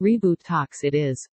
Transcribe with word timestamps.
Reboot 0.00 0.42
Talks 0.42 0.82
it 0.84 0.94
is. 0.94 1.28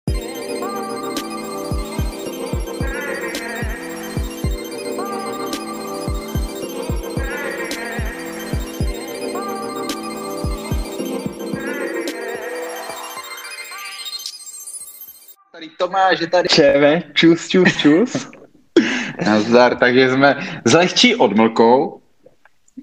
Tady 15.52 15.68
Tomáš 15.78 16.20
je 16.20 16.26
tady. 16.26 16.48
Čeve, 16.48 17.02
čus, 17.12 17.48
čus, 17.48 17.76
čus. 17.76 18.30
Nazdar, 19.26 19.76
takže 19.78 20.10
jsme 20.12 20.36
s 20.64 20.72
lehčí 20.74 21.16
odmlkou. 21.16 22.00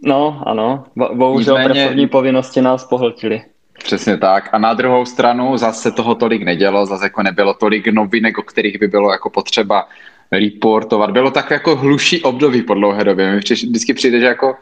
No, 0.04 0.44
ano, 0.46 0.84
Bo- 0.96 1.16
bohužel 1.16 1.58
Nicméně- 1.58 1.82
pracovní 1.84 2.08
povinnosti 2.08 2.62
nás 2.62 2.86
pohltily. 2.86 3.42
Přesně 3.84 4.18
tak. 4.18 4.50
A 4.52 4.58
na 4.58 4.74
druhou 4.74 5.06
stranu 5.06 5.58
zase 5.58 5.92
toho 5.92 6.16
tolik 6.16 6.44
nedělo, 6.44 6.86
zase 6.86 7.06
jako 7.06 7.24
nebylo 7.24 7.54
tolik 7.54 7.88
novinek, 7.88 8.38
o 8.38 8.42
kterých 8.42 8.80
by 8.80 8.88
bylo 8.88 9.12
jako 9.12 9.30
potřeba 9.30 9.88
reportovat. 10.32 11.12
Bylo 11.12 11.32
tak 11.32 11.52
jako 11.52 11.76
hluší 11.76 12.22
období 12.22 12.62
po 12.62 12.74
dlouhé 12.74 13.04
době. 13.04 13.32
Mi 13.32 13.38
vždycky 13.38 13.94
přijde, 13.94 14.20
že 14.20 14.26
jako 14.26 14.56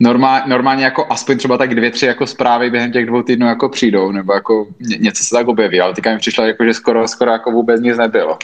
normál, 0.00 0.40
normálně 0.46 0.84
jako 0.84 1.06
aspoň 1.10 1.38
třeba 1.38 1.58
tak 1.58 1.74
dvě, 1.74 1.90
tři 1.90 2.06
jako 2.06 2.26
zprávy 2.26 2.70
během 2.70 2.92
těch 2.92 3.06
dvou 3.06 3.22
týdnů 3.22 3.46
jako 3.46 3.68
přijdou, 3.68 4.12
nebo 4.12 4.32
jako 4.32 4.66
ně, 4.80 4.96
něco 4.96 5.24
se 5.24 5.34
tak 5.34 5.48
objeví, 5.48 5.80
ale 5.80 5.94
teďka 5.94 6.12
mi 6.12 6.18
přišlo, 6.18 6.44
jako, 6.44 6.64
že 6.64 6.74
skoro, 6.74 7.08
skoro 7.08 7.30
jako 7.30 7.50
vůbec 7.50 7.80
nic 7.80 7.98
nebylo. 7.98 8.38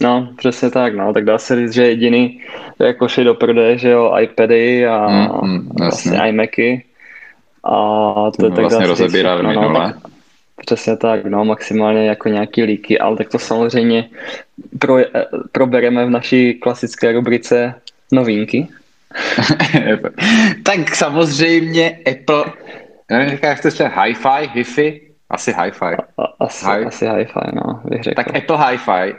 No, 0.00 0.28
přesně 0.36 0.70
tak, 0.70 0.94
no, 0.94 1.12
tak 1.12 1.24
dá 1.24 1.38
se 1.38 1.56
říct, 1.56 1.72
že 1.72 1.86
jediný 1.86 2.40
jako 2.78 3.08
šli 3.08 3.24
do 3.24 3.34
prodeje, 3.34 3.78
že 3.78 3.90
jo, 3.90 4.16
iPady 4.20 4.86
a 4.86 5.08
Mm, 5.08 5.50
mm, 5.50 5.68
vlastně 5.78 6.20
iMacy. 6.28 6.82
A 7.64 7.70
To 8.14 8.30
to 8.30 8.46
jsme 8.46 8.50
tak 8.50 8.58
vlastně 8.60 8.96
se 8.96 9.08
všechno, 9.08 9.42
no, 9.42 9.48
minule. 9.48 9.92
tak, 9.92 9.96
přesně 10.66 10.96
tak, 10.96 11.24
no, 11.24 11.44
maximálně 11.44 12.06
jako 12.06 12.28
nějaký 12.28 12.62
líky, 12.62 12.98
ale 12.98 13.16
tak 13.16 13.28
to 13.28 13.38
samozřejmě 13.38 14.08
pro, 14.78 14.98
eh, 14.98 15.06
probereme 15.52 16.06
v 16.06 16.10
naší 16.10 16.54
klasické 16.54 17.12
rubrice 17.12 17.74
novinky. 18.12 18.68
tak 20.62 20.94
samozřejmě 20.94 21.98
Apple, 22.10 22.44
nevím, 23.10 23.38
jak 23.42 23.62
to 23.62 23.68
je, 23.68 23.88
Hi-Fi, 23.88 24.50
Hi-Fi? 24.54 25.00
Asi 25.30 25.52
Hi-Fi. 25.52 25.96
Asi, 26.40 26.66
Hi- 26.66 26.86
asi 26.86 27.06
hi-fi, 27.06 27.40
no, 27.54 27.80
bych 27.84 28.02
řekl. 28.02 28.14
Tak 28.22 28.36
Apple 28.36 28.56
Hi-Fi 28.56 29.14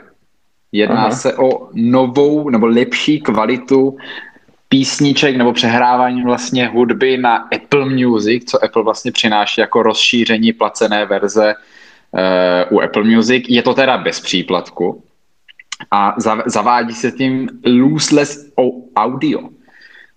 jedná 0.72 0.96
Aha. 0.96 1.10
se 1.10 1.34
o 1.36 1.68
novou 1.74 2.50
nebo 2.50 2.66
lepší 2.66 3.20
kvalitu 3.20 3.96
písniček 4.70 5.36
nebo 5.36 5.52
přehrávání 5.52 6.22
vlastně 6.22 6.66
hudby 6.66 7.18
na 7.18 7.36
Apple 7.36 7.88
Music, 7.88 8.50
co 8.50 8.64
Apple 8.64 8.82
vlastně 8.82 9.12
přináší 9.12 9.60
jako 9.60 9.82
rozšíření 9.82 10.52
placené 10.52 11.06
verze 11.06 11.54
uh, 12.70 12.76
u 12.76 12.80
Apple 12.80 13.04
Music. 13.04 13.44
Je 13.48 13.62
to 13.62 13.74
teda 13.74 13.98
bez 13.98 14.20
příplatku 14.20 15.02
a 15.90 16.16
zav- 16.18 16.42
zavádí 16.46 16.94
se 16.94 17.12
tím 17.12 17.48
lossless 17.66 18.52
au- 18.58 18.82
audio, 18.96 19.48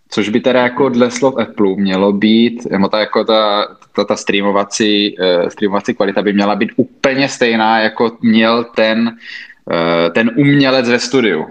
což 0.09 0.29
by 0.29 0.39
teda 0.39 0.61
jako 0.61 0.89
dle 0.89 1.11
slov 1.11 1.37
Apple 1.37 1.75
mělo 1.75 2.11
být, 2.11 2.65
nebo 2.71 2.87
ta, 2.87 2.99
jako 2.99 3.23
ta, 3.23 3.67
ta, 3.95 4.03
ta 4.03 4.15
streamovací, 4.15 5.17
uh, 5.17 5.49
streamovací 5.49 5.93
kvalita 5.93 6.21
by 6.21 6.33
měla 6.33 6.55
být 6.55 6.71
úplně 6.75 7.29
stejná, 7.29 7.79
jako 7.79 8.17
měl 8.21 8.63
ten, 8.63 9.07
uh, 9.07 10.13
ten 10.13 10.31
umělec 10.37 10.89
ve 10.89 10.99
studiu. 10.99 11.45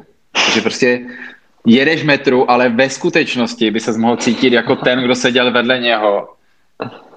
Takže 0.44 0.60
prostě 0.60 1.00
jedeš 1.66 2.04
metru, 2.04 2.50
ale 2.50 2.68
ve 2.68 2.90
skutečnosti 2.90 3.70
by 3.70 3.80
se 3.80 3.98
mohl 3.98 4.16
cítit 4.16 4.52
jako 4.52 4.76
ten, 4.76 5.02
kdo 5.04 5.14
seděl 5.14 5.52
vedle 5.52 5.78
něho, 5.78 6.28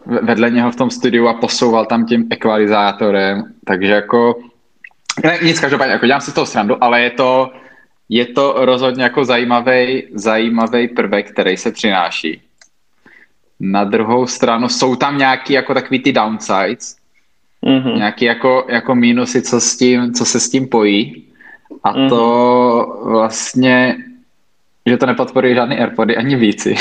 ve- 0.05 0.19
vedle 0.21 0.49
něho 0.51 0.71
v 0.71 0.75
tom 0.75 0.89
studiu 0.89 1.27
a 1.27 1.33
posouval 1.33 1.85
tam 1.85 2.05
tím 2.05 2.27
ekvalizátorem, 2.29 3.43
takže 3.65 3.91
jako 3.91 4.35
ne, 5.23 5.39
nic 5.43 5.59
každopádně, 5.59 5.93
jako 5.93 6.05
dělám 6.05 6.21
si 6.21 6.31
z 6.31 6.33
toho 6.33 6.45
srandu, 6.45 6.83
ale 6.83 7.01
je 7.01 7.09
to, 7.09 7.51
je 8.09 8.25
to 8.25 8.53
rozhodně 8.57 9.03
jako 9.03 9.25
zajímavý, 9.25 10.03
zajímavý 10.13 10.87
prvek, 10.87 11.31
který 11.31 11.57
se 11.57 11.71
přináší. 11.71 12.41
Na 13.59 13.83
druhou 13.83 14.27
stranu 14.27 14.69
jsou 14.69 14.95
tam 14.95 15.17
nějaký 15.17 15.53
jako 15.53 15.73
takový 15.73 15.99
ty 15.99 16.11
downsides, 16.13 16.95
Mhm. 17.61 17.95
nějaký 17.95 18.25
jako, 18.25 18.65
jako 18.69 18.95
mínusy, 18.95 19.41
co, 19.41 19.61
s 19.61 19.77
tím, 19.77 20.13
co 20.13 20.25
se 20.25 20.39
s 20.39 20.49
tím 20.49 20.67
pojí. 20.67 21.23
A 21.83 21.93
to 22.09 23.01
vlastně, 23.05 23.97
že 24.89 24.97
to 24.97 25.05
nepodporuje 25.05 25.55
žádný 25.55 25.77
Airpody 25.77 26.17
ani 26.17 26.35
víci. 26.35 26.75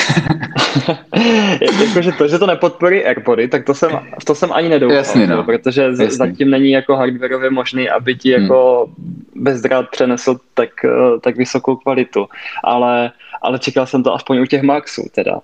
Jakože 1.87 2.13
to, 2.13 2.29
že 2.29 2.39
to 2.39 2.47
nepodporí 2.47 3.05
AirPody, 3.05 3.49
tak 3.49 3.65
to 3.65 3.75
jsem, 3.75 3.91
to 4.25 4.35
jsem 4.35 4.53
ani 4.53 4.69
nedoufal, 4.69 4.97
Jasně, 4.97 5.27
no. 5.27 5.45
protože 5.45 5.95
z, 5.95 6.01
Jasně. 6.01 6.17
zatím 6.17 6.51
není 6.51 6.71
jako 6.71 6.97
hardwareově 6.97 7.51
možný, 7.51 7.91
aby 7.91 8.15
ti 8.15 8.31
jako 8.31 8.89
bezdrát 9.35 9.91
přenesl 9.91 10.37
tak, 10.55 10.71
eh, 10.85 11.21
tak 11.21 11.37
vysokou 11.37 11.77
kvalitu. 11.77 12.27
Ale, 12.65 13.11
ale 13.43 13.59
čekal 13.59 13.87
jsem 13.87 14.03
to 14.03 14.15
aspoň 14.15 14.39
u 14.39 14.47
těch 14.47 14.63
Maxů 14.63 15.03
teda. 15.15 15.41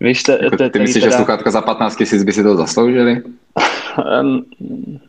Víš, 0.00 0.22
te, 0.22 0.38
Jako, 0.42 0.56
te, 0.56 0.70
ty 0.70 0.78
myslíš, 0.78 1.04
že 1.04 1.10
sluchátka 1.10 1.50
za 1.50 1.60
15 1.60 1.96
tisíc 1.96 2.22
by 2.22 2.32
si 2.32 2.42
to 2.42 2.56
zasloužili? 2.56 3.22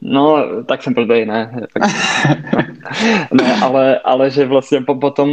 No, 0.02 0.46
tak 0.66 0.84
jsem 0.84 0.94
blbej, 0.94 1.26
ne. 1.26 1.52
Tak, 1.74 1.92
ne, 3.34 3.56
ale, 3.62 4.00
ale 4.00 4.30
že 4.30 4.46
vlastně 4.46 4.82
po, 4.82 4.96
potom 4.96 5.30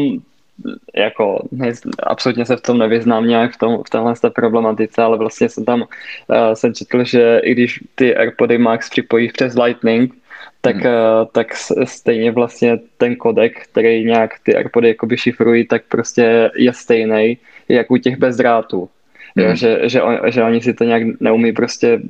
jako 0.95 1.49
ne, 1.53 1.73
absolutně 2.03 2.47
se 2.47 2.57
v 2.57 2.61
tom 2.61 2.79
nevyznám 2.79 3.27
nějak 3.27 3.53
v, 3.55 3.59
tom, 3.59 3.83
v 3.87 3.91
téhle 3.91 4.15
té 4.15 4.31
problematice, 4.31 5.03
ale 5.03 5.19
vlastně 5.19 5.49
jsem 5.49 5.65
tam 5.65 5.81
uh, 5.81 6.53
jsem 6.55 6.75
četl, 6.75 7.05
že 7.05 7.41
i 7.45 7.53
když 7.53 7.81
ty 7.95 8.17
AirPody 8.17 8.59
Max 8.59 8.91
připojíš 8.91 9.33
přes 9.33 9.55
Lightning, 9.55 10.15
tak, 10.61 10.77
Hmm. 10.77 10.87
uh, 10.87 11.27
tak 11.33 11.55
stejně 11.85 12.31
vlastně 12.31 12.79
ten 12.99 13.17
kodek, 13.17 13.65
který 13.65 14.05
nějak 14.05 14.31
ty 14.43 14.57
AirPody 14.57 14.89
jakoby 14.89 15.17
šifrují, 15.17 15.67
tak 15.67 15.83
prostě 15.89 16.51
je 16.57 16.73
stejný 16.73 17.39
jak 17.69 17.91
u 17.91 17.97
těch 17.97 18.17
bezdrátů. 18.17 18.89
Jo, 19.37 19.47
Hmm. 19.47 19.57
že, 19.57 19.81
že, 19.85 20.03
on, 20.03 20.19
že 20.27 20.43
oni 20.43 20.61
si 20.61 20.75
to 20.75 20.85
nějak 20.85 21.03
neumí 21.21 21.53
prostě 21.53 22.01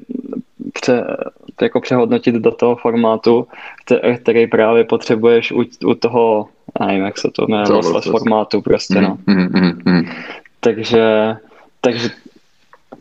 pře, 0.72 1.04
jako 1.62 1.80
přehodnotit 1.80 2.34
do 2.34 2.50
toho 2.50 2.76
formátu, 2.76 3.46
kte- 3.86 4.18
který 4.22 4.46
právě 4.46 4.84
potřebuješ 4.84 5.52
u, 5.52 5.64
u 5.84 5.94
toho, 5.94 6.48
já 6.80 6.86
nevím, 6.86 7.04
jak 7.04 7.18
se 7.18 7.30
to 7.32 7.46
jmenuje, 7.48 7.82
formátu 8.10 8.62
prostě, 8.62 9.00
no. 9.00 9.18
Mm, 9.26 9.36
mm, 9.36 9.48
mm, 9.52 9.82
mm. 9.84 10.10
Takže, 10.60 11.36
takže 11.80 12.10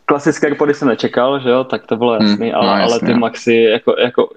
klasické 0.04 0.46
AirPody 0.46 0.74
jsem 0.74 0.88
nečekal, 0.88 1.40
že 1.40 1.48
jo, 1.48 1.64
tak 1.64 1.86
to 1.86 1.96
bylo 1.96 2.12
Hmm, 2.12 2.30
jasný, 2.30 2.50
no, 2.50 2.58
ale, 2.58 2.70
ale 2.70 2.80
jasně, 2.80 3.06
ty 3.06 3.12
no. 3.12 3.18
Maxi 3.20 3.54
jako, 3.54 3.94
jako 3.98 4.28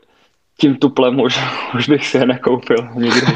tím 0.57 0.75
tuplem 0.75 1.19
už, 1.19 1.39
už 1.75 1.89
bych 1.89 2.07
si 2.07 2.17
je 2.17 2.25
nekoupil 2.25 2.87
nikdy. 2.95 3.21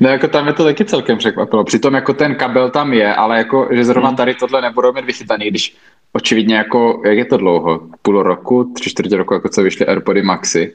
No 0.00 0.08
jako 0.08 0.28
tam 0.28 0.46
je 0.46 0.52
to 0.52 0.64
taky 0.64 0.84
celkem 0.84 1.18
překvapilo. 1.18 1.64
Přitom 1.64 1.94
jako 1.94 2.14
ten 2.14 2.34
kabel 2.34 2.70
tam 2.70 2.92
je, 2.92 3.14
ale 3.14 3.38
jako, 3.38 3.68
že 3.72 3.84
zrovna 3.84 4.08
Hmm. 4.08 4.16
tady 4.16 4.34
tohle 4.34 4.62
nebudou 4.62 4.92
mít 4.92 5.04
vychytaný, 5.04 5.46
když 5.50 5.76
očividně 6.14 6.56
jako, 6.56 7.02
jak 7.04 7.16
je 7.18 7.24
to 7.24 7.36
dlouho? 7.36 7.80
Půl 8.02 8.22
roku, 8.22 8.72
tři 8.74 8.90
čtvrtě 8.90 9.16
roku, 9.16 9.34
jako 9.34 9.48
co 9.48 9.62
vyšly 9.62 9.86
AirPody 9.86 10.22
Maxi. 10.22 10.74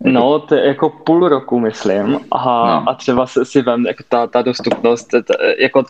No, 0.00 0.38
to 0.38 0.54
je 0.54 0.66
jako 0.66 0.90
půl 0.90 1.28
roku, 1.28 1.60
myslím. 1.60 2.18
A, 2.32 2.66
No. 2.80 2.90
a 2.90 2.94
třeba 2.94 3.26
si, 3.26 3.40
si 3.44 3.62
vem, 3.62 3.86
jako 3.86 4.02
ta, 4.08 4.26
ta 4.26 4.42
dostupnost, 4.42 5.04
ta, 5.04 5.34
jako, 5.58 5.84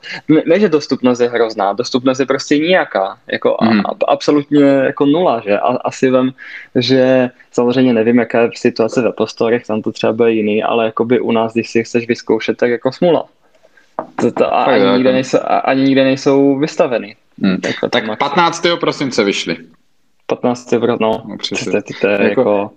ne, 0.46 0.60
že 0.60 0.68
dostupnost 0.68 1.20
je 1.20 1.28
hrozná, 1.28 1.72
dostupnost 1.72 2.18
je 2.18 2.26
prostě 2.26 2.58
nijaká. 2.58 3.18
Jako 3.32 3.56
Mhm. 3.62 3.80
a, 3.80 3.88
a, 3.88 3.94
absolutně 4.12 4.62
jako 4.64 5.06
nula, 5.06 5.40
že? 5.44 5.58
A, 5.58 5.66
asi 5.76 6.10
vem, 6.10 6.30
že 6.74 7.30
samozřejmě 7.52 7.92
nevím, 7.92 8.18
jaká 8.18 8.40
je 8.40 8.50
situace 8.56 9.02
ve 9.02 9.12
postorech, 9.12 9.66
tam 9.66 9.82
to 9.82 9.92
třeba 9.92 10.12
bude 10.12 10.32
jiný, 10.32 10.62
ale 10.62 10.84
jakoby 10.84 11.20
u 11.20 11.32
nás, 11.32 11.52
když 11.52 11.70
si 11.70 11.84
chceš 11.84 12.08
vyzkoušet, 12.08 12.56
tak 12.56 12.70
jako 12.70 12.92
smula. 12.92 13.24
To, 14.20 14.32
to, 14.32 14.54
a 14.54 14.64
ani, 14.64 14.84
nikde 14.84 14.92
jako- 15.08 15.12
nejsou, 15.12 15.38
a, 15.38 15.58
ani 15.58 15.82
nikde 15.82 16.04
nejsou 16.04 16.58
vystaveny. 16.58 17.16
Hmm. 17.42 17.56
Jako 17.66 17.88
Tak 17.88 18.02
ty 18.02 18.08
Maxi. 18.08 18.18
15. 18.18 18.66
prosince 18.80 19.24
vyšly. 19.24 19.56
15. 20.26 20.72
no, 20.72 20.96
No, 21.00 21.18
to, 21.30 21.36
přesně. 21.38 21.72
to, 21.72 21.78
to, 21.82 21.92
to 22.00 22.08
je 22.08 22.12
Jako- 22.28 22.40
jako, 22.40 22.70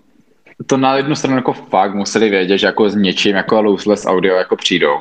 To 0.68 0.78
na 0.78 0.98
jednu 0.98 1.16
stranu 1.16 1.36
jako 1.36 1.54
fakt 1.54 1.94
museli 1.94 2.30
vědět, 2.30 2.58
že 2.58 2.68
jako 2.68 2.90
s 2.90 2.96
něčím 2.96 3.36
jako 3.36 3.62
lossless 3.62 4.06
audio 4.06 4.36
jako 4.36 4.56
přijdou. 4.56 4.96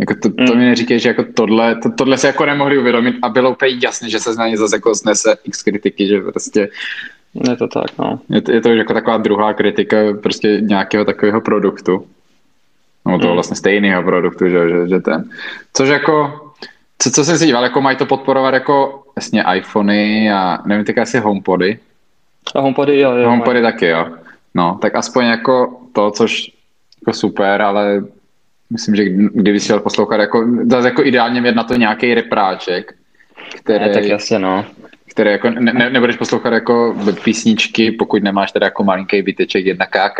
Jako 0.00 0.14
to, 0.22 0.28
to 0.46 0.52
Mm. 0.52 0.58
mi 0.58 0.64
neříkej, 0.64 0.98
že 1.00 1.08
jako 1.08 1.24
tohle, 1.34 1.74
to, 1.82 1.90
tohle 1.90 2.18
se 2.18 2.26
jako 2.26 2.46
nemohli 2.46 2.78
uvědomit 2.78 3.16
a 3.22 3.28
bylo 3.28 3.50
úplně 3.50 3.78
jasné, 3.82 4.10
že 4.10 4.20
se 4.20 4.34
na 4.34 4.48
ně 4.48 4.56
zase 4.56 4.76
jako 4.76 4.94
snese 4.94 5.36
x 5.44 5.62
kritiky, 5.62 6.06
že 6.08 6.20
prostě 6.20 6.68
je 7.50 7.56
to 7.56 7.68
tak, 7.68 7.98
no. 7.98 8.20
je 8.30 8.40
to, 8.42 8.52
je 8.52 8.60
to 8.60 8.68
jako 8.68 8.94
taková 8.94 9.16
druhá 9.16 9.54
kritika 9.54 9.96
prostě 10.22 10.58
nějakého 10.60 11.04
takového 11.04 11.40
produktu. 11.40 12.06
No 13.06 13.18
toho 13.18 13.30
Mm. 13.32 13.36
vlastně 13.36 13.56
stejného 13.56 14.02
produktu, 14.02 14.48
že, 14.48 14.68
že, 14.70 14.88
že 14.88 15.00
ten. 15.00 15.30
Což 15.72 15.88
jako, 15.88 16.45
co, 16.98 17.10
co 17.10 17.24
jsem 17.24 17.38
si 17.38 17.46
díval, 17.46 17.62
jako 17.62 17.80
mají 17.80 17.96
to 17.96 18.06
podporovat 18.06 18.54
jako 18.54 19.02
jasně 19.16 19.44
iPhony 19.54 20.32
a 20.32 20.58
nevím, 20.66 20.84
teďka 20.84 21.02
asi 21.02 21.18
HomePody. 21.18 21.78
A 22.54 22.60
HomePody, 22.60 23.00
jo, 23.00 23.16
jo. 23.16 23.28
HomePody 23.28 23.62
taky, 23.62 23.86
jo. 23.86 24.06
No, 24.54 24.78
tak 24.82 24.94
aspoň 24.94 25.26
jako 25.26 25.80
to, 25.92 26.10
což 26.10 26.52
jako 27.06 27.18
super, 27.18 27.62
ale 27.62 28.04
myslím, 28.70 28.96
že 28.96 29.04
kdyby 29.08 29.60
si 29.60 29.64
chtěl 29.64 29.80
poslouchat, 29.80 30.20
jako, 30.20 30.46
zase 30.70 30.88
jako 30.88 31.04
ideálně 31.04 31.40
mít 31.40 31.54
na 31.54 31.64
to 31.64 31.74
nějaký 31.74 32.14
repráček, 32.14 32.94
který, 33.56 33.84
Ne, 33.84 33.90
tak 33.94 34.04
jasně, 34.04 34.38
no. 34.38 34.64
Které 35.16 35.32
jako 35.32 35.50
ne, 35.50 35.72
ne, 35.72 35.90
nebudeš 35.90 36.16
poslouchat 36.16 36.52
jako 36.52 36.96
písničky, 37.24 37.92
pokud 37.92 38.22
nemáš 38.22 38.52
teda 38.52 38.66
jako 38.66 38.84
malinký 38.84 39.22
byteček 39.22 39.66
jedna 39.66 39.86
KK, 39.86 40.18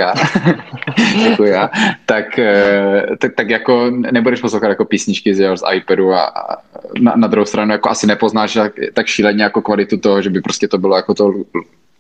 jako 1.31 1.45
já, 1.45 1.71
tak, 2.07 2.39
eh, 2.39 3.07
tak, 3.19 3.35
tak 3.35 3.51
jako 3.51 3.91
nebudeš 3.91 4.41
poslouchat 4.41 4.69
jako 4.69 4.85
písničky 4.85 5.35
z, 5.35 5.57
z 5.57 5.63
iPadu 5.75 6.13
a, 6.13 6.25
a 6.25 6.57
na, 7.01 7.13
na 7.17 7.29
druhou 7.29 7.45
stranu 7.45 7.73
jako 7.73 7.91
asi 7.91 8.07
nepoznáš 8.07 8.55
tak, 8.55 8.73
tak 8.93 9.07
šíleně 9.07 9.43
jako 9.43 9.63
kvalitu 9.63 9.97
toho, 9.97 10.23
že 10.23 10.31
by 10.31 10.41
prostě 10.41 10.69
to 10.69 10.79
bylo 10.79 10.97
jako 10.97 11.15
to 11.15 11.33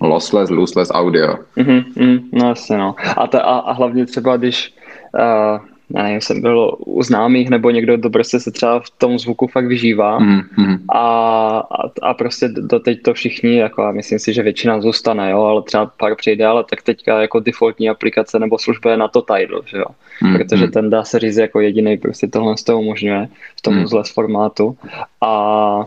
lossless, 0.00 0.50
lossless 0.50 0.88
audio. 0.92 1.36
Mm-hmm, 1.56 2.20
no 2.32 2.48
jasně 2.48 2.78
no. 2.78 2.94
A, 3.16 3.26
ta, 3.26 3.40
a, 3.40 3.58
a 3.58 3.72
hlavně 3.72 4.06
třeba 4.06 4.36
když 4.36 4.74
uh, 5.14 5.60
nevím, 5.90 6.20
jsem 6.20 6.40
byl 6.40 6.76
u 6.78 7.02
známých, 7.02 7.50
nebo 7.50 7.70
někdo, 7.70 7.96
kdo 7.96 8.10
prostě 8.10 8.40
se 8.40 8.50
třeba 8.50 8.80
v 8.80 8.90
tom 8.98 9.18
zvuku 9.18 9.46
fakt 9.46 9.66
vyžívá 9.66 10.20
mm-hmm. 10.20 10.78
a, 10.88 11.58
a, 11.58 11.90
a 12.02 12.14
prostě 12.14 12.48
doteď 12.48 13.02
to 13.02 13.14
všichni, 13.14 13.56
jako 13.56 13.82
a 13.82 13.92
myslím 13.92 14.18
si, 14.18 14.32
že 14.32 14.42
většina 14.42 14.80
zůstane, 14.80 15.30
jo, 15.30 15.42
ale 15.42 15.62
třeba 15.62 15.86
pár 15.86 16.14
přijde, 16.14 16.46
ale 16.46 16.64
tak 16.70 16.82
teďka 16.82 17.20
jako 17.20 17.40
defaultní 17.40 17.90
aplikace 17.90 18.38
nebo 18.38 18.58
služba 18.58 18.90
je 18.90 18.96
na 18.96 19.08
to 19.08 19.22
Tidal, 19.22 19.62
že 19.66 19.78
jo, 19.78 19.86
mm-hmm. 20.22 20.36
protože 20.36 20.68
ten 20.68 20.90
dá 20.90 21.04
se 21.04 21.18
říct 21.18 21.36
jako 21.36 21.60
jediný 21.60 21.98
prostě 21.98 22.26
tohle 22.26 22.56
z 22.56 22.62
toho 22.62 22.80
umožňuje 22.80 23.28
v 23.56 23.62
tom 23.62 23.74
mm-hmm. 23.74 24.12
formátu 24.14 24.76
a 25.20 25.84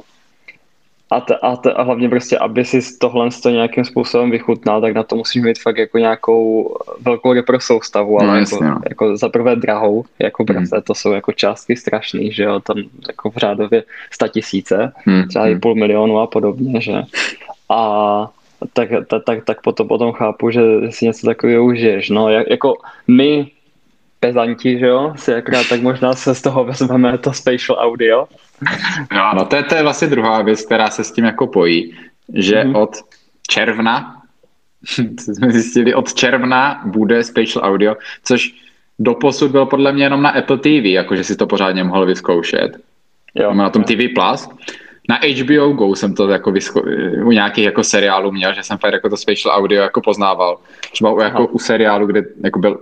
a, 1.11 1.21
t, 1.21 1.35
a, 1.41 1.55
t, 1.55 1.73
a 1.73 1.83
hlavně 1.83 2.09
prostě, 2.09 2.37
aby 2.37 2.65
si 2.65 2.97
tohle 2.97 3.29
to 3.43 3.49
nějakým 3.49 3.85
způsobem 3.85 4.31
vychutnal, 4.31 4.81
tak 4.81 4.93
na 4.93 5.03
to 5.03 5.15
musíš 5.15 5.43
mít 5.43 5.59
fakt 5.59 5.77
jako 5.77 5.97
nějakou 5.97 6.75
velkou 7.01 7.33
repro 7.33 7.59
soustavu, 7.59 8.21
ale 8.21 8.27
no, 8.27 8.35
jako, 8.35 8.63
no. 8.63 8.79
jako 8.89 9.17
za 9.17 9.29
prvé 9.29 9.55
drahou, 9.55 10.05
jako 10.19 10.45
mm. 10.49 10.65
to 10.83 10.95
jsou 10.95 11.11
jako 11.11 11.31
částky 11.31 11.75
strašný, 11.75 12.31
že 12.31 12.43
jo, 12.43 12.59
tam 12.59 12.77
jako 13.07 13.29
v 13.29 13.37
řádově 13.37 13.83
sta 14.11 14.27
tisíce, 14.27 14.91
mm. 15.05 15.27
třeba 15.27 15.47
i 15.47 15.51
hmm. 15.51 15.59
půl 15.59 15.75
milionu 15.75 16.19
a 16.19 16.27
podobně, 16.27 16.81
že 16.81 16.93
a 17.69 18.27
tak, 18.73 18.89
tak, 19.07 19.23
tak, 19.25 19.45
tak 19.45 19.61
potom, 19.61 19.87
potom 19.87 20.11
chápu, 20.11 20.51
že 20.51 20.61
si 20.89 21.05
něco 21.05 21.27
takového 21.27 21.65
užiješ, 21.65 22.09
no, 22.09 22.29
jako 22.29 22.73
my 23.07 23.51
pezanti, 24.19 24.79
že 24.79 24.85
jo, 24.85 25.13
si 25.15 25.33
akorát 25.33 25.69
tak 25.69 25.81
možná 25.81 26.13
se 26.13 26.35
z 26.35 26.41
toho 26.41 26.63
vezmeme 26.63 27.17
to 27.17 27.33
spatial 27.33 27.77
audio, 27.79 28.27
No, 29.15 29.31
no 29.33 29.45
to, 29.45 29.55
je, 29.55 29.63
to 29.63 29.75
je 29.75 29.83
vlastně 29.83 30.07
druhá 30.07 30.41
věc, 30.41 30.65
která 30.65 30.89
se 30.89 31.03
s 31.03 31.11
tím 31.11 31.25
jako 31.25 31.47
pojí, 31.47 31.95
že 32.33 32.63
mm. 32.63 32.75
od 32.75 32.89
června, 33.47 34.21
jsme 35.19 35.51
zjistili, 35.51 35.93
od 35.93 36.13
června 36.13 36.81
bude 36.85 37.23
spatial 37.23 37.65
audio, 37.65 37.95
což 38.23 38.53
doposud 38.99 39.51
byl 39.51 39.65
podle 39.65 39.91
mě 39.93 40.03
jenom 40.03 40.21
na 40.21 40.29
Apple 40.29 40.57
TV, 40.57 40.85
jakože 40.85 41.23
si 41.23 41.35
to 41.35 41.47
pořádně 41.47 41.83
mohl 41.83 42.05
vyzkoušet. 42.05 42.77
Jo, 43.35 43.53
na 43.53 43.69
tom 43.69 43.83
TV 43.83 44.13
Plus. 44.15 44.49
Na 45.09 45.19
HBO 45.41 45.73
Go 45.73 45.95
jsem 45.95 46.15
to 46.15 46.27
jako 46.27 46.51
vysko- 46.51 46.83
u 47.25 47.31
nějakých 47.31 47.65
jako 47.65 47.83
seriálů 47.83 48.31
měl, 48.31 48.53
že 48.53 48.63
jsem 48.63 48.77
fakt 48.77 48.93
jako 48.93 49.09
to 49.09 49.17
spatial 49.17 49.55
audio 49.55 49.81
jako 49.81 50.01
poznával. 50.01 50.57
Třeba 50.91 51.11
u, 51.11 51.19
jako 51.19 51.47
u 51.47 51.59
seriálu, 51.59 52.07
kde 52.07 52.23
jako 52.43 52.59
byl, 52.59 52.79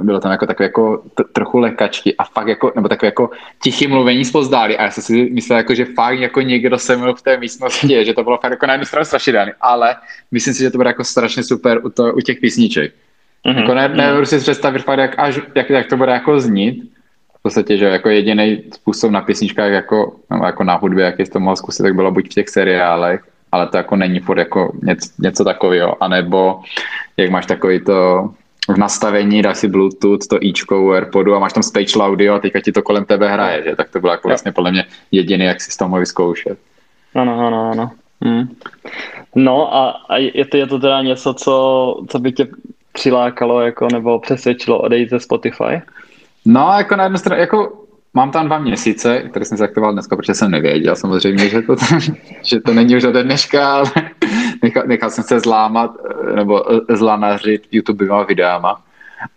bylo 0.00 0.20
tam 0.20 0.32
jako 0.32 0.46
takové 0.46 0.64
jako 0.64 1.02
t- 1.14 1.24
trochu 1.32 1.58
lekačky 1.58 2.16
a 2.16 2.24
fakt 2.24 2.48
jako, 2.48 2.72
nebo 2.74 2.88
takové 2.88 3.06
jako 3.06 3.30
tichý 3.62 3.86
mluvení 3.86 4.24
spozdáli 4.24 4.78
a 4.78 4.82
já 4.82 4.90
jsem 4.90 5.02
si 5.02 5.30
myslel 5.32 5.58
jako, 5.58 5.74
že 5.74 5.84
fakt 5.84 6.18
jako 6.18 6.40
někdo 6.40 6.78
se 6.78 6.96
mluvil 6.96 7.14
v 7.14 7.22
té 7.22 7.36
místnosti, 7.36 8.04
že 8.04 8.14
to 8.14 8.24
bylo 8.24 8.38
fakt 8.38 8.50
jako 8.50 8.66
na 8.66 8.72
jednu 8.72 8.86
stranu 8.86 9.04
strašidelný, 9.04 9.52
ale 9.60 9.96
myslím 10.30 10.54
si, 10.54 10.62
že 10.62 10.70
to 10.70 10.78
bude 10.78 10.88
jako 10.88 11.04
strašně 11.04 11.42
super 11.42 11.80
u, 11.84 11.90
to, 11.90 12.12
u 12.14 12.20
těch 12.20 12.38
písniček. 12.38 12.92
Mm-hmm. 13.46 13.58
Jako 13.58 13.74
ne, 13.74 13.88
nebudu 13.88 14.26
si 14.26 14.38
představit 14.38 14.78
fakt, 14.82 14.98
jak, 14.98 15.18
až, 15.18 15.40
jak, 15.54 15.70
jak 15.70 15.86
to 15.86 15.96
bude 15.96 16.12
jako 16.12 16.40
znít, 16.40 16.92
v 17.42 17.50
podstatě, 17.50 17.76
že 17.76 17.84
jako 17.84 18.08
jediný 18.08 18.62
způsob 18.74 19.10
na 19.10 19.20
písničkách 19.20 19.70
jako, 19.70 20.16
nebo 20.30 20.44
jako 20.44 20.64
na 20.64 20.74
hudbě, 20.76 21.04
jak 21.04 21.20
jsi 21.20 21.30
to 21.30 21.40
mohl 21.40 21.56
zkusit, 21.56 21.82
tak 21.82 21.94
bylo 21.94 22.10
buď 22.10 22.26
v 22.26 22.34
těch 22.34 22.48
seriálech, 22.48 23.20
ale 23.52 23.66
to 23.66 23.76
jako 23.76 23.96
není 23.96 24.20
furt 24.20 24.38
jako 24.38 24.72
něco, 24.82 25.08
něco 25.18 25.44
takového, 25.44 26.02
anebo 26.02 26.60
jak 27.16 27.30
máš 27.30 27.46
takový 27.46 27.84
to 27.84 28.30
v 28.68 28.76
nastavení, 28.78 29.42
dáš 29.42 29.58
si 29.58 29.68
Bluetooth, 29.68 30.26
to 30.30 30.38
ičko 30.40 30.82
u 30.82 30.90
Airpodu 30.90 31.34
a 31.34 31.38
máš 31.38 31.52
tam 31.52 31.62
spatial 31.62 32.06
audio 32.06 32.34
a 32.34 32.38
teďka 32.38 32.60
ti 32.60 32.72
to 32.72 32.82
kolem 32.82 33.04
tebe 33.04 33.28
hraje, 33.28 33.62
že? 33.62 33.76
Tak 33.76 33.90
to 33.90 34.00
bylo 34.00 34.12
jako 34.12 34.28
vlastně 34.28 34.52
podle 34.52 34.70
mě 34.70 34.84
jediný, 35.10 35.44
jak 35.44 35.60
si 35.60 35.70
z 35.70 35.76
toho 35.76 35.88
mohl 35.88 36.00
vyzkoušet. 36.00 36.58
Ano, 37.14 37.46
ano, 37.46 37.70
ano. 37.70 37.90
Hmm. 38.20 38.56
No 39.34 39.74
a, 39.74 39.90
a 40.08 40.16
je, 40.16 40.44
to, 40.44 40.56
je 40.56 40.66
to 40.66 40.78
teda 40.78 41.02
něco, 41.02 41.34
co, 41.34 41.54
co 42.08 42.18
by 42.18 42.32
tě 42.32 42.46
přilákalo 42.92 43.60
jako, 43.60 43.88
nebo 43.92 44.18
přesvědčilo 44.18 44.78
odejít 44.78 45.10
ze 45.10 45.20
Spotify? 45.20 45.82
No, 46.44 46.74
jako 46.78 46.96
na 46.96 47.04
jednu 47.04 47.18
stranu, 47.18 47.40
jako 47.40 47.72
mám 48.14 48.30
tam 48.30 48.46
dva 48.46 48.58
měsíce, 48.58 49.20
které 49.20 49.44
jsem 49.44 49.58
zaktivoval 49.58 49.92
dneska, 49.92 50.16
protože 50.16 50.34
jsem 50.34 50.50
nevěděl 50.50 50.96
samozřejmě, 50.96 51.48
že 51.48 51.62
to, 51.62 51.76
že 52.42 52.60
to 52.60 52.74
není 52.74 52.96
už 52.96 53.04
ode 53.04 53.22
dneška, 53.22 53.72
ale 53.72 53.90
nechal, 54.62 54.82
nechal 54.86 55.10
jsem 55.10 55.24
se 55.24 55.40
zlámat 55.40 55.90
nebo 56.34 56.64
zlanařit 56.88 57.62
YouTubeovými 57.70 58.26
videama. 58.28 58.82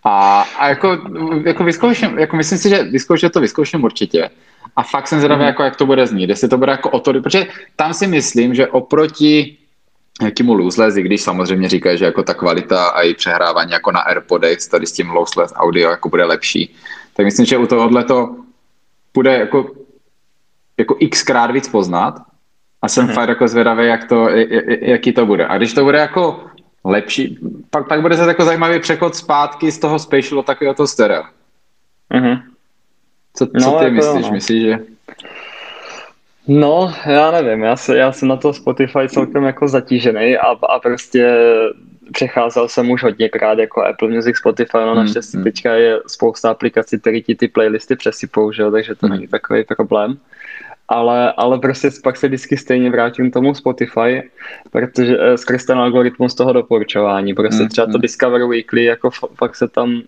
A, 0.04 0.46
a 0.60 0.70
jako, 0.70 0.98
jako 1.46 1.64
vyzkouším, 1.64 2.20
jako 2.20 2.36
myslím 2.36 2.58
si, 2.58 2.70
že 2.70 2.84
vyzkoušet 2.84 3.34
to 3.34 3.42
vyzkouším 3.42 3.84
určitě. 3.84 4.30
A 4.76 4.84
fakt 4.84 5.08
jsem 5.08 5.20
zvědavý, 5.20 5.42
mm. 5.42 5.48
jako, 5.48 5.64
jak 5.64 5.76
to 5.76 5.86
bude 5.86 6.08
znít, 6.08 6.30
jestli 6.30 6.50
to 6.50 6.58
bude 6.58 6.72
jako 6.72 6.90
o 6.90 7.00
to, 7.00 7.14
protože 7.14 7.48
tam 7.76 7.94
si 7.94 8.08
myslím, 8.08 8.54
že 8.54 8.68
oproti 8.68 9.58
jakýmu 10.22 10.54
lossless, 10.54 10.98
i 10.98 11.02
když 11.02 11.22
samozřejmě 11.22 11.70
říkají, 11.70 11.98
že 11.98 12.06
jako 12.06 12.24
ta 12.24 12.34
kvalita 12.34 12.86
a 12.86 13.02
i 13.02 13.14
přehrávání 13.14 13.72
jako 13.72 13.92
na 13.92 14.00
AirPodech 14.00 14.60
tady 14.72 14.88
s 14.88 14.92
tím 14.92 15.10
lossless 15.10 15.54
audio 15.56 15.90
jako 15.90 16.10
bude 16.10 16.24
lepší, 16.26 16.76
tak 17.14 17.26
myslím, 17.26 17.46
že 17.46 17.58
u 17.58 17.68
tohohle 17.68 18.04
to 18.04 18.36
bude 19.14 19.38
jako, 19.38 19.72
jako 20.78 20.96
xkrát 21.10 21.52
víc 21.52 21.68
poznat 21.68 22.22
a 22.82 22.88
jsem 22.88 23.08
mm-hmm. 23.08 23.14
fakt 23.14 23.30
jako 23.30 23.48
zvědavý, 23.48 23.88
jak 23.88 24.10
to, 24.10 24.28
jaký 24.82 25.14
to 25.14 25.26
bude. 25.26 25.48
A 25.48 25.58
když 25.58 25.74
to 25.74 25.84
bude 25.84 25.98
jako 25.98 26.44
lepší, 26.84 27.40
pak, 27.70 27.88
pak 27.88 28.02
bude 28.02 28.18
se 28.18 28.28
jako 28.28 28.46
zajímavý 28.46 28.80
přechod 28.80 29.16
zpátky 29.16 29.72
z 29.72 29.80
toho 29.80 30.00
spatial 30.00 30.36
do 30.36 30.44
takového 30.44 30.88
stereo. 30.88 31.24
Mm-hmm. 32.14 32.42
Co, 33.34 33.46
co 33.46 33.72
no, 33.72 33.80
ty 33.80 33.84
jako 33.84 33.96
myslíš? 33.96 34.26
No. 34.26 34.32
Myslíš, 34.32 34.64
že... 34.64 34.95
No, 36.48 36.94
já 37.06 37.32
nevím, 37.32 37.64
já, 37.64 37.76
se, 37.76 37.98
já 37.98 38.12
jsem 38.12 38.28
na 38.28 38.36
to 38.36 38.54
Spotify 38.54 39.10
celkem 39.10 39.44
jako 39.44 39.68
zatížený 39.68 40.38
a, 40.38 40.48
a 40.48 40.80
prostě 40.80 41.38
přecházel 42.12 42.68
jsem 42.68 42.92
už 42.92 43.04
hodněkrát 43.04 43.60
jako 43.60 43.86
Apple 43.86 44.10
Music, 44.10 44.38
Spotify, 44.38 44.78
no 44.78 44.94
hmm, 44.94 44.96
naštěstí 44.96 45.38
hmm. 45.38 45.44
teďka 45.44 45.74
je 45.74 46.00
spousta 46.08 46.52
aplikací, 46.52 47.00
které 47.00 47.22
ti 47.22 47.36
ty 47.36 47.48
playlisty 47.48 47.96
přesypou, 47.96 48.52
že 48.52 48.62
jo, 48.62 48.72
takže 48.72 48.96
to 48.96 49.08
hmm. 49.08 49.16
není 49.16 49.28
takový 49.28 49.64
problém. 49.64 50.18
Ale, 50.88 51.34
ale 51.38 51.60
prostě 51.60 51.90
pak 52.04 52.18
se 52.18 52.28
vždycky 52.28 52.58
stejně 52.58 52.90
vrátím 52.90 53.32
k 53.32 53.34
tomu 53.34 53.56
Spotify, 53.56 54.30
protože 54.72 55.18
eh, 55.20 55.38
skrz 55.38 55.66
ten 55.66 55.78
algoritmus 55.78 56.36
toho 56.36 56.54
doporučování, 56.54 57.34
prostě 57.34 57.66
třeba 57.66 57.88
to. 57.88 57.98
Discover 57.98 58.46
Weekly, 58.48 58.84
jako 58.84 59.10
fakt 59.36 59.56
se 59.56 59.68
tam 59.68 60.02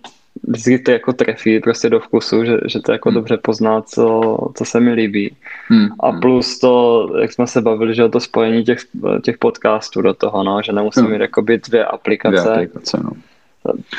vždycky 0.44 0.80
to 0.80 0.92
jako 0.92 1.14
trefí 1.14 1.60
prostě 1.60 1.90
do 1.90 2.00
vkusu, 2.00 2.46
že, 2.46 2.58
že 2.66 2.80
to 2.80 2.92
jako 2.92 3.10
hmm. 3.10 3.16
dobře 3.16 3.38
pozná, 3.38 3.82
co, 3.82 4.38
co 4.56 4.66
se 4.66 4.80
mi 4.80 4.94
líbí. 4.94 5.36
Hmm. 5.68 5.88
A 6.00 6.12
plus 6.12 6.60
to, 6.60 7.08
jak 7.22 7.34
jsme 7.34 7.48
se 7.48 7.62
bavili, 7.62 7.96
že 7.96 8.10
to 8.10 8.20
spojení 8.20 8.64
těch, 8.64 8.80
těch 9.24 9.38
podcastů 9.38 10.02
do 10.02 10.14
toho, 10.14 10.44
no, 10.44 10.62
že 10.62 10.72
nemusím 10.72 11.04
hmm. 11.04 11.12
mít 11.12 11.22
jakoby 11.22 11.58
dvě 11.58 11.86
aplikace. 11.86 12.42
Dvě 12.42 12.54
aplikace 12.54 13.00
no. 13.04 13.10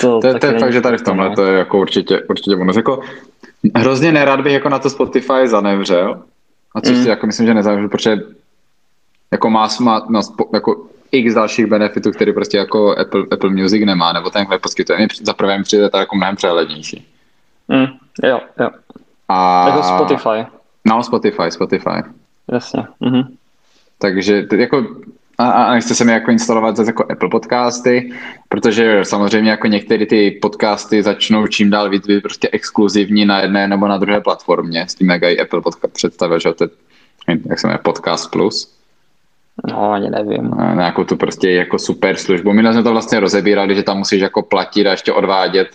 To, 0.01 0.21
to, 0.21 0.39
to 0.39 0.47
je 0.47 0.59
fakt, 0.59 0.73
že 0.73 0.81
tady 0.81 0.99
v 0.99 1.03
tomhle 1.03 1.29
no. 1.29 1.35
to 1.35 1.47
je 1.47 1.59
jako 1.59 1.79
určitě, 1.79 2.23
určitě 2.23 2.57
bonus. 2.57 2.77
Jako, 2.77 3.01
hrozně 3.77 4.13
nerad 4.13 4.41
bych 4.41 4.53
jako 4.53 4.69
na 4.69 4.79
to 4.79 4.91
Spotify 4.91 5.49
zanevřel, 5.49 6.23
a 6.75 6.81
což 6.81 6.95
hmm. 6.95 7.03
si 7.03 7.09
jako 7.09 7.27
myslím, 7.27 7.47
že 7.47 7.55
nezavřel, 7.55 7.89
protože 7.89 8.17
jako 9.33 9.51
má, 9.51 9.69
má, 9.81 10.07
má 10.09 10.21
jako 10.55 10.87
x 11.13 11.35
dalších 11.35 11.67
benefitů, 11.67 12.11
které 12.11 12.33
prostě 12.33 12.59
jako 12.59 12.99
Apple, 12.99 13.23
Apple 13.31 13.51
Music 13.51 13.87
nemá, 13.87 14.13
nebo 14.13 14.31
ten 14.31 14.47
poskytuje. 14.63 14.99
Mě 14.99 15.09
za 15.23 15.33
prvé 15.33 15.59
mi 15.59 15.65
přijde 15.65 15.91
to 15.91 15.99
jako 15.99 16.17
mnohem 16.17 16.37
přehlednější. 16.37 17.07
Mm, 17.69 17.87
jo, 18.25 18.41
jo. 18.61 18.71
A... 19.29 19.69
Jako 19.69 19.83
Spotify. 19.83 20.51
No, 20.85 21.03
Spotify, 21.03 21.51
Spotify. 21.51 22.03
Jasně. 22.53 22.83
Mm-hmm. 23.01 23.27
Takže 23.99 24.47
jako 24.57 24.87
a, 25.39 25.51
a 25.51 25.73
nechce 25.75 25.95
se 25.95 26.05
mi 26.05 26.13
jako 26.13 26.31
instalovat 26.31 26.77
zase 26.77 26.89
jako 26.89 27.13
Apple 27.13 27.29
podcasty, 27.29 28.13
protože 28.49 29.01
samozřejmě 29.03 29.51
jako 29.51 29.67
některé 29.67 30.07
ty 30.07 30.31
podcasty 30.43 31.03
začnou 31.03 31.47
čím 31.47 31.71
dál 31.71 31.91
víc 31.91 32.07
být 32.07 32.23
prostě 32.23 32.49
exkluzivní 32.53 33.25
na 33.25 33.41
jedné 33.41 33.69
nebo 33.69 33.89
na 33.89 33.99
druhé 33.99 34.21
platformě, 34.21 34.87
s 34.89 34.95
tím 34.95 35.11
jak 35.11 35.23
i 35.23 35.41
Apple 35.41 35.61
podcast 35.61 35.93
představil, 35.93 36.39
že 36.39 36.53
to 36.53 36.65
je, 36.65 36.71
jak 37.49 37.59
se 37.59 37.67
jmenuje, 37.67 37.79
Podcast 37.83 38.31
Plus. 38.31 38.78
No, 39.67 39.93
ani 39.93 40.11
nevím. 40.11 40.51
Nějakou 40.75 41.05
tu 41.05 41.17
prostě 41.17 41.51
jako 41.51 41.79
super 41.79 42.17
službu. 42.17 42.53
My 42.53 42.73
jsme 42.73 42.83
to 42.83 42.93
vlastně 42.93 43.21
rozebírali, 43.21 43.75
že 43.75 43.83
tam 43.83 43.99
musíš 43.99 44.21
jako 44.21 44.43
platit 44.43 44.87
a 44.87 44.91
ještě 44.91 45.13
odvádět, 45.13 45.69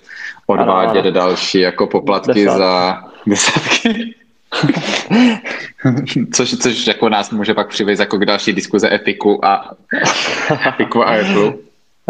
odvádět 0.48 1.06
ano, 1.06 1.10
ano. 1.10 1.12
další 1.12 1.60
jako 1.60 1.88
poplatky 1.88 2.46
Desátky. 2.46 2.58
za 2.58 3.04
desátky. 3.28 4.16
což, 6.34 6.56
což 6.56 6.88
jako 6.88 7.10
nás 7.10 7.32
může 7.32 7.54
pak 7.54 7.68
přivést 7.68 8.00
jako 8.00 8.18
k 8.18 8.25
další 8.25 8.54
diskuze 8.54 8.94
Epiku 8.94 9.46
a 9.46 9.72
Epiku 10.68 11.04
a 11.04 11.06
Apple. 11.06 11.54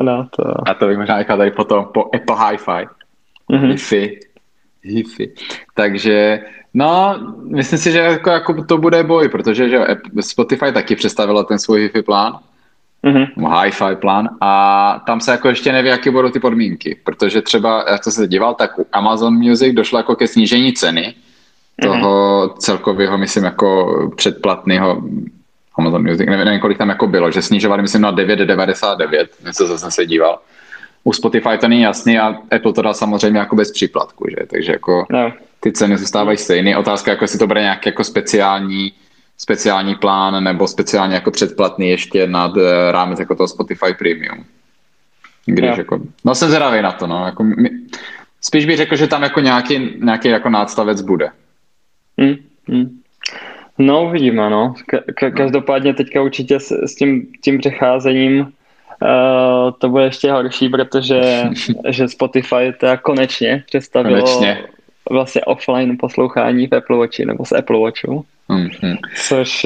No, 0.01 0.27
to... 0.35 0.69
A 0.69 0.73
to 0.73 0.87
bych 0.87 0.97
možná 0.97 1.23
tady 1.23 1.51
potom 1.51 1.85
po 1.93 2.09
Apple 2.15 2.35
Hi-Fi. 2.35 2.87
Mm-hmm. 3.49 4.17
Hifi. 4.83 5.31
Takže, 5.73 6.39
no, 6.73 7.15
myslím 7.43 7.79
si, 7.79 7.91
že 7.91 7.99
jako, 7.99 8.29
jako 8.29 8.63
to 8.63 8.77
bude 8.77 9.03
boj, 9.03 9.29
protože 9.29 9.69
že 9.69 9.79
Spotify 10.19 10.71
taky 10.71 10.95
představila 10.95 11.43
ten 11.43 11.59
svůj 11.59 11.81
Hifi 11.81 12.01
plán, 12.01 12.39
mm-hmm. 13.03 13.61
hi-fi 13.63 13.95
plán 13.95 14.29
a 14.41 15.03
tam 15.07 15.21
se 15.21 15.31
jako 15.31 15.49
ještě 15.49 15.71
neví, 15.71 15.89
jaké 15.89 16.11
budou 16.11 16.29
ty 16.29 16.39
podmínky, 16.39 16.99
protože 17.03 17.41
třeba, 17.41 17.85
jak 17.91 18.03
jsem 18.03 18.13
se 18.13 18.27
díval, 18.27 18.53
tak 18.53 18.79
u 18.79 18.87
Amazon 18.91 19.33
Music 19.33 19.73
došlo 19.73 19.99
jako 19.99 20.15
ke 20.15 20.27
snížení 20.27 20.73
ceny 20.73 21.15
toho 21.81 22.47
mm-hmm. 22.47 22.57
celkového, 22.57 23.17
myslím, 23.17 23.43
jako 23.43 24.11
předplatného 24.15 25.01
Amazon 25.77 26.03
Music, 26.03 26.29
nevím, 26.29 26.45
nevím, 26.45 26.59
kolik 26.59 26.77
tam 26.77 26.89
jako 26.89 27.07
bylo, 27.07 27.31
že 27.31 27.41
snižovali, 27.41 27.81
myslím, 27.81 28.01
na 28.01 28.15
9,99, 28.15 29.27
něco 29.45 29.77
jsem 29.77 29.91
se 29.91 30.05
díval. 30.05 30.39
U 31.03 31.13
Spotify 31.13 31.57
to 31.59 31.67
není 31.67 31.81
jasný 31.81 32.19
a 32.19 32.35
Apple 32.51 32.73
to 32.73 32.81
dá 32.81 32.93
samozřejmě 32.93 33.39
jako 33.39 33.55
bez 33.55 33.71
příplatku, 33.71 34.25
že? 34.29 34.47
Takže 34.47 34.71
jako 34.71 35.05
no. 35.09 35.33
ty 35.59 35.71
ceny 35.71 35.97
zůstávají 35.97 36.37
stejné. 36.37 36.77
Otázka, 36.77 37.11
jako 37.11 37.23
jestli 37.23 37.39
to 37.39 37.47
bude 37.47 37.61
nějaký 37.61 37.89
jako 37.89 38.03
speciální 38.03 38.93
speciální 39.37 39.95
plán 39.95 40.43
nebo 40.43 40.67
speciálně 40.67 41.15
jako 41.15 41.31
předplatný 41.31 41.89
ještě 41.89 42.27
nad 42.27 42.57
eh, 42.57 42.91
rámec 42.91 43.19
jako 43.19 43.35
toho 43.35 43.47
Spotify 43.47 43.93
Premium. 43.97 44.45
Když 45.45 45.69
no. 45.69 45.77
jako, 45.77 45.99
no 46.25 46.35
jsem 46.35 46.49
zvědavý 46.49 46.81
na 46.81 46.91
to, 46.91 47.07
no. 47.07 47.25
Jako, 47.25 47.43
my, 47.43 47.69
spíš 48.41 48.65
bych 48.65 48.77
řekl, 48.77 48.95
že 48.95 49.07
tam 49.07 49.23
jako 49.23 49.39
nějaký, 49.39 49.93
nějaký 49.99 50.27
jako 50.27 50.49
nástavec 50.49 51.01
bude. 51.01 51.29
Mm, 52.17 52.35
mm. 52.67 52.99
No, 53.77 54.05
uvidíme, 54.05 54.49
no. 54.49 54.73
Ka- 54.91 55.33
každopádně 55.33 55.93
teďka 55.93 56.21
určitě 56.21 56.59
s, 56.59 56.71
s 56.71 56.95
tím, 56.95 57.27
tím 57.41 57.59
přecházením 57.59 58.53
uh, 59.03 59.71
to 59.77 59.89
bude 59.89 60.03
ještě 60.03 60.31
horší, 60.31 60.69
protože 60.69 61.43
že 61.89 62.07
Spotify 62.07 62.73
to 62.79 62.87
konečně 62.97 63.63
představilo 63.65 64.21
konečně. 64.21 64.63
vlastně 65.11 65.41
offline 65.41 65.97
poslouchání 65.99 66.67
v 66.67 66.75
Apple 66.75 66.97
Watchi 66.97 67.25
nebo 67.25 67.45
z 67.45 67.51
Apple 67.51 67.79
Watchu. 67.79 68.25
Mm-hmm. 68.57 68.97
Což 69.27 69.65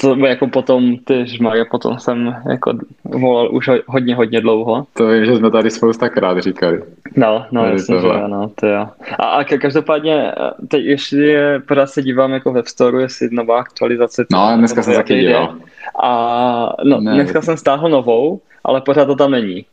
to 0.00 0.16
jako 0.16 0.46
potom, 0.46 0.96
ty 0.96 1.26
žmaje, 1.26 1.64
potom 1.64 1.98
jsem 1.98 2.36
jako 2.50 2.72
volal 3.04 3.54
už 3.54 3.70
hodně, 3.86 4.14
hodně 4.14 4.40
dlouho. 4.40 4.86
To 4.94 5.08
je, 5.08 5.26
že 5.26 5.36
jsme 5.36 5.50
tady 5.50 5.70
spoustakrát 5.70 6.38
říkali. 6.38 6.82
No, 7.16 7.46
no 7.50 7.62
tady 7.62 7.72
jasně, 7.72 7.94
tohle. 7.94 8.14
že 8.14 8.22
ano, 8.22 8.50
to 8.54 8.66
jo. 8.66 8.88
A, 9.18 9.24
a 9.24 9.44
každopádně, 9.44 10.32
teď 10.68 10.84
ještě 10.84 11.60
pořád 11.68 11.86
se 11.86 12.02
dívám 12.02 12.32
jako 12.32 12.52
web 12.52 12.66
store, 12.66 13.02
jestli 13.02 13.28
nová 13.30 13.60
aktualizace. 13.60 14.26
No, 14.32 14.52
dneska 14.56 14.82
jsem 14.82 14.94
taky 14.94 15.20
díval. 15.20 15.54
A 16.02 16.72
no, 16.84 17.00
ne, 17.00 17.14
dneska 17.14 17.42
jsem 17.42 17.56
stáhl 17.56 17.88
novou, 17.88 18.40
ale 18.64 18.80
pořád 18.80 19.04
to 19.04 19.16
tam 19.16 19.30
není. 19.30 19.64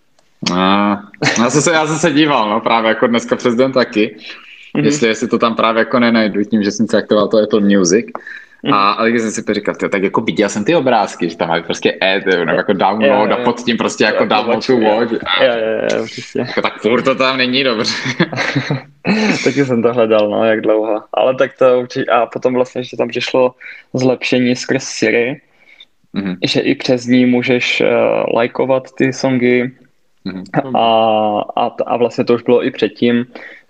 A, 0.53 0.99
já, 1.39 1.49
jsem 1.49 1.61
se, 1.61 1.71
já 1.71 1.87
jsem 1.87 1.95
se 1.95 2.11
díval, 2.11 2.49
no, 2.49 2.61
právě 2.61 2.89
jako 2.89 3.07
dneska 3.07 3.35
přes 3.35 3.55
den 3.55 3.71
taky 3.71 4.17
mm-hmm. 4.75 4.85
jestli, 4.85 5.07
jestli 5.07 5.27
to 5.27 5.37
tam 5.37 5.55
právě 5.55 5.79
jako 5.79 5.99
nenajdu 5.99 6.43
tím, 6.43 6.63
že 6.63 6.71
jsem 6.71 6.87
si 6.87 6.97
aktivoval 6.97 7.27
to 7.27 7.37
Apple 7.37 7.61
Music. 7.61 8.05
Mm-hmm. 8.05 8.73
A 8.73 8.91
ale 8.91 9.09
když 9.09 9.21
jsem 9.21 9.31
si 9.31 9.53
říkal, 9.53 9.75
tak 9.75 10.03
jako 10.03 10.21
viděl 10.21 10.49
jsem 10.49 10.65
ty 10.65 10.75
obrázky, 10.75 11.29
že 11.29 11.37
tam 11.37 11.49
mají 11.49 11.63
prostě 11.63 11.97
e, 12.01 12.19
nebo 12.45 12.57
jako 12.57 12.73
download 12.73 13.31
a 13.31 13.37
pod 13.37 13.63
tím 13.63 13.77
prostě 13.77 14.03
jako 14.03 14.25
download 14.25 14.67
to 14.67 14.77
watch. 14.77 15.11
Jo, 15.11 15.19
jo, 15.41 15.97
jo, 15.99 16.05
jako, 16.35 16.61
tak 16.61 16.81
furt 16.81 17.01
to 17.01 17.15
tam 17.15 17.37
není 17.37 17.63
dobře. 17.63 17.93
Taky 19.43 19.65
jsem 19.65 19.81
to 19.81 19.93
hledal, 19.93 20.29
no, 20.29 20.45
jak 20.45 20.61
dlouho. 20.61 21.01
Ale 21.13 21.35
tak 21.35 21.57
to 21.57 21.79
určitě, 21.79 22.11
a 22.11 22.25
potom 22.25 22.53
vlastně, 22.53 22.83
že 22.83 22.97
tam 22.97 23.07
přišlo 23.07 23.55
zlepšení 23.93 24.55
skrz 24.55 24.83
Siri, 24.83 25.41
mm-hmm. 26.15 26.37
že 26.45 26.59
i 26.59 26.75
přes 26.75 27.05
ní 27.05 27.25
můžeš 27.25 27.81
uh, 27.81 27.87
lajkovat 28.35 28.83
ty 28.97 29.13
songy, 29.13 29.71
Mm-hmm. 30.25 30.77
A, 30.77 30.85
a, 31.55 31.71
a 31.85 31.97
vlastně 31.97 32.23
to 32.23 32.33
už 32.33 32.43
bylo 32.43 32.65
i 32.65 32.71
předtím, 32.71 33.25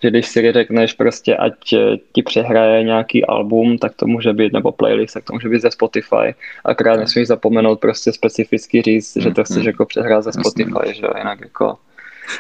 že 0.06 0.10
když 0.10 0.28
si 0.28 0.52
řekneš 0.52 0.94
prostě, 0.94 1.36
ať 1.36 1.74
eh, 1.74 1.98
ti 2.14 2.24
přehraje 2.24 2.84
nějaký 2.84 3.26
album, 3.26 3.78
tak 3.78 3.96
to 3.96 4.08
může 4.08 4.34
být, 4.34 4.54
nebo 4.54 4.72
playlist, 4.72 5.14
tak 5.14 5.24
to 5.24 5.34
může 5.34 5.50
být 5.50 5.62
ze 5.62 5.72
Spotify. 5.72 6.36
Akorát 6.66 7.00
nesmíš 7.00 7.28
zapomenout 7.28 7.80
prostě 7.80 8.12
specificky 8.12 8.82
říct, 8.82 9.18
že 9.18 9.32
to 9.32 9.44
chceš 9.44 9.64
mm-hmm. 9.64 9.68
jako 9.68 9.86
přehrát 9.86 10.24
ze 10.24 10.32
Spotify, 10.32 10.94
že 10.94 11.08
jinak 11.18 11.42
jako... 11.42 11.78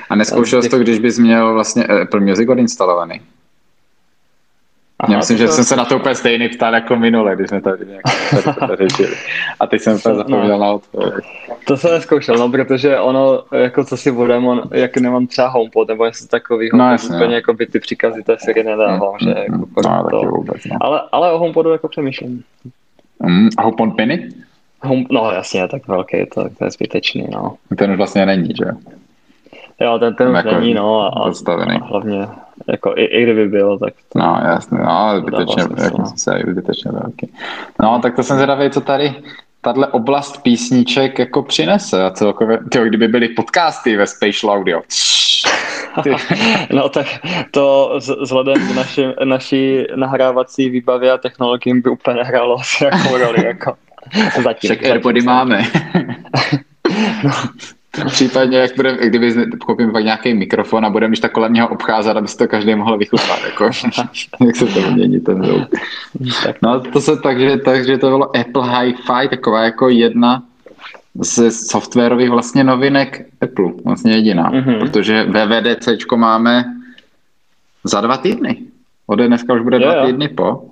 A 0.09 0.15
neskoušel 0.15 0.61
jsi 0.61 0.69
to, 0.69 0.79
když 0.79 0.99
bys 0.99 1.19
měl 1.19 1.53
vlastně 1.53 1.85
Apple 1.85 2.19
Music 2.19 2.49
odinstalovaný? 2.49 3.21
Aha, 4.99 5.13
Já 5.13 5.17
myslím, 5.17 5.37
že 5.37 5.47
jsem 5.47 5.63
se 5.63 5.75
na 5.75 5.85
to 5.85 5.95
úplně 5.95 6.15
stejný 6.15 6.49
ptal 6.49 6.73
jako 6.73 6.95
minule, 6.95 7.35
když 7.35 7.49
jsme 7.49 7.61
tady 7.61 7.85
nějak 7.85 8.03
řešili. 8.77 9.15
A 9.59 9.67
teď 9.67 9.81
jsem 9.81 9.95
úplně 9.95 10.15
zapomněl 10.15 10.59
na 10.59 10.71
odpověď. 10.71 11.25
To 11.67 11.77
jsem 11.77 11.91
neskoušel, 11.91 12.37
no, 12.37 12.49
protože 12.49 12.99
ono, 12.99 13.43
jako 13.51 13.83
co 13.83 13.97
si 13.97 14.11
budem, 14.11 14.47
on, 14.47 14.61
jak 14.71 14.97
nemám 14.97 15.27
třeba 15.27 15.47
HomePod 15.47 15.87
nebo 15.87 16.05
něco 16.05 16.27
takového, 16.27 16.77
no, 16.77 16.91
jasně, 16.91 17.15
úplně 17.15 17.35
jako 17.35 17.53
by 17.53 17.65
ty 17.65 17.79
příkazy 17.79 18.23
té 18.23 18.37
Siri 18.39 18.63
nedával, 18.63 19.11
mm, 19.21 19.27
že 19.27 19.35
mm, 19.49 19.59
jako 19.59 19.81
no, 19.89 20.09
to... 20.09 20.29
Vůbec, 20.29 20.65
no. 20.65 20.77
ale, 20.81 21.01
ale 21.11 21.31
o 21.31 21.37
HomePodu 21.37 21.71
jako 21.71 21.87
přemýšlím. 21.87 22.43
Mm, 23.19 23.49
a 23.57 23.61
HomePod 23.61 23.97
Mini? 23.97 24.29
Home, 24.81 25.05
no 25.11 25.31
jasně, 25.31 25.67
tak 25.67 25.87
velký, 25.87 26.25
to, 26.33 26.49
to 26.57 26.65
je 26.65 26.71
zbytečný, 26.71 27.27
no. 27.31 27.55
Ten 27.77 27.91
už 27.91 27.97
vlastně 27.97 28.25
není, 28.25 28.49
že? 28.57 28.65
Jo, 29.81 29.99
ten, 29.99 30.15
ten 30.15 30.29
už 30.29 30.35
jako 30.35 30.51
není, 30.51 30.73
no, 30.73 31.01
a, 31.01 31.31
a 31.53 31.85
hlavně 31.85 32.27
jako 32.67 32.93
i, 32.97 33.03
i 33.03 33.23
kdyby 33.23 33.47
bylo, 33.47 33.77
tak... 33.77 33.93
To, 34.13 34.19
no, 34.19 34.41
jasně, 34.45 34.77
no, 34.77 34.89
ale 34.89 35.19
zbytečně, 35.19 35.63
jako 35.83 36.03
se 36.15 36.43
zbytečně 36.51 36.91
velký. 36.91 37.33
No, 37.81 37.99
tak 38.01 38.15
to 38.15 38.23
jsem 38.23 38.35
zvědavý, 38.35 38.69
co 38.69 38.81
tady 38.81 39.15
tahle 39.61 39.87
oblast 39.87 40.43
písniček 40.43 41.19
jako 41.19 41.43
přinese 41.43 42.03
a 42.03 42.11
celkově, 42.11 42.59
tyjo, 42.71 42.85
kdyby 42.85 43.07
byly 43.07 43.29
podcasty 43.29 43.97
ve 43.97 44.07
Spatial 44.07 44.53
Audio. 44.53 44.81
no 46.73 46.89
tak 46.89 47.07
to 47.51 47.93
vzhledem 48.21 48.67
k 48.67 48.75
naši, 48.75 49.07
naší 49.23 49.83
nahrávací 49.95 50.69
výbavě 50.69 51.11
a 51.11 51.17
technologiím 51.17 51.81
by 51.81 51.89
úplně 51.89 52.23
hrálo 52.23 52.59
asi 52.59 52.83
jako 52.83 53.17
roli. 53.17 53.45
Jako. 53.45 53.75
Zatím. 54.43 54.67
Však 54.67 54.83
Airpody 54.83 55.21
máme. 55.21 55.61
no. 57.23 57.31
Případně, 58.07 58.57
jak 58.57 58.75
bude, 58.75 58.97
kdyby 59.07 59.33
koupím 59.65 59.91
pak 59.91 60.03
nějaký 60.03 60.33
mikrofon 60.33 60.85
a 60.85 60.89
budeme 60.89 61.09
když 61.09 61.19
tak 61.19 61.31
kolem 61.31 61.53
něho 61.53 61.67
obcházet, 61.67 62.17
aby 62.17 62.27
si 62.27 62.37
to 62.37 62.47
každý 62.47 62.75
mohl 62.75 62.97
vychutnat, 62.97 63.39
jako, 63.45 63.63
jak 64.45 64.55
se 64.55 64.65
to 64.65 64.91
mění 64.91 65.19
ten 65.19 65.43
zvuk. 65.43 65.69
No 66.61 66.79
to 66.79 67.01
se 67.01 67.17
takže, 67.17 67.57
takže 67.57 67.97
to 67.97 68.07
bylo 68.09 68.35
Apple 68.37 68.63
Hi-Fi, 68.63 69.29
taková 69.29 69.63
jako 69.63 69.89
jedna 69.89 70.43
z 71.21 71.51
softwarových 71.51 72.29
vlastně 72.29 72.63
novinek 72.63 73.25
Apple, 73.41 73.71
vlastně 73.85 74.11
jediná, 74.11 74.51
mm-hmm. 74.51 74.79
protože 74.79 75.23
VVDC 75.23 75.87
máme 76.15 76.65
za 77.83 78.01
dva 78.01 78.17
týdny. 78.17 78.57
Ode 79.07 79.27
dneska 79.27 79.53
už 79.53 79.61
bude 79.61 79.77
jo, 79.77 79.83
dva 79.83 79.93
jo. 79.93 80.05
týdny 80.05 80.27
po. 80.27 80.63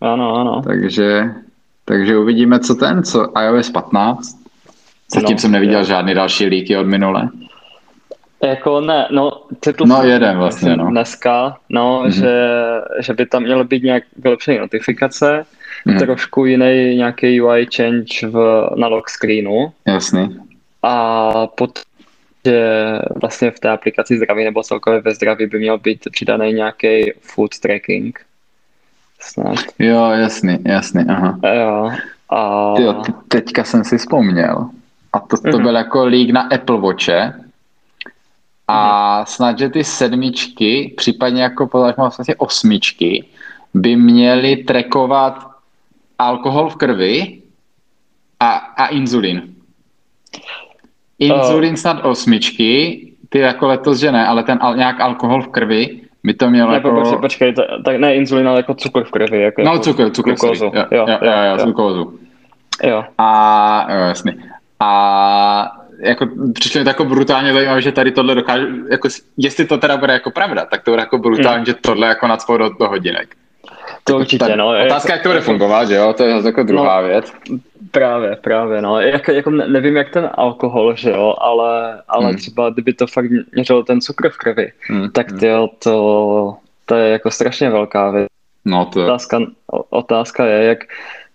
Ano, 0.00 0.34
ano. 0.34 0.62
Takže, 0.62 1.34
takže 1.84 2.18
uvidíme, 2.18 2.60
co 2.60 2.74
ten, 2.74 3.02
co 3.02 3.32
iOS 3.42 3.70
15 3.70 4.37
Zatím 5.14 5.34
no, 5.34 5.38
jsem 5.38 5.52
neviděl 5.52 5.78
je. 5.78 5.84
žádný 5.84 6.14
další 6.14 6.46
líky 6.46 6.76
od 6.76 6.86
minule. 6.86 7.28
Jako 8.42 8.80
ne, 8.80 9.08
no, 9.10 9.42
četl 9.60 9.84
no, 9.86 9.96
jsem 9.96 10.08
jeden 10.08 10.36
vlastně, 10.36 10.76
no. 10.76 10.90
dneska, 10.90 11.56
no, 11.68 12.02
mm-hmm. 12.02 12.10
že, 12.10 12.50
že 13.00 13.14
by 13.14 13.26
tam 13.26 13.42
mělo 13.42 13.64
být 13.64 13.82
nějak 13.82 14.02
vylepšené 14.16 14.58
notifikace, 14.58 15.44
mm-hmm. 15.86 15.98
trošku 15.98 16.44
jiný 16.44 16.96
nějaký 16.96 17.42
UI 17.42 17.66
change 17.76 18.26
v, 18.26 18.68
na 18.76 18.86
lock 18.88 19.08
screenu. 19.08 19.72
Jasný. 19.86 20.36
A 20.82 21.46
pod 21.46 21.78
že 22.44 22.98
vlastně 23.20 23.50
v 23.50 23.60
té 23.60 23.68
aplikaci 23.68 24.16
zdraví 24.16 24.44
nebo 24.44 24.62
celkově 24.62 25.00
ve 25.00 25.14
zdraví 25.14 25.46
by 25.46 25.58
měl 25.58 25.78
být 25.78 26.08
přidaný 26.12 26.52
nějaký 26.52 27.12
food 27.20 27.58
tracking. 27.58 28.20
Snad. 29.20 29.58
Jo, 29.78 30.10
jasný, 30.10 30.58
jasný, 30.66 31.04
aha. 31.08 31.38
Jo, 31.54 31.90
a... 32.30 32.74
Jo, 32.80 33.02
teďka 33.28 33.64
jsem 33.64 33.84
si 33.84 33.98
vzpomněl. 33.98 34.70
A 35.12 35.20
to, 35.20 35.36
to 35.36 35.56
mhm. 35.56 35.62
byl 35.62 35.74
jako 35.74 36.04
lík 36.04 36.30
na 36.30 36.40
Apple 36.40 36.80
Watche. 36.80 37.32
A 38.68 39.18
mm. 39.18 39.26
snad, 39.26 39.58
že 39.58 39.68
ty 39.68 39.84
sedmičky, 39.84 40.94
případně 40.96 41.42
jako 41.42 41.66
potažmo 41.66 42.02
vlastně 42.02 42.36
osmičky, 42.36 43.24
by 43.74 43.96
měly 43.96 44.56
trekovat 44.56 45.46
alkohol 46.18 46.70
v 46.70 46.76
krvi 46.76 47.38
a, 48.40 48.50
a 48.52 48.86
inzulin. 48.86 49.54
Inzulin 51.18 51.70
uh. 51.70 51.76
snad 51.76 52.04
osmičky, 52.04 53.00
ty 53.28 53.38
jako 53.38 53.66
letos, 53.66 53.98
že 53.98 54.12
ne, 54.12 54.26
ale 54.26 54.42
ten 54.42 54.58
al, 54.60 54.76
nějak 54.76 55.00
alkohol 55.00 55.42
v 55.42 55.48
krvi 55.48 56.00
by 56.24 56.34
to 56.34 56.50
mělo 56.50 56.70
ne, 56.70 56.76
jako... 56.76 56.90
Počkej, 56.90 57.18
počkej 57.18 57.52
to, 57.52 57.62
tak 57.84 57.96
ne 57.96 58.14
inzulin, 58.14 58.48
ale 58.48 58.56
jako 58.58 58.74
cukr 58.74 59.04
v 59.04 59.10
krvi. 59.10 59.42
Jako, 59.42 59.62
no 59.62 59.78
cukr, 59.78 60.10
cukr, 60.10 60.30
glukózu. 60.30 60.64
Jo, 60.64 60.84
jo, 60.90 61.06
jo, 61.08 61.18
jo, 61.22 61.72
jo. 61.78 62.12
Jo. 62.82 63.04
A 63.18 63.86
jo, 63.92 64.00
jasný. 64.00 64.32
A 64.80 65.72
jako 65.98 66.26
přišlo 66.54 66.78
mi 66.78 66.84
to 66.84 66.90
jako 66.90 67.04
brutálně 67.04 67.52
zajímavé, 67.52 67.82
že 67.82 67.92
tady 67.92 68.12
tohle 68.12 68.34
dokáže, 68.34 68.66
jako, 68.90 69.08
jestli 69.36 69.64
to 69.64 69.78
teda 69.78 69.96
bude 69.96 70.12
jako 70.12 70.30
pravda, 70.30 70.64
tak 70.64 70.82
to 70.82 70.90
bude 70.90 71.02
jako 71.02 71.18
brutálně, 71.18 71.58
mm. 71.58 71.64
že 71.66 71.74
tohle 71.74 72.06
jako 72.06 72.26
nadspou 72.26 72.56
do, 72.56 72.68
do 72.68 72.88
hodinek. 72.88 73.34
To 74.04 74.12
jako 74.12 74.20
určitě, 74.20 74.56
no. 74.56 74.72
Otázka, 74.86 75.12
jak 75.12 75.22
to 75.22 75.28
bude 75.28 75.40
fungovat, 75.40 75.88
že 75.88 75.94
jo, 75.94 76.12
to 76.12 76.24
je 76.24 76.42
jako 76.44 76.62
druhá 76.62 77.00
no, 77.00 77.06
věc. 77.06 77.32
Právě, 77.90 78.36
právě, 78.36 78.82
no. 78.82 79.00
Jak, 79.00 79.28
jako 79.28 79.50
nevím, 79.50 79.96
jak 79.96 80.10
ten 80.10 80.30
alkohol, 80.34 80.96
že 80.96 81.10
jo, 81.10 81.34
ale, 81.38 82.02
ale 82.08 82.26
hmm. 82.26 82.36
třeba 82.36 82.70
kdyby 82.70 82.92
to 82.92 83.06
fakt 83.06 83.30
měřilo 83.54 83.82
ten 83.82 84.00
cukr 84.00 84.28
v 84.28 84.36
krvi, 84.36 84.72
hmm. 84.80 85.10
tak 85.10 85.30
hmm. 85.30 85.40
tyjo, 85.40 85.68
to, 85.78 86.56
to 86.84 86.94
je 86.94 87.10
jako 87.10 87.30
strašně 87.30 87.70
velká 87.70 88.10
věc. 88.10 88.28
No 88.64 88.84
to... 88.84 89.04
Otázka, 89.04 89.38
otázka 89.90 90.46
je, 90.46 90.64
jak, 90.64 90.78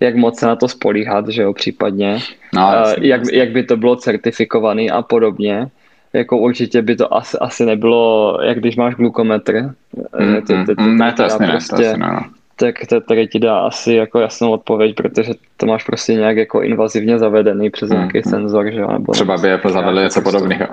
jak 0.03 0.15
moc 0.15 0.39
se 0.39 0.45
na 0.45 0.55
to 0.55 0.67
spolíhat, 0.67 1.29
že 1.29 1.41
jo, 1.41 1.53
případně. 1.53 2.19
No, 2.53 2.71
jasný, 2.73 3.07
jak, 3.07 3.21
jak 3.33 3.51
by 3.51 3.63
to 3.63 3.77
bylo 3.77 3.95
certifikovaný 3.95 4.91
a 4.91 5.01
podobně. 5.01 5.67
Jako 6.13 6.37
určitě 6.37 6.81
by 6.81 6.95
to 6.95 7.13
asi, 7.13 7.37
asi 7.37 7.65
nebylo, 7.65 8.37
jak 8.43 8.59
když 8.59 8.75
máš 8.75 8.95
glukometr. 8.95 9.73
Mm, 10.19 10.41
to, 10.41 10.65
to, 10.65 10.75
to, 10.75 10.81
mm, 10.81 10.97
ne, 10.97 11.13
to 11.13 11.23
jasně 11.23 11.47
prostě, 11.47 11.75
ne, 11.75 11.77
to 11.77 11.83
jasně 11.83 11.97
ne. 11.97 12.13
No. 12.13 12.21
Tak 12.55 12.75
to 12.89 13.01
tady 13.01 13.27
ti 13.27 13.39
dá 13.39 13.59
asi 13.59 13.93
jako 13.93 14.19
jasnou 14.19 14.51
odpověď, 14.51 14.95
protože 14.95 15.31
to 15.57 15.65
máš 15.65 15.83
prostě 15.83 16.13
nějak 16.13 16.37
jako 16.37 16.61
invazivně 16.61 17.19
zavedený 17.19 17.69
přes 17.69 17.89
mm, 17.89 17.97
nějaký 17.97 18.17
mm. 18.17 18.31
senzor, 18.31 18.71
že 18.71 18.79
jo? 18.79 18.91
Nebo 18.91 19.13
Třeba 19.13 19.37
by 19.37 19.53
Apple 19.53 19.71
zavedli 19.71 20.03
něco 20.03 20.21
prostě. 20.21 20.37
podobného. 20.37 20.67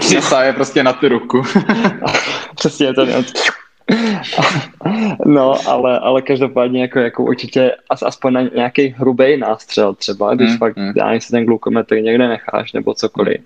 Přistaje 0.00 0.52
prostě 0.52 0.82
na 0.82 0.92
tu 0.92 1.08
ruku. 1.08 1.42
Přesně 2.54 2.94
to. 2.94 3.06
No, 5.26 5.54
ale, 5.66 5.98
ale 5.98 6.22
každopádně 6.22 6.82
jako, 6.82 6.98
jako 6.98 7.24
určitě 7.24 7.72
as, 7.90 8.02
aspoň 8.02 8.32
na 8.32 8.42
nějaký 8.42 8.88
hrubý 8.88 9.36
nástřel 9.36 9.94
třeba, 9.94 10.34
když 10.34 10.50
mm, 10.50 10.58
fakt 10.58 10.76
mm. 10.76 10.92
já 10.96 11.20
si 11.20 11.30
ten 11.30 11.44
glukometr 11.44 12.00
někde 12.00 12.28
necháš 12.28 12.72
nebo 12.72 12.94
cokoliv, 12.94 13.36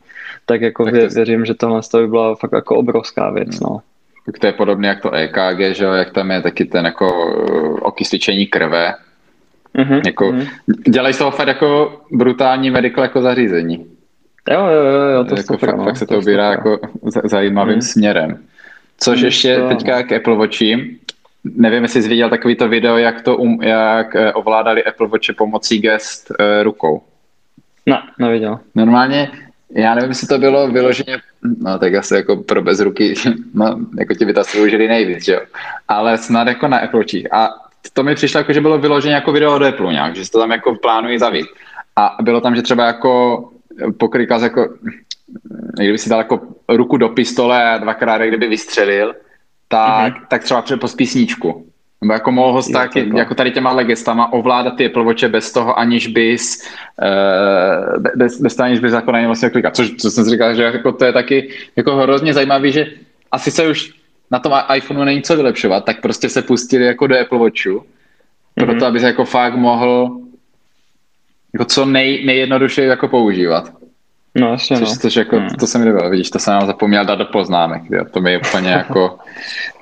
tak 0.46 0.61
jako 0.61 0.84
tak 0.84 0.94
vě, 0.94 1.08
to... 1.08 1.14
věřím, 1.14 1.44
že 1.44 1.54
tohle 1.54 1.80
by 1.94 2.06
byla 2.06 2.34
fakt 2.34 2.52
jako 2.52 2.76
obrovská 2.76 3.30
věc, 3.30 3.61
no. 3.61 3.80
Tak 4.26 4.38
to 4.38 4.46
je 4.46 4.52
podobné 4.52 4.88
jak 4.88 5.00
to 5.00 5.11
EKG, 5.11 5.76
že 5.76 5.84
jo, 5.84 5.92
jak 5.92 6.11
tam 6.11 6.30
je 6.30 6.42
taky 6.42 6.64
ten 6.64 6.84
jako 6.84 7.06
uh, 7.06 7.78
okysličení 7.82 8.46
krve. 8.46 8.94
Mm-hmm, 9.78 10.00
jako, 10.06 10.25
mm-hmm. 10.25 10.49
Dělají 10.88 11.14
z 11.14 11.18
toho 11.18 11.30
fakt 11.30 11.49
jako 11.49 12.00
brutální 12.12 12.70
medical 12.70 13.04
jako 13.04 13.22
zařízení. 13.22 13.87
Jo, 14.50 14.66
jo, 14.66 14.84
jo, 14.84 15.02
jo 15.02 15.25
to 15.25 15.34
jako 15.34 15.52
super, 15.52 15.70
fakt, 15.70 15.78
no, 15.78 15.84
fakt 15.84 15.96
se 15.96 16.06
to, 16.06 16.14
to 16.14 16.20
ubírá 16.20 16.50
jako 16.50 16.78
zajímavým 17.25 17.75
mm. 17.75 17.82
směrem. 17.82 18.38
Což 19.02 19.21
ještě 19.21 19.56
to... 19.56 19.68
teďka 19.68 20.02
k 20.02 20.12
Apple 20.12 20.37
Watchi. 20.37 20.99
Nevím, 21.44 21.82
jestli 21.82 22.02
jsi 22.02 22.09
viděl 22.09 22.30
takovýto 22.30 22.68
video, 22.68 22.97
jak 22.97 23.23
to 23.23 23.37
um, 23.37 23.62
jak 23.62 24.16
eh, 24.16 24.32
ovládali 24.32 24.85
Apple 24.85 25.09
Watche 25.09 25.32
pomocí 25.32 25.78
gest 25.78 26.30
uh, 26.30 26.62
rukou. 26.62 27.02
Ne, 27.87 28.02
neviděl. 28.18 28.61
Normálně, 28.75 29.30
já 29.71 29.94
nevím, 29.94 30.11
jestli 30.11 30.26
to 30.26 30.38
bylo 30.38 30.68
vyloženě, 30.68 31.18
no 31.59 31.78
tak 31.78 31.94
asi 31.94 32.14
jako 32.14 32.37
pro 32.37 32.62
bez 32.62 32.80
ruky, 32.80 33.14
no 33.54 33.78
jako 33.99 34.14
ti 34.14 34.25
by 34.25 34.35
to 34.35 34.40
asi 34.40 34.56
využili 34.56 34.88
nejvíc, 34.88 35.25
že 35.25 35.32
jo. 35.32 35.40
Ale 35.88 36.18
snad 36.18 36.49
jako 36.49 36.68
na 36.68 36.78
Apple 36.78 37.00
Watchi. 37.00 37.30
A 37.30 37.49
to 37.92 38.02
mi 38.02 38.14
přišlo 38.14 38.38
jako, 38.38 38.52
že 38.52 38.61
bylo 38.61 38.78
vyloženě 38.78 39.14
jako 39.14 39.32
video 39.32 39.54
od 39.54 39.62
Apple 39.62 39.92
nějak, 39.92 40.16
že 40.16 40.25
se 40.25 40.30
to 40.30 40.38
tam 40.38 40.50
jako 40.50 40.75
plánují 40.75 41.18
zavít. 41.18 41.47
A 41.97 42.16
bylo 42.23 42.40
tam, 42.40 42.56
že 42.56 42.62
třeba 42.62 42.87
jako 42.87 43.44
pokrykaz 43.99 44.43
jako 44.43 44.69
kdyby 45.76 45.99
si 45.99 46.11
dal 46.11 46.19
jako 46.19 46.41
ruku 46.69 46.97
do 46.97 47.09
pistole 47.09 47.71
a 47.71 47.79
dvakrát 47.79 48.19
kdyby 48.19 48.49
vystřelil, 48.49 49.14
tak, 49.69 50.14
mm-hmm. 50.14 50.26
tak 50.29 50.45
třeba 50.45 50.62
přepos 50.62 50.95
písničku. 50.95 51.67
Nebo 52.00 52.12
jako 52.12 52.33
mohl 52.33 52.52
ho 52.52 52.62
tak, 52.73 52.97
jako 52.97 53.35
tady 53.35 53.50
těma 53.50 53.73
legestama 53.73 54.33
ovládat 54.33 54.76
ty 54.76 54.87
Apple 54.87 55.05
Watche 55.05 55.29
bez 55.29 55.52
toho, 55.52 55.79
aniž 55.79 56.07
bys 56.07 56.69
uh, 57.02 58.02
bez, 58.17 58.41
bez 58.41 58.57
toho, 58.57 58.67
aniž 58.67 58.81
bys 58.81 58.93
jako 58.93 59.12
na 59.12 59.21
ně 59.21 59.26
vlastně 59.26 59.50
klikat. 59.50 59.76
Což, 59.76 59.95
co 59.95 60.11
jsem 60.11 60.25
si 60.25 60.31
říkal, 60.31 60.55
že 60.55 60.62
jako 60.62 60.93
to 60.93 61.05
je 61.05 61.12
taky 61.12 61.49
jako 61.76 61.97
hrozně 61.97 62.35
zajímavý, 62.35 62.73
že 62.73 62.87
asi 63.33 63.50
se 63.50 63.69
už 63.71 63.93
na 64.31 64.38
tom 64.38 64.52
iPhoneu 64.76 65.05
není 65.05 65.23
co 65.23 65.37
vylepšovat, 65.37 65.85
tak 65.85 66.00
prostě 66.00 66.29
se 66.29 66.43
pustili 66.43 66.85
jako 66.85 67.07
do 67.07 67.21
Apple 67.21 67.38
Watchu, 67.38 67.69
mm-hmm. 67.69 68.64
proto 68.64 68.87
aby 68.87 69.00
se 69.00 69.07
jako 69.07 69.25
fakt 69.25 69.55
mohl 69.55 70.21
jako 71.52 71.64
co 71.64 71.85
nej, 71.85 72.25
nejjednodušeji 72.25 72.88
jako 72.88 73.09
používat. 73.09 73.73
No, 74.35 74.50
jasně, 74.50 74.76
což, 74.76 74.88
no. 74.88 74.97
což 74.97 75.16
jako, 75.16 75.37
hmm. 75.37 75.49
to 75.49 75.66
se 75.66 75.78
mi 75.78 75.85
líbilo, 75.85 76.11
vidíš, 76.11 76.30
to 76.30 76.38
jsem 76.38 76.54
nám 76.54 76.66
zapomněl 76.66 77.04
dát 77.04 77.14
do 77.14 77.25
poznámek, 77.25 77.82
jo. 77.90 78.04
to 78.11 78.21
mi 78.21 78.32
je 78.32 78.38
úplně 78.38 78.71
jako, 78.71 79.18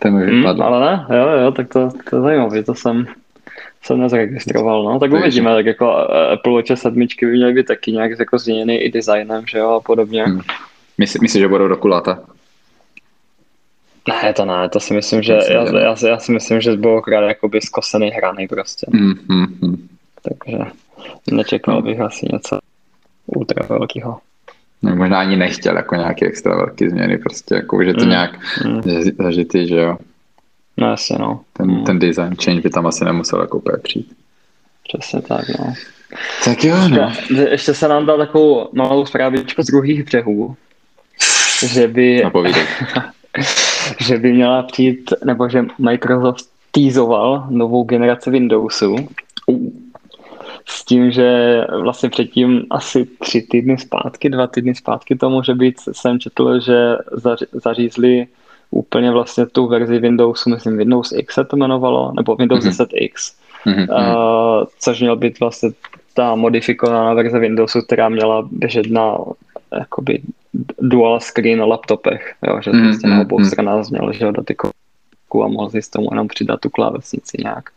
to 0.02 0.10
mi 0.10 0.26
vypadlo. 0.26 0.64
Hmm, 0.64 0.74
ale 0.74 0.90
ne, 0.90 1.16
jo, 1.16 1.28
jo, 1.28 1.52
tak 1.52 1.68
to, 1.68 1.88
to 2.10 2.16
je 2.16 2.22
zajímavé, 2.22 2.62
to 2.62 2.74
jsem, 2.74 3.06
jsem 3.82 4.00
nezaregistroval, 4.00 4.82
no, 4.84 4.98
tak 4.98 5.12
uvidíme, 5.12 5.54
tak 5.54 5.66
jako 5.66 6.06
eh, 6.10 6.32
Apple 6.32 6.52
Watch 6.52 6.78
sedmičky 6.78 7.26
by 7.26 7.32
měly 7.32 7.52
být 7.52 7.66
taky 7.66 7.92
nějak 7.92 8.18
jako 8.18 8.38
změněný 8.38 8.76
i 8.76 8.92
designem, 8.92 9.44
že 9.46 9.58
jo, 9.58 9.70
a 9.70 9.80
podobně. 9.80 10.24
Hmm. 10.24 10.40
Myslíš, 10.98 11.20
myslí, 11.20 11.40
že 11.40 11.48
budou 11.48 11.68
do 11.68 11.76
kulata? 11.76 12.18
Ne, 14.08 14.32
to 14.32 14.44
ne, 14.44 14.68
to 14.68 14.80
si 14.80 14.94
myslím, 14.94 15.22
že, 15.22 15.36
myslím, 15.36 15.56
já, 15.56 15.80
já, 15.80 15.96
já, 16.08 16.18
si 16.18 16.32
myslím, 16.32 16.60
že 16.60 16.76
budou 16.76 17.00
krát 17.00 17.28
jakoby 17.28 17.60
zkosený 17.60 18.10
hraný 18.10 18.48
prostě. 18.48 18.86
Hmm, 18.92 19.14
hmm, 19.28 19.46
hmm. 19.62 19.88
Takže 20.22 20.58
nečekal 21.30 21.82
bych 21.82 22.00
asi 22.00 22.26
něco 22.32 22.58
ultra 23.26 23.66
velkého. 23.66 24.18
No, 24.82 24.96
možná 24.96 25.20
ani 25.20 25.36
nechtěl 25.36 25.76
jako 25.76 25.94
nějaké 25.94 26.26
extra 26.26 26.56
velké 26.56 26.90
změny, 26.90 27.18
prostě 27.18 27.54
jako 27.54 27.76
už 27.76 27.86
je 27.86 27.94
to 27.94 28.04
mm. 28.04 28.10
nějak 28.10 28.30
mm. 28.66 28.82
zažitý, 29.22 29.68
že 29.68 29.76
jo. 29.76 29.96
No 30.76 30.90
jasně, 30.90 31.16
no. 31.18 31.40
Ten, 31.52 31.70
mm. 31.70 31.84
ten 31.84 31.98
design 31.98 32.36
change 32.44 32.60
by 32.60 32.70
tam 32.70 32.86
asi 32.86 33.04
nemusel 33.04 33.40
jako 33.40 33.58
úplně 33.58 33.78
přijít. 33.82 34.12
Přesně 34.88 35.22
tak, 35.22 35.44
no. 35.58 35.74
Tak 36.44 36.64
jo, 36.64 36.88
no. 36.88 37.02
Ještě, 37.02 37.48
ještě 37.50 37.74
se 37.74 37.88
nám 37.88 38.06
dal 38.06 38.18
takovou 38.18 38.68
malou 38.72 39.06
zprávičku 39.06 39.62
z 39.62 39.66
druhých 39.66 40.04
břehů, 40.04 40.56
že 41.66 41.88
by, 41.88 42.22
no, 42.34 42.44
že 44.00 44.18
by 44.18 44.32
měla 44.32 44.62
přijít, 44.62 45.10
nebo 45.24 45.48
že 45.48 45.64
Microsoft 45.78 46.50
teasoval 46.70 47.46
novou 47.50 47.84
generaci 47.84 48.30
Windowsu. 48.30 48.96
Uh 49.46 49.70
s 50.66 50.84
tím, 50.84 51.10
že 51.10 51.60
vlastně 51.82 52.08
předtím 52.08 52.66
asi 52.70 53.06
tři 53.18 53.42
týdny 53.42 53.78
zpátky, 53.78 54.28
dva 54.28 54.46
týdny 54.46 54.74
zpátky 54.74 55.16
to 55.16 55.30
může 55.30 55.54
být, 55.54 55.74
jsem 55.92 56.20
četl, 56.20 56.60
že 56.60 56.96
zařízli 57.52 58.26
úplně 58.70 59.10
vlastně 59.10 59.46
tu 59.46 59.66
verzi 59.66 59.98
Windowsu, 59.98 60.50
myslím 60.50 60.76
Windows 60.76 61.12
X 61.12 61.34
se 61.34 61.44
to 61.44 61.56
jmenovalo, 61.56 62.12
nebo 62.16 62.36
Windows 62.36 62.64
mm-hmm. 62.64 62.86
10X, 62.86 63.34
mm-hmm. 63.66 63.88
uh, 63.90 64.64
což 64.78 65.00
měl 65.00 65.16
být 65.16 65.40
vlastně 65.40 65.70
ta 66.14 66.34
modifikovaná 66.34 67.14
verze 67.14 67.38
Windowsu, 67.38 67.82
která 67.82 68.08
měla 68.08 68.48
běžet 68.50 68.86
na 68.90 69.18
jakoby 69.78 70.20
dual 70.80 71.20
screen 71.20 71.58
na 71.58 71.64
laptopech, 71.64 72.34
jo, 72.46 72.60
že 72.62 72.70
mm-hmm. 72.70 72.84
vlastně 72.84 73.10
na 73.10 73.20
obou 73.20 73.38
mhm. 73.38 73.48
stranách 73.48 73.90
měl 73.90 74.12
že 74.12 74.32
dotykovou 74.32 74.72
a 75.44 75.48
mohl 75.48 75.70
si 75.70 75.82
s 75.82 75.88
tomu 75.88 76.08
jenom 76.12 76.28
přidat 76.28 76.60
tu 76.60 76.70
klávesnici 76.70 77.36
nějak 77.42 77.70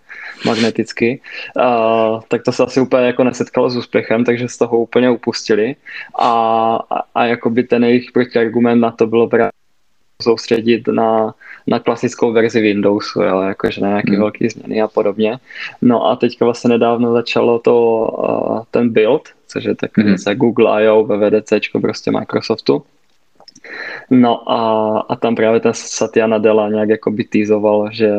magneticky, 0.45 1.21
a, 1.59 2.19
tak 2.27 2.43
to 2.43 2.51
se 2.51 2.63
asi 2.63 2.81
úplně 2.81 3.05
jako 3.05 3.23
nesetkalo 3.23 3.69
s 3.69 3.77
úspěchem, 3.77 4.25
takže 4.25 4.47
z 4.47 4.57
toho 4.57 4.77
úplně 4.77 5.09
upustili 5.09 5.75
a, 6.19 6.29
a, 6.89 7.03
a 7.15 7.25
jakoby 7.25 7.63
ten 7.63 7.83
jejich 7.83 8.11
protiargument 8.11 8.81
na 8.81 8.91
to 8.91 9.07
bylo 9.07 9.27
právě 9.29 9.51
soustředit 10.21 10.87
na, 10.87 11.33
na 11.67 11.79
klasickou 11.79 12.31
verzi 12.31 12.61
Windowsu, 12.61 13.21
ale 13.21 13.47
jakože 13.47 13.81
na 13.81 13.87
nějaké 13.87 14.11
hmm. 14.11 14.19
velké 14.19 14.49
změny 14.49 14.81
a 14.81 14.87
podobně. 14.87 15.37
No 15.81 16.05
a 16.05 16.15
teďka 16.15 16.45
vlastně 16.45 16.69
nedávno 16.69 17.13
začalo 17.13 17.59
to 17.59 17.75
uh, 18.01 18.63
ten 18.71 18.89
build, 18.89 19.29
což 19.47 19.63
je 19.63 19.75
takový 19.75 20.07
hmm. 20.07 20.35
Google 20.35 20.83
I.O. 20.83 21.03
VVDC, 21.03 21.53
prostě 21.81 22.11
Microsoftu. 22.11 22.83
No 24.09 24.51
a, 24.51 24.99
a 25.09 25.15
tam 25.15 25.35
právě 25.35 25.59
ten 25.59 25.71
Satya 25.75 26.27
Nadella 26.27 26.69
nějak 26.69 26.89
jako 26.89 27.11
by 27.11 27.23
týzoval, 27.23 27.89
že 27.91 28.09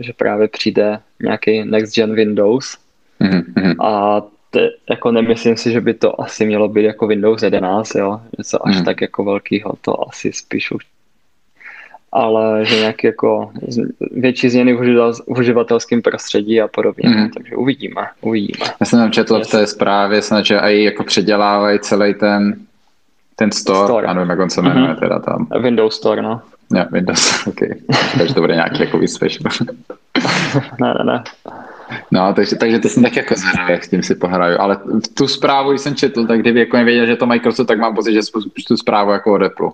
že 0.00 0.12
právě 0.12 0.48
přijde 0.48 0.98
nějaký 1.22 1.64
next 1.64 1.94
gen 1.94 2.14
Windows 2.14 2.78
mm-hmm. 3.20 3.84
a 3.84 4.22
te, 4.50 4.70
jako 4.90 5.12
nemyslím 5.12 5.56
si, 5.56 5.72
že 5.72 5.80
by 5.80 5.94
to 5.94 6.20
asi 6.20 6.46
mělo 6.46 6.68
být 6.68 6.84
jako 6.84 7.06
Windows 7.06 7.42
11, 7.42 7.94
jo, 7.94 8.20
něco 8.38 8.66
až 8.68 8.76
mm. 8.76 8.84
tak 8.84 9.00
jako 9.00 9.24
velkýho, 9.24 9.72
to 9.80 10.08
asi 10.08 10.32
spíš 10.32 10.70
už 10.70 10.84
ale 12.14 12.64
že 12.64 12.76
nějaký 12.76 13.06
jako 13.06 13.50
větší 14.10 14.48
změny 14.48 14.74
v 14.74 15.20
uživatelském 15.26 16.02
prostředí 16.02 16.60
a 16.60 16.68
podobně, 16.68 17.08
mm. 17.08 17.30
takže 17.30 17.56
uvidíme, 17.56 18.02
uvidíme. 18.20 18.64
Já 18.80 18.86
jsem 18.86 18.98
tam 18.98 19.10
četl 19.10 19.40
v 19.40 19.50
té 19.50 19.66
zprávě, 19.66 20.22
snad, 20.22 20.46
že 20.46 20.58
i 20.58 20.84
jako 20.84 21.04
předělávají 21.04 21.78
celý 21.78 22.14
ten 22.14 22.56
ten 23.36 23.52
store, 23.52 23.84
store. 23.84 24.14
nevím, 24.14 24.30
jak 24.30 24.38
on 24.38 24.50
se 24.50 24.62
jmenuje 24.62 24.88
mm-hmm. 24.88 24.98
teda 24.98 25.18
tam. 25.18 25.46
Windows 25.62 25.96
Store, 25.96 26.22
no. 26.22 26.40
Ja, 26.74 26.86
Windows, 26.92 27.46
OK. 27.46 27.60
Takže 28.18 28.34
to 28.34 28.40
bude 28.40 28.54
nějaký 28.54 28.80
jako 28.80 29.00
special. 29.06 29.52
ne, 30.80 30.94
ne, 30.98 31.04
ne. 31.04 31.24
No, 32.10 32.34
takže, 32.34 32.56
takže 32.56 32.78
to 32.78 32.88
jsem 32.88 33.02
tak 33.02 33.16
jako 33.16 33.34
zvědavý, 33.34 33.72
jak 33.72 33.84
s 33.84 33.88
tím 33.88 34.02
si 34.02 34.14
pohraju. 34.14 34.60
Ale 34.60 34.78
tu 35.14 35.28
zprávu, 35.28 35.70
když 35.70 35.80
jsem 35.80 35.94
četl, 35.94 36.26
tak 36.26 36.40
kdyby 36.40 36.60
jako 36.60 36.76
nevěděl, 36.76 37.06
že 37.06 37.16
to 37.16 37.26
Microsoft, 37.26 37.66
tak 37.66 37.78
mám 37.78 37.94
pocit, 37.94 38.12
že 38.12 38.20
tu 38.68 38.76
zprávu 38.76 39.10
jako 39.10 39.32
od 39.32 39.42
Apple. 39.42 39.70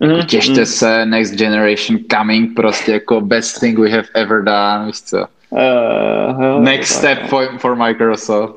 Mm-hmm. 0.00 0.26
Těšte 0.26 0.60
mm. 0.60 0.66
se, 0.66 1.06
next 1.06 1.34
generation 1.34 1.98
coming, 2.10 2.56
prostě 2.56 2.92
jako 2.92 3.20
best 3.20 3.60
thing 3.60 3.78
we 3.78 3.90
have 3.90 4.08
ever 4.14 4.44
done, 4.44 4.86
víš 4.86 5.02
co. 5.02 5.26
Uh, 5.50 6.62
next 6.62 6.92
step 6.92 7.18
for, 7.26 7.48
for 7.58 7.76
Microsoft. 7.76 8.54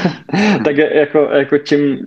tak 0.64 0.76
jako, 0.76 1.28
jako 1.32 1.58
čím, 1.58 1.98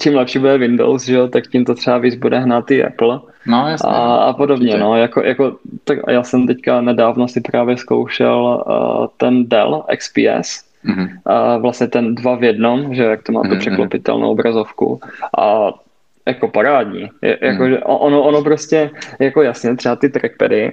čím 0.00 0.14
lepší 0.14 0.38
bude 0.38 0.58
Windows, 0.58 1.04
že 1.04 1.14
jo, 1.14 1.28
tak 1.28 1.46
tím 1.46 1.64
to 1.64 1.74
třeba 1.74 1.98
víc 1.98 2.14
bude 2.14 2.38
hnát 2.38 2.70
i 2.70 2.84
Apple. 2.84 3.20
No, 3.48 3.68
jasně. 3.68 3.90
A, 3.90 4.16
a 4.16 4.32
podobně, 4.32 4.78
no, 4.78 4.96
jako, 4.96 5.22
jako, 5.22 5.56
tak 5.84 5.98
já 6.08 6.22
jsem 6.22 6.46
teďka 6.46 6.80
nedávno 6.80 7.28
si 7.28 7.40
právě 7.40 7.76
zkoušel 7.76 8.64
uh, 8.66 9.06
ten 9.16 9.48
Dell 9.48 9.84
XPS, 9.96 10.64
mm-hmm. 10.86 11.08
uh, 11.24 11.62
vlastně 11.62 11.86
ten 11.86 12.14
dva 12.14 12.36
v 12.36 12.44
jednom, 12.44 12.94
že 12.94 13.02
jak 13.04 13.22
to 13.22 13.32
má 13.32 13.42
mm-hmm. 13.42 13.50
tu 13.50 13.58
překlopitelnou 13.58 14.30
obrazovku 14.30 15.00
a 15.38 15.72
jako 16.26 16.48
parádní. 16.48 17.10
Je, 17.22 17.38
jako, 17.40 17.62
hmm. 17.62 17.76
ono, 17.84 18.22
ono 18.22 18.42
prostě, 18.42 18.90
jako 19.18 19.42
jasně, 19.42 19.76
třeba 19.76 19.96
ty 19.96 20.08
trackpady, 20.08 20.72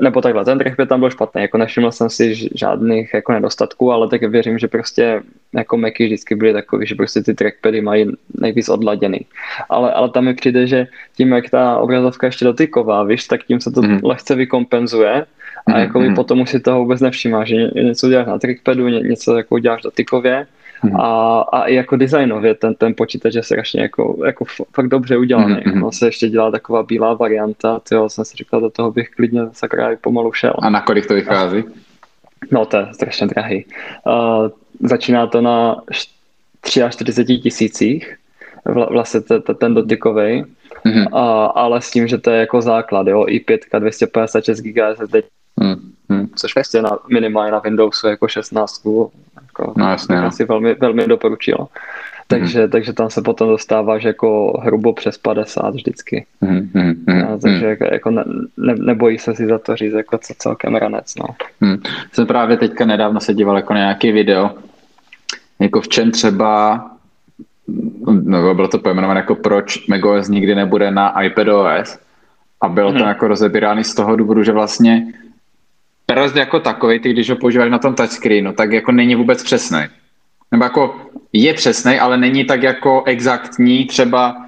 nebo 0.00 0.20
takhle, 0.20 0.44
ten 0.44 0.58
trackpad 0.58 0.88
tam 0.88 1.00
byl 1.00 1.10
špatný, 1.10 1.42
jako 1.42 1.58
nevšiml 1.58 1.92
jsem 1.92 2.10
si 2.10 2.48
žádných 2.54 3.14
jako 3.14 3.32
nedostatků, 3.32 3.92
ale 3.92 4.08
tak 4.08 4.22
věřím, 4.22 4.58
že 4.58 4.68
prostě 4.68 5.22
jako 5.54 5.76
Macy 5.76 6.04
vždycky 6.04 6.34
byly 6.34 6.52
takový, 6.52 6.86
že 6.86 6.94
prostě 6.94 7.22
ty 7.22 7.34
trackpady 7.34 7.80
mají 7.80 8.12
nejvíc 8.40 8.68
odladěný. 8.68 9.20
Ale, 9.68 9.92
ale 9.92 10.10
tam 10.10 10.24
mi 10.24 10.34
přijde, 10.34 10.66
že 10.66 10.86
tím, 11.16 11.32
jak 11.32 11.50
ta 11.50 11.78
obrazovka 11.78 12.26
ještě 12.26 12.44
dotyková, 12.44 13.04
víš, 13.04 13.26
tak 13.26 13.44
tím 13.44 13.60
se 13.60 13.70
to 13.70 13.82
mm. 13.82 14.00
lehce 14.02 14.34
vykompenzuje 14.34 15.26
a 15.66 15.70
mm, 15.70 15.78
jako 15.78 16.00
mm. 16.00 16.14
potom 16.14 16.40
už 16.40 16.50
si 16.50 16.60
toho 16.60 16.80
vůbec 16.80 17.00
nevšímá, 17.00 17.44
že 17.44 17.56
něco 17.74 18.08
děláš 18.08 18.26
na 18.26 18.38
trackpadu, 18.38 18.88
něco 18.88 19.36
jako 19.36 19.58
děláš 19.58 19.82
dotykově 19.82 20.46
Hmm. 20.80 20.96
A, 21.00 21.40
a 21.40 21.64
i 21.64 21.74
jako 21.74 21.96
designově 21.96 22.54
ten, 22.54 22.74
ten 22.74 22.94
počítač 22.94 23.34
je 23.34 23.42
strašně 23.42 23.82
jako, 23.82 24.16
jako 24.26 24.44
fakt 24.72 24.88
dobře 24.88 25.16
udělaný. 25.16 25.54
Hmm. 25.64 25.80
No 25.80 25.92
se 25.92 26.06
ještě 26.06 26.28
dělá 26.28 26.50
taková 26.50 26.82
bílá 26.82 27.14
varianta, 27.14 27.80
tyjo, 27.88 28.08
jsem 28.08 28.24
si 28.24 28.36
říkal, 28.36 28.60
do 28.60 28.70
toho 28.70 28.92
bych 28.92 29.08
klidně 29.10 29.40
sakra 29.52 29.96
pomalu 30.00 30.32
šel. 30.32 30.54
A 30.58 30.70
na 30.70 30.80
kolik 30.80 31.06
to 31.06 31.14
vychází? 31.14 31.64
No 32.50 32.66
to 32.66 32.76
je 32.76 32.86
strašně 32.92 33.26
drahý. 33.26 33.64
Uh, 34.06 34.48
začíná 34.88 35.26
to 35.26 35.40
na 35.40 35.76
43 36.64 37.24
tisících, 37.24 38.16
vlastně 38.90 39.20
ten 39.58 39.74
dotykový, 39.74 40.44
mm-hmm. 40.86 41.06
a, 41.12 41.46
ale 41.46 41.82
s 41.82 41.90
tím, 41.90 42.08
že 42.08 42.18
to 42.18 42.30
je 42.30 42.40
jako 42.40 42.62
základ, 42.62 43.06
jo, 43.06 43.22
i5 43.22 43.58
256 43.78 44.60
GB 44.60 44.76
SSD, 44.94 45.14
mm-hmm. 45.60 46.28
což 46.34 46.54
vlastně 46.54 46.82
na, 46.82 46.98
minimálně 47.12 47.52
na 47.52 47.58
Windowsu 47.58 48.08
jako 48.08 48.28
16 48.28 48.86
jako, 49.58 49.72
no, 49.76 49.90
jasně, 49.90 50.16
no. 50.16 50.26
asi 50.26 50.44
velmi, 50.44 50.74
velmi 50.74 51.06
doporučil. 51.06 51.66
Takže, 52.28 52.62
mm. 52.62 52.70
takže 52.70 52.92
tam 52.92 53.10
se 53.10 53.22
potom 53.22 53.48
dostáváš 53.48 54.04
jako 54.04 54.60
hrubo 54.64 54.92
přes 54.92 55.18
50 55.18 55.74
vždycky. 55.74 56.26
Mm, 56.40 56.70
mm, 56.74 57.04
mm, 57.06 57.22
a, 57.22 57.38
takže 57.38 57.76
mm. 57.80 57.88
jako, 57.92 58.10
ne, 58.10 58.24
ne, 58.56 58.74
nebojí 58.74 59.18
se 59.18 59.34
si 59.34 59.46
za 59.46 59.58
to 59.58 59.76
říct 59.76 59.92
jako 59.92 60.18
co 60.18 60.34
celkem 60.38 60.74
ranec. 60.74 61.14
No. 61.14 61.26
Mm. 61.60 61.76
Jsem 62.12 62.26
právě 62.26 62.56
teďka 62.56 62.84
nedávno 62.84 63.20
se 63.20 63.34
díval 63.34 63.56
jako 63.56 63.74
na 63.74 63.80
nějaký 63.80 64.12
video, 64.12 64.50
jako 65.60 65.80
v 65.80 65.88
čem 65.88 66.10
třeba 66.10 66.84
no, 68.24 68.54
bylo 68.54 68.68
to 68.68 68.78
pojmenované 68.78 69.20
jako 69.20 69.34
proč 69.34 69.86
macOS 69.86 70.28
nikdy 70.28 70.54
nebude 70.54 70.90
na 70.90 71.22
iPadOS 71.22 71.98
a 72.60 72.68
bylo 72.68 72.92
mm. 72.92 72.98
to 72.98 73.04
jako 73.04 73.28
rozebíráno 73.28 73.84
z 73.84 73.94
toho 73.94 74.16
důvodu, 74.16 74.42
že 74.42 74.52
vlastně 74.52 75.06
prst 76.06 76.36
jako 76.36 76.60
takový, 76.60 77.00
ty 77.00 77.12
když 77.12 77.30
ho 77.30 77.36
používáš 77.36 77.70
na 77.70 77.78
tom 77.78 77.94
touchscreenu, 77.94 78.52
tak 78.52 78.72
jako 78.72 78.92
není 78.92 79.14
vůbec 79.14 79.42
přesný. 79.42 79.80
Nebo 80.52 80.64
jako 80.64 81.00
je 81.32 81.54
přesný, 81.54 81.98
ale 81.98 82.16
není 82.16 82.44
tak 82.44 82.62
jako 82.62 83.02
exaktní 83.06 83.86
třeba 83.86 84.46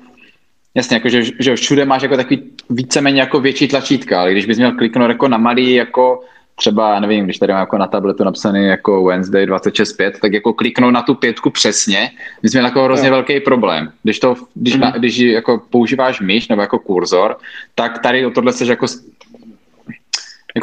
Jasně, 0.75 0.97
jako 0.97 1.09
že, 1.09 1.23
že 1.39 1.57
všude 1.57 1.85
máš 1.85 2.03
jako 2.03 2.17
takový 2.17 2.43
víceméně 2.71 3.21
jako 3.21 3.41
větší 3.41 3.69
tlačítka, 3.69 4.21
ale 4.21 4.33
když 4.33 4.47
bys 4.47 4.57
měl 4.57 4.73
kliknout 4.73 5.09
jako 5.09 5.29
na 5.29 5.39
malý, 5.39 5.75
jako 5.75 6.21
třeba, 6.55 7.01
nevím, 7.01 7.25
když 7.25 7.39
tady 7.39 7.53
mám 7.53 7.61
jako 7.61 7.79
na 7.79 7.87
tabletu 7.87 8.25
napsaný 8.25 8.67
jako 8.67 9.05
Wednesday 9.05 9.47
26.5, 9.47 10.13
tak 10.23 10.33
jako 10.33 10.53
kliknout 10.53 10.93
na 10.93 11.03
tu 11.03 11.15
pětku 11.15 11.51
přesně, 11.51 12.11
bys 12.43 12.53
měl 12.53 12.65
jako 12.65 12.85
hrozně 12.85 13.11
no. 13.11 13.17
velký 13.17 13.41
problém. 13.41 13.93
Když, 14.03 14.19
to, 14.19 14.35
když, 14.55 14.75
mm. 14.75 14.81
na, 14.81 14.91
když 14.91 15.19
jako 15.19 15.63
používáš 15.71 16.21
myš 16.21 16.49
nebo 16.49 16.63
jako 16.63 16.79
kurzor, 16.79 17.37
tak 17.75 17.99
tady 17.99 18.27
o 18.27 18.31
tohle 18.31 18.53
se 18.53 18.65
jako 18.65 18.87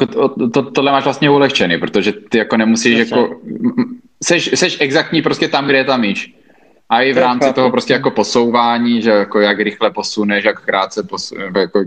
jako 0.01 0.29
to, 0.29 0.49
to, 0.49 0.62
tohle 0.71 0.91
máš 0.91 1.03
vlastně 1.03 1.29
ulehčený, 1.29 1.77
protože 1.77 2.12
ty 2.12 2.38
jako 2.38 2.58
nemusíš 2.58 2.99
Jasně. 2.99 3.17
jako, 3.17 3.36
seš, 4.23 4.51
seš 4.55 4.77
exaktní 4.79 5.21
prostě 5.21 5.47
tam, 5.47 5.65
kde 5.65 5.77
je 5.77 5.84
ta 5.84 5.97
míč. 5.97 6.34
A 6.89 7.01
i 7.01 7.13
v 7.13 7.17
rámci 7.17 7.53
toho 7.53 7.71
prostě 7.71 7.93
jako 7.93 8.12
posouvání, 8.12 9.01
že 9.01 9.10
jako 9.10 9.39
jak 9.39 9.60
rychle 9.60 9.91
posuneš, 9.91 10.43
jak 10.43 10.65
krátce 10.65 11.03
posuneš, 11.03 11.45
jako 11.55 11.84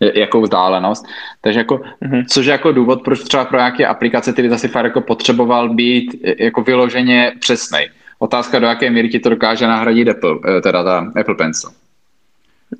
jakou 0.00 0.42
vzdálenost. 0.42 1.06
Takže 1.40 1.60
jako, 1.60 1.76
mm-hmm. 1.76 2.24
což 2.28 2.46
je 2.46 2.52
jako 2.52 2.72
důvod, 2.72 3.02
proč 3.02 3.20
třeba 3.20 3.44
pro 3.44 3.58
nějaké 3.58 3.86
aplikace 3.86 4.32
ty 4.32 4.50
zase 4.50 4.68
fakt 4.68 4.84
jako 4.84 5.00
potřeboval 5.00 5.74
být 5.74 6.22
jako 6.38 6.62
vyloženě 6.62 7.32
přesný. 7.40 7.78
Otázka, 8.18 8.58
do 8.58 8.66
jaké 8.66 8.90
míry 8.90 9.08
ti 9.08 9.18
to 9.18 9.28
dokáže 9.28 9.66
nahradit 9.66 10.08
Apple, 10.08 10.38
eh, 10.58 10.60
teda 10.60 10.84
ta 10.84 11.12
Apple 11.20 11.34
Pencil. 11.34 11.70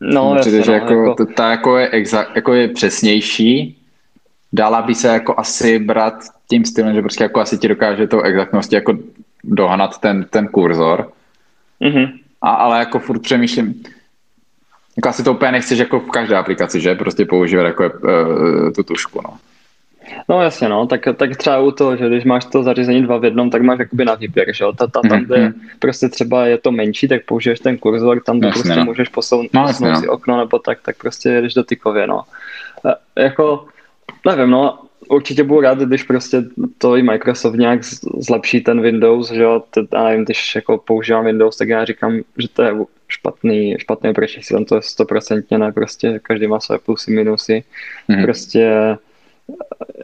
No, 0.01 0.35
jasně, 0.37 0.63
že 0.63 0.71
no, 0.71 0.75
jako, 0.75 0.93
jako... 0.93 1.27
ta 1.27 1.51
jako 1.51 1.79
je, 1.79 1.89
exa, 1.89 2.27
jako 2.35 2.55
je 2.55 2.69
přesnější, 2.69 3.78
dala 4.53 4.83
by 4.83 4.95
se 4.95 5.09
jako 5.09 5.35
asi 5.39 5.79
brát 5.79 6.15
tím 6.51 6.65
stylem, 6.65 6.95
že 6.95 7.03
prostě 7.03 7.25
jako 7.25 7.41
asi 7.41 7.59
ti 7.59 7.69
dokáže 7.69 8.07
to 8.07 8.23
exaktnosti 8.23 8.75
jako 8.75 8.99
dohnat 9.45 9.99
ten, 9.99 10.25
ten 10.31 10.49
kurzor. 10.49 11.13
Mm-hmm. 11.81 12.13
A, 12.43 12.51
ale 12.51 12.79
jako 12.79 12.99
furt 12.99 13.23
přemýšlím, 13.23 13.83
jako 14.97 15.09
asi 15.09 15.23
to 15.23 15.33
úplně 15.33 15.53
nechceš 15.53 15.79
jako 15.79 16.01
v 16.01 16.11
každé 16.11 16.37
aplikaci, 16.37 16.81
že? 16.81 16.95
Prostě 16.95 17.25
používat 17.25 17.63
jako 17.63 17.85
uh, 17.85 18.73
tu 18.73 18.83
tušku, 18.83 19.21
no. 19.25 19.39
No 20.29 20.43
jasně, 20.43 20.69
no, 20.69 20.87
tak, 20.87 21.01
tak 21.17 21.37
třeba 21.37 21.59
u 21.59 21.71
toho, 21.71 21.97
že 21.97 22.09
když 22.09 22.25
máš 22.25 22.45
to 22.45 22.63
zařízení 22.63 23.03
dva 23.03 23.19
v 23.19 23.25
jednom, 23.25 23.51
tak 23.51 23.63
máš 23.63 23.79
jakoby 23.79 24.05
na 24.05 24.15
výběr, 24.15 24.55
že 24.55 24.65
jo, 24.65 24.73
ta, 24.73 24.87
ta, 24.87 25.01
tam, 25.09 25.21
kde 25.21 25.37
mm-hmm. 25.37 25.55
prostě 25.79 26.09
třeba 26.09 26.47
je 26.47 26.59
to 26.59 26.73
menší, 26.73 27.09
tak 27.09 27.25
použiješ 27.25 27.61
ten 27.61 27.79
kurzor, 27.79 28.21
tam 28.21 28.37
jasně, 28.37 28.51
prostě 28.53 28.79
no. 28.79 28.85
můžeš 28.85 29.09
posunout, 29.09 29.47
no, 29.53 29.67
posunout 29.67 29.97
si 29.97 30.07
no. 30.07 30.13
okno 30.13 30.39
nebo 30.39 30.59
tak, 30.59 30.79
tak 30.83 30.97
prostě 30.97 31.29
jedeš 31.29 31.55
dotykově, 31.55 32.07
no. 32.07 32.23
E, 33.17 33.23
jako, 33.23 33.67
nevím, 34.27 34.51
no, 34.51 34.79
určitě 35.09 35.45
budu 35.45 35.61
rád, 35.61 35.79
když 35.79 36.03
prostě 36.03 36.45
to 36.79 36.97
i 36.97 37.03
Microsoft 37.03 37.55
nějak 37.55 37.85
zlepší 38.19 38.61
ten 38.61 38.81
Windows, 38.81 39.33
že 39.33 39.43
jo, 39.43 39.63
já 39.93 40.05
nevím, 40.05 40.25
když 40.25 40.55
jako 40.55 40.79
používám 40.79 41.25
Windows, 41.25 41.57
tak 41.57 41.69
já 41.69 41.85
říkám, 41.85 42.21
že 42.39 42.49
to 42.49 42.63
je 42.63 42.75
špatný, 43.09 43.75
špatný 43.79 44.11
operační 44.11 44.43
systém, 44.43 44.65
to 44.65 44.75
je 44.75 44.83
stoprocentně 44.83 45.59
ne, 45.59 45.73
prostě 45.73 46.21
každý 46.23 46.47
má 46.47 46.61
své 46.61 46.79
plusy, 46.79 47.11
minusy, 47.11 47.65
mm-hmm. 48.09 48.25
prostě 48.25 48.97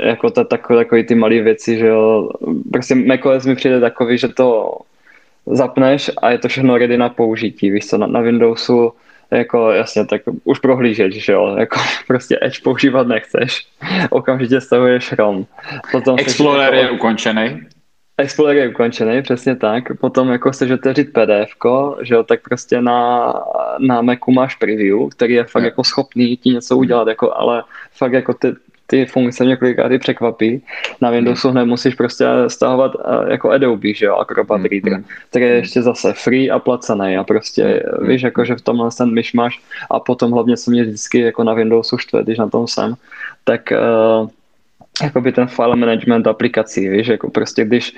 jako 0.01 0.31
to, 0.31 0.45
takové, 0.45 0.85
takový 0.85 1.05
ty 1.05 1.15
malé 1.15 1.41
věci, 1.41 1.79
že 1.79 1.87
jo, 1.87 2.31
prostě 2.73 2.95
macOS 2.95 3.47
mi 3.47 3.57
přijde 3.57 3.81
takový, 3.81 4.19
že 4.19 4.29
to 4.29 4.79
zapneš 5.47 6.11
a 6.23 6.31
je 6.31 6.39
to 6.39 6.49
všechno 6.49 6.79
ready 6.79 6.99
na 6.99 7.09
použití, 7.09 7.71
víš 7.71 7.87
co, 7.87 7.99
na, 7.99 8.07
na 8.07 8.21
Windowsu 8.21 8.93
jako 9.31 9.71
jasně, 9.71 10.07
tak 10.07 10.23
už 10.45 10.59
prohlížeč, 10.59 11.15
že 11.15 11.33
jo, 11.33 11.57
jako 11.59 11.81
prostě 12.07 12.39
Edge 12.43 12.61
používat 12.65 13.07
nechceš, 13.07 13.67
okamžitě 14.11 14.61
stavuješ 14.61 15.13
ROM. 15.13 15.47
Potom 15.93 16.17
Explorer 16.19 16.75
jako, 16.75 16.87
je 16.87 16.91
ukončený. 16.91 17.61
Explorer 18.19 18.57
je 18.57 18.69
ukončený, 18.69 19.23
přesně 19.23 19.57
tak. 19.57 19.85
Potom 20.01 20.29
jako 20.29 20.51
chceš 20.51 20.71
otevřít 20.71 21.13
PDF, 21.13 21.51
že 22.03 22.15
jo, 22.15 22.23
tak 22.23 22.41
prostě 22.43 22.81
na, 22.81 23.33
na 23.79 24.03
Macu 24.03 24.31
máš 24.31 24.55
preview, 24.55 25.09
který 25.09 25.35
je 25.35 25.45
fakt 25.45 25.63
je. 25.63 25.67
jako 25.67 25.85
schopný 25.85 26.37
ti 26.37 26.49
něco 26.51 26.77
udělat, 26.77 27.09
jako, 27.09 27.35
ale 27.37 27.65
fakt 27.93 28.13
jako 28.13 28.35
ty, 28.35 28.53
ty 28.87 29.07
funkce 29.07 29.45
několikrát 29.45 29.93
i 29.93 29.99
překvapí. 29.99 30.63
Na 31.01 31.11
Windowsu 31.11 31.51
hned 31.51 31.65
musíš 31.65 31.95
prostě 31.95 32.27
stahovat 32.49 32.93
eh, 32.95 33.33
jako 33.33 33.51
Adobe, 33.51 33.95
že 33.95 34.07
jo, 34.07 34.17
Acrobat 34.17 34.61
mm, 34.61 34.65
Reader, 34.65 35.05
který 35.31 35.45
je 35.45 35.55
ještě 35.55 35.83
zase 35.83 36.13
free 36.13 36.51
a 36.51 36.59
placený 36.59 37.17
a 37.17 37.25
prostě 37.25 37.83
mm. 38.01 38.09
víš, 38.09 38.23
jako 38.23 38.45
že 38.45 38.55
v 38.55 38.61
tomhle 38.61 38.89
ten 38.99 39.15
myš 39.15 39.33
máš 39.33 39.61
a 39.91 40.01
potom 40.01 40.33
hlavně 40.33 40.57
co 40.57 40.71
mě 40.71 40.83
vždycky 40.83 41.21
jako 41.21 41.45
na 41.45 41.55
Windowsu 41.55 41.99
štve, 41.99 42.23
když 42.23 42.39
na 42.39 42.49
tom 42.49 42.67
jsem, 42.67 42.95
tak 43.45 43.73
uh, 43.73 44.29
jakoby 45.03 45.33
ten 45.33 45.47
file 45.47 45.77
management 45.77 46.27
aplikací, 46.27 46.89
víš, 46.89 47.07
jako 47.07 47.31
prostě 47.31 47.65
když, 47.65 47.97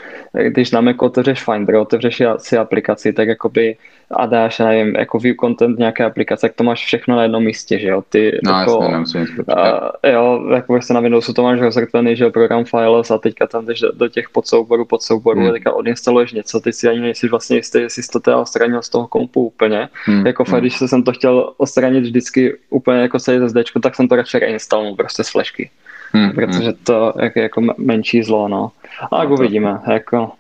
když 0.49 0.71
na 0.71 0.81
Macu 0.81 1.05
otevřeš 1.05 1.45
Finder, 1.45 1.75
otevřeš 1.75 2.23
si 2.39 2.57
aplikaci, 2.57 3.13
tak 3.13 3.29
jakoby 3.29 3.77
a 4.11 4.27
dáš, 4.27 4.59
nevím, 4.59 4.97
jako 4.97 5.19
view 5.19 5.37
content 5.41 5.79
nějaké 5.79 6.05
aplikace, 6.05 6.49
tak 6.49 6.57
to 6.57 6.65
máš 6.65 6.85
všechno 6.85 7.17
na 7.17 7.23
jednom 7.23 7.45
místě, 7.45 7.79
že 7.79 7.89
jo, 7.89 8.03
ty 8.09 8.39
no, 8.45 8.53
jako, 8.53 8.89
jasně, 8.93 9.27
a, 9.57 9.93
jo, 10.09 10.49
jako 10.55 10.73
vlastně 10.73 10.95
na 10.95 11.01
Windowsu 11.01 11.33
to 11.33 11.43
máš 11.43 11.61
rozrkvený, 11.61 12.17
že 12.17 12.25
jo, 12.25 12.31
program 12.31 12.65
files 12.65 13.11
a 13.11 13.19
teďka 13.19 13.47
tam 13.47 13.67
jdeš 13.67 13.81
do, 13.81 13.93
do 13.93 14.09
těch 14.09 14.31
podsouborů, 14.31 14.85
podsouborů 14.85 15.41
hmm. 15.41 15.49
a 15.49 15.53
teďka 15.53 15.73
odinstaluješ 15.73 16.33
něco, 16.33 16.61
ty 16.61 16.73
si 16.73 16.89
ani 16.89 17.01
nejsi 17.01 17.29
vlastně 17.29 17.57
jistý, 17.57 17.79
jestli 17.79 18.03
jsi 18.03 18.09
to 18.09 18.21
teda 18.21 18.37
odstranil 18.37 18.83
z 18.83 18.89
toho 18.89 19.07
kompu 19.07 19.47
úplně, 19.47 19.89
hmm. 20.05 20.27
jako 20.27 20.45
fakt, 20.45 20.53
hmm. 20.53 20.61
když 20.61 20.77
jsem 20.79 21.03
to 21.03 21.13
chtěl 21.13 21.53
odstranit 21.57 22.01
vždycky 22.01 22.57
úplně 22.71 22.99
jako 22.99 23.19
celý 23.19 23.49
SD, 23.49 23.57
tak 23.83 23.95
jsem 23.95 24.09
to 24.09 24.17
radši 24.17 24.39
reinstaloval 24.39 24.95
prostě 24.95 25.25
z 25.25 25.31
flashky 25.31 25.71
hmm, 26.13 26.33
protože 26.33 26.69
hmm. 26.69 26.79
to 26.85 27.13
je 27.23 27.43
jako 27.43 27.61
menší 27.79 28.23
zlo, 28.23 28.49
no. 28.49 28.71
A 29.13 29.21
jak 29.21 29.29
no 29.29 29.35
uvidíme, 29.35 29.81
jako 29.93 30.33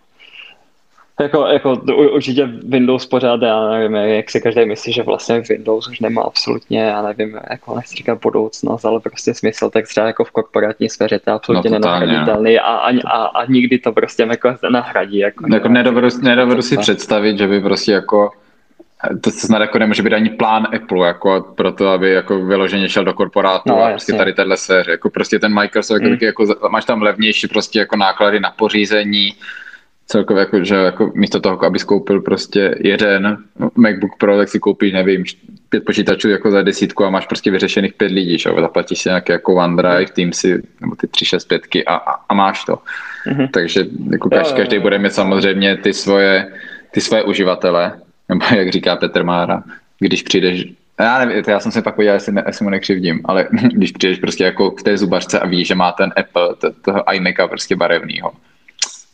jako, 1.20 1.46
jako 1.46 1.72
určitě 2.12 2.48
Windows 2.68 3.06
pořád, 3.06 3.42
já 3.42 3.68
nevím, 3.68 3.94
jak 3.94 4.30
si 4.30 4.40
každý 4.40 4.64
myslí, 4.64 4.92
že 4.92 5.02
vlastně 5.02 5.42
Windows 5.48 5.88
už 5.88 6.00
nemá 6.00 6.22
absolutně, 6.22 6.80
já 6.80 7.02
nevím, 7.02 7.38
jako 7.50 7.76
nechci 7.76 7.96
říkat 7.96 8.18
budoucnost, 8.22 8.84
ale 8.84 9.00
prostě 9.00 9.34
smysl, 9.34 9.70
tak 9.70 9.84
třeba 9.84 10.06
jako 10.06 10.24
v 10.24 10.30
korporátní 10.30 10.88
sféře 10.88 11.18
to 11.18 11.30
je 11.30 11.34
absolutně 11.34 11.70
no, 11.70 11.78
nenahraditelný 11.78 12.58
a, 12.58 12.62
a, 12.62 12.90
a, 13.06 13.24
a, 13.24 13.44
nikdy 13.46 13.78
to 13.78 13.92
prostě 13.92 14.22
jako 14.22 14.54
nahradí. 14.70 15.18
Jako, 15.18 15.44
jako 15.54 15.68
nedovedu, 15.68 16.08
nedovedu 16.22 16.62
si 16.62 16.76
představit, 16.76 17.38
že 17.38 17.46
by 17.46 17.60
prostě 17.60 17.92
jako 17.92 18.30
to 19.20 19.30
snad 19.30 19.60
jako 19.60 19.78
nemůže 19.78 20.02
být 20.02 20.12
ani 20.12 20.30
plán 20.30 20.66
Apple, 20.76 21.06
jako 21.06 21.52
pro 21.56 21.72
to, 21.72 21.88
aby 21.88 22.10
jako 22.10 22.44
vyloženě 22.44 22.88
šel 22.88 23.04
do 23.04 23.14
korporátu 23.14 23.68
no, 23.68 23.82
a 23.82 23.90
prostě 23.90 24.12
tady 24.12 24.32
tenhle 24.32 24.56
sféře. 24.56 24.90
Jako 24.90 25.10
prostě 25.10 25.38
ten 25.38 25.54
Microsoft, 25.54 26.00
jako, 26.00 26.14
mm. 26.14 26.18
jako, 26.20 26.46
máš 26.70 26.84
tam 26.84 27.02
levnější 27.02 27.48
prostě 27.48 27.78
jako 27.78 27.96
náklady 27.96 28.40
na 28.40 28.50
pořízení, 28.50 29.34
celkově, 30.06 30.40
jako, 30.40 30.64
že 30.64 30.74
jako 30.74 31.12
místo 31.14 31.40
toho, 31.40 31.64
aby 31.64 31.78
koupil 31.78 32.20
prostě 32.20 32.74
jeden 32.80 33.36
MacBook 33.74 34.10
Pro, 34.18 34.36
tak 34.36 34.48
si 34.48 34.58
koupíš, 34.58 34.92
nevím, 34.92 35.24
pět 35.68 35.84
počítačů 35.84 36.28
jako 36.28 36.50
za 36.50 36.62
desítku 36.62 37.04
a 37.04 37.10
máš 37.10 37.26
prostě 37.26 37.50
vyřešených 37.50 37.94
pět 37.94 38.12
lidí, 38.12 38.38
že? 38.38 38.50
zaplatíš 38.60 39.02
si 39.02 39.08
nějaký 39.08 39.32
jako 39.32 39.54
OneDrive, 39.54 40.12
Teamsy, 40.12 40.62
nebo 40.80 40.96
ty 40.96 41.06
tři, 41.06 41.24
šest 41.24 41.44
pětky 41.44 41.84
a, 41.84 41.94
a, 41.94 42.12
a 42.28 42.34
máš 42.34 42.64
to. 42.64 42.78
Mm-hmm. 43.26 43.48
Takže 43.50 43.86
jako 44.12 44.30
každý, 44.30 44.54
každý 44.54 44.78
bude 44.78 44.98
mít 44.98 45.12
samozřejmě 45.12 45.76
ty 45.76 45.92
svoje, 45.92 46.52
ty 46.90 47.00
svoje 47.00 47.22
uživatele, 47.22 47.92
nebo 48.28 48.44
jak 48.56 48.72
říká 48.72 48.96
Petr 48.96 49.24
Mára, 49.24 49.62
když 49.98 50.22
přijdeš 50.22 50.66
já 51.00 51.18
nevím, 51.18 51.44
to 51.44 51.50
já 51.50 51.60
jsem 51.60 51.72
se 51.72 51.82
pak 51.82 51.94
podíval, 51.94 52.14
jestli, 52.14 52.32
ne, 52.32 52.44
jestli 52.46 52.64
mu 52.64 52.70
nekřivdím, 52.70 53.20
ale 53.24 53.48
když 53.72 53.92
přijdeš 53.92 54.18
prostě 54.18 54.44
jako 54.44 54.70
k 54.70 54.82
té 54.82 54.98
zubařce 54.98 55.40
a 55.40 55.46
víš, 55.46 55.68
že 55.68 55.74
má 55.74 55.92
ten 55.92 56.12
Apple, 56.16 56.54
to, 56.54 56.70
toho 56.72 57.14
iMaca 57.14 57.48
prostě 57.48 57.76
barevnýho, 57.76 58.32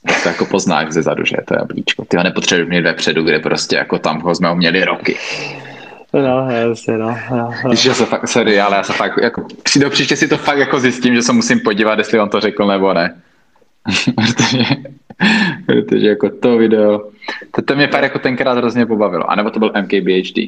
tak 0.07 0.23
to 0.23 0.29
jako 0.29 0.47
poznáš 0.47 0.93
ze 0.93 1.03
zadu, 1.03 1.25
že 1.25 1.37
je 1.39 1.45
to 1.45 1.55
jablíčko. 1.55 2.05
Ty 2.05 2.17
ho 2.17 2.23
nepotřebuješ 2.23 2.69
mít 2.69 2.81
vepředu, 2.81 3.23
kde 3.23 3.39
prostě 3.39 3.77
jako 3.77 3.99
tam 3.99 4.21
ho 4.21 4.35
jsme 4.35 4.49
ho 4.49 4.57
měli 4.57 4.85
roky. 4.85 5.19
No, 6.13 6.51
jasně, 6.51 6.99
no. 6.99 7.19
no, 7.31 7.37
no. 7.65 7.71
Když 7.71 7.85
já 7.85 7.95
se 7.95 8.07
fakt, 8.07 8.29
sorry, 8.29 8.61
ale 8.61 8.77
já 8.77 8.83
se 8.83 8.93
fakt, 8.93 9.19
jako, 9.23 9.47
do 9.81 9.91
příště 9.91 10.17
si 10.17 10.29
to 10.29 10.37
fakt 10.37 10.59
jako 10.59 10.81
zjistím, 10.81 11.15
že 11.15 11.23
se 11.23 11.33
musím 11.33 11.61
podívat, 11.61 11.99
jestli 11.99 12.21
on 12.21 12.29
to 12.29 12.41
řekl 12.41 12.67
nebo 12.67 12.93
ne. 12.95 13.15
protože, 14.15 14.65
protože 15.67 16.07
jako 16.07 16.31
to 16.31 16.59
video, 16.59 17.11
to, 17.55 17.63
to 17.63 17.77
mě 17.77 17.89
pár 17.89 18.03
jako 18.03 18.19
tenkrát 18.19 18.59
hrozně 18.59 18.87
pobavilo. 18.87 19.31
A 19.31 19.35
nebo 19.35 19.51
to 19.51 19.59
byl 19.59 19.73
MKBHD 19.83 20.39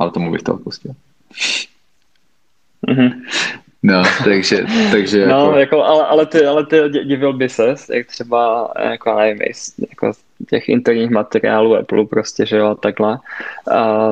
ale 0.00 0.10
tomu 0.10 0.32
bych 0.32 0.42
to 0.42 0.54
odpustil. 0.54 0.92
Mm-hmm. 2.88 3.12
No, 3.82 4.02
takže, 4.24 4.64
takže 4.92 5.26
no, 5.26 5.46
jako... 5.46 5.58
jako 5.58 5.84
ale, 5.84 6.06
ale, 6.06 6.26
ty, 6.26 6.46
ale 6.46 6.66
ty 6.66 6.76
divil 6.88 7.32
by 7.32 7.48
se, 7.48 7.74
jak 7.92 8.06
třeba, 8.06 8.72
jako 8.90 9.14
nevím, 9.14 9.38
jako 9.90 10.12
těch 10.50 10.68
interních 10.68 11.10
materiálů 11.10 11.76
Apple 11.76 12.06
prostě, 12.06 12.46
že 12.46 12.56
jo, 12.56 12.74
takhle, 12.74 13.18
a 13.72 14.08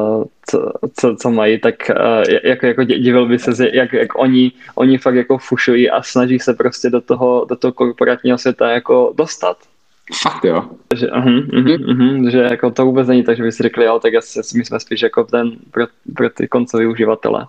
co, 0.46 0.72
co, 0.94 1.16
co 1.16 1.30
mají, 1.30 1.60
tak 1.60 1.74
jako, 2.44 2.66
jako 2.66 2.84
divil 2.84 3.26
by 3.26 3.38
se, 3.38 3.68
jak, 3.72 3.92
jak 3.92 4.18
oni, 4.18 4.52
oni 4.74 4.98
fakt 4.98 5.14
jako 5.14 5.38
fušují 5.38 5.90
a 5.90 6.02
snaží 6.02 6.38
se 6.38 6.54
prostě 6.54 6.90
do 6.90 7.00
toho, 7.00 7.46
do 7.48 7.56
toho 7.56 7.72
korporátního 7.72 8.38
světa 8.38 8.70
jako 8.70 9.12
dostat. 9.16 9.56
Fakt 10.14 10.44
jo. 10.44 10.64
Že, 10.94 11.06
uh-huh, 11.06 11.46
uh-huh, 11.48 11.78
uh-huh, 11.78 12.30
že 12.30 12.38
jako 12.38 12.70
to 12.70 12.84
vůbec 12.84 13.08
není 13.08 13.22
tak, 13.22 13.36
že 13.36 13.42
by 13.42 13.52
si 13.52 13.62
řekli, 13.62 13.84
jo, 13.84 13.98
tak 13.98 14.14
asi 14.14 14.40
my 14.58 14.64
jsme 14.64 14.80
spíš 14.80 15.02
jako 15.02 15.24
ten 15.24 15.50
pro, 15.70 15.86
pro 16.16 16.30
ty 16.30 16.48
koncový 16.48 16.86
uživatele. 16.86 17.46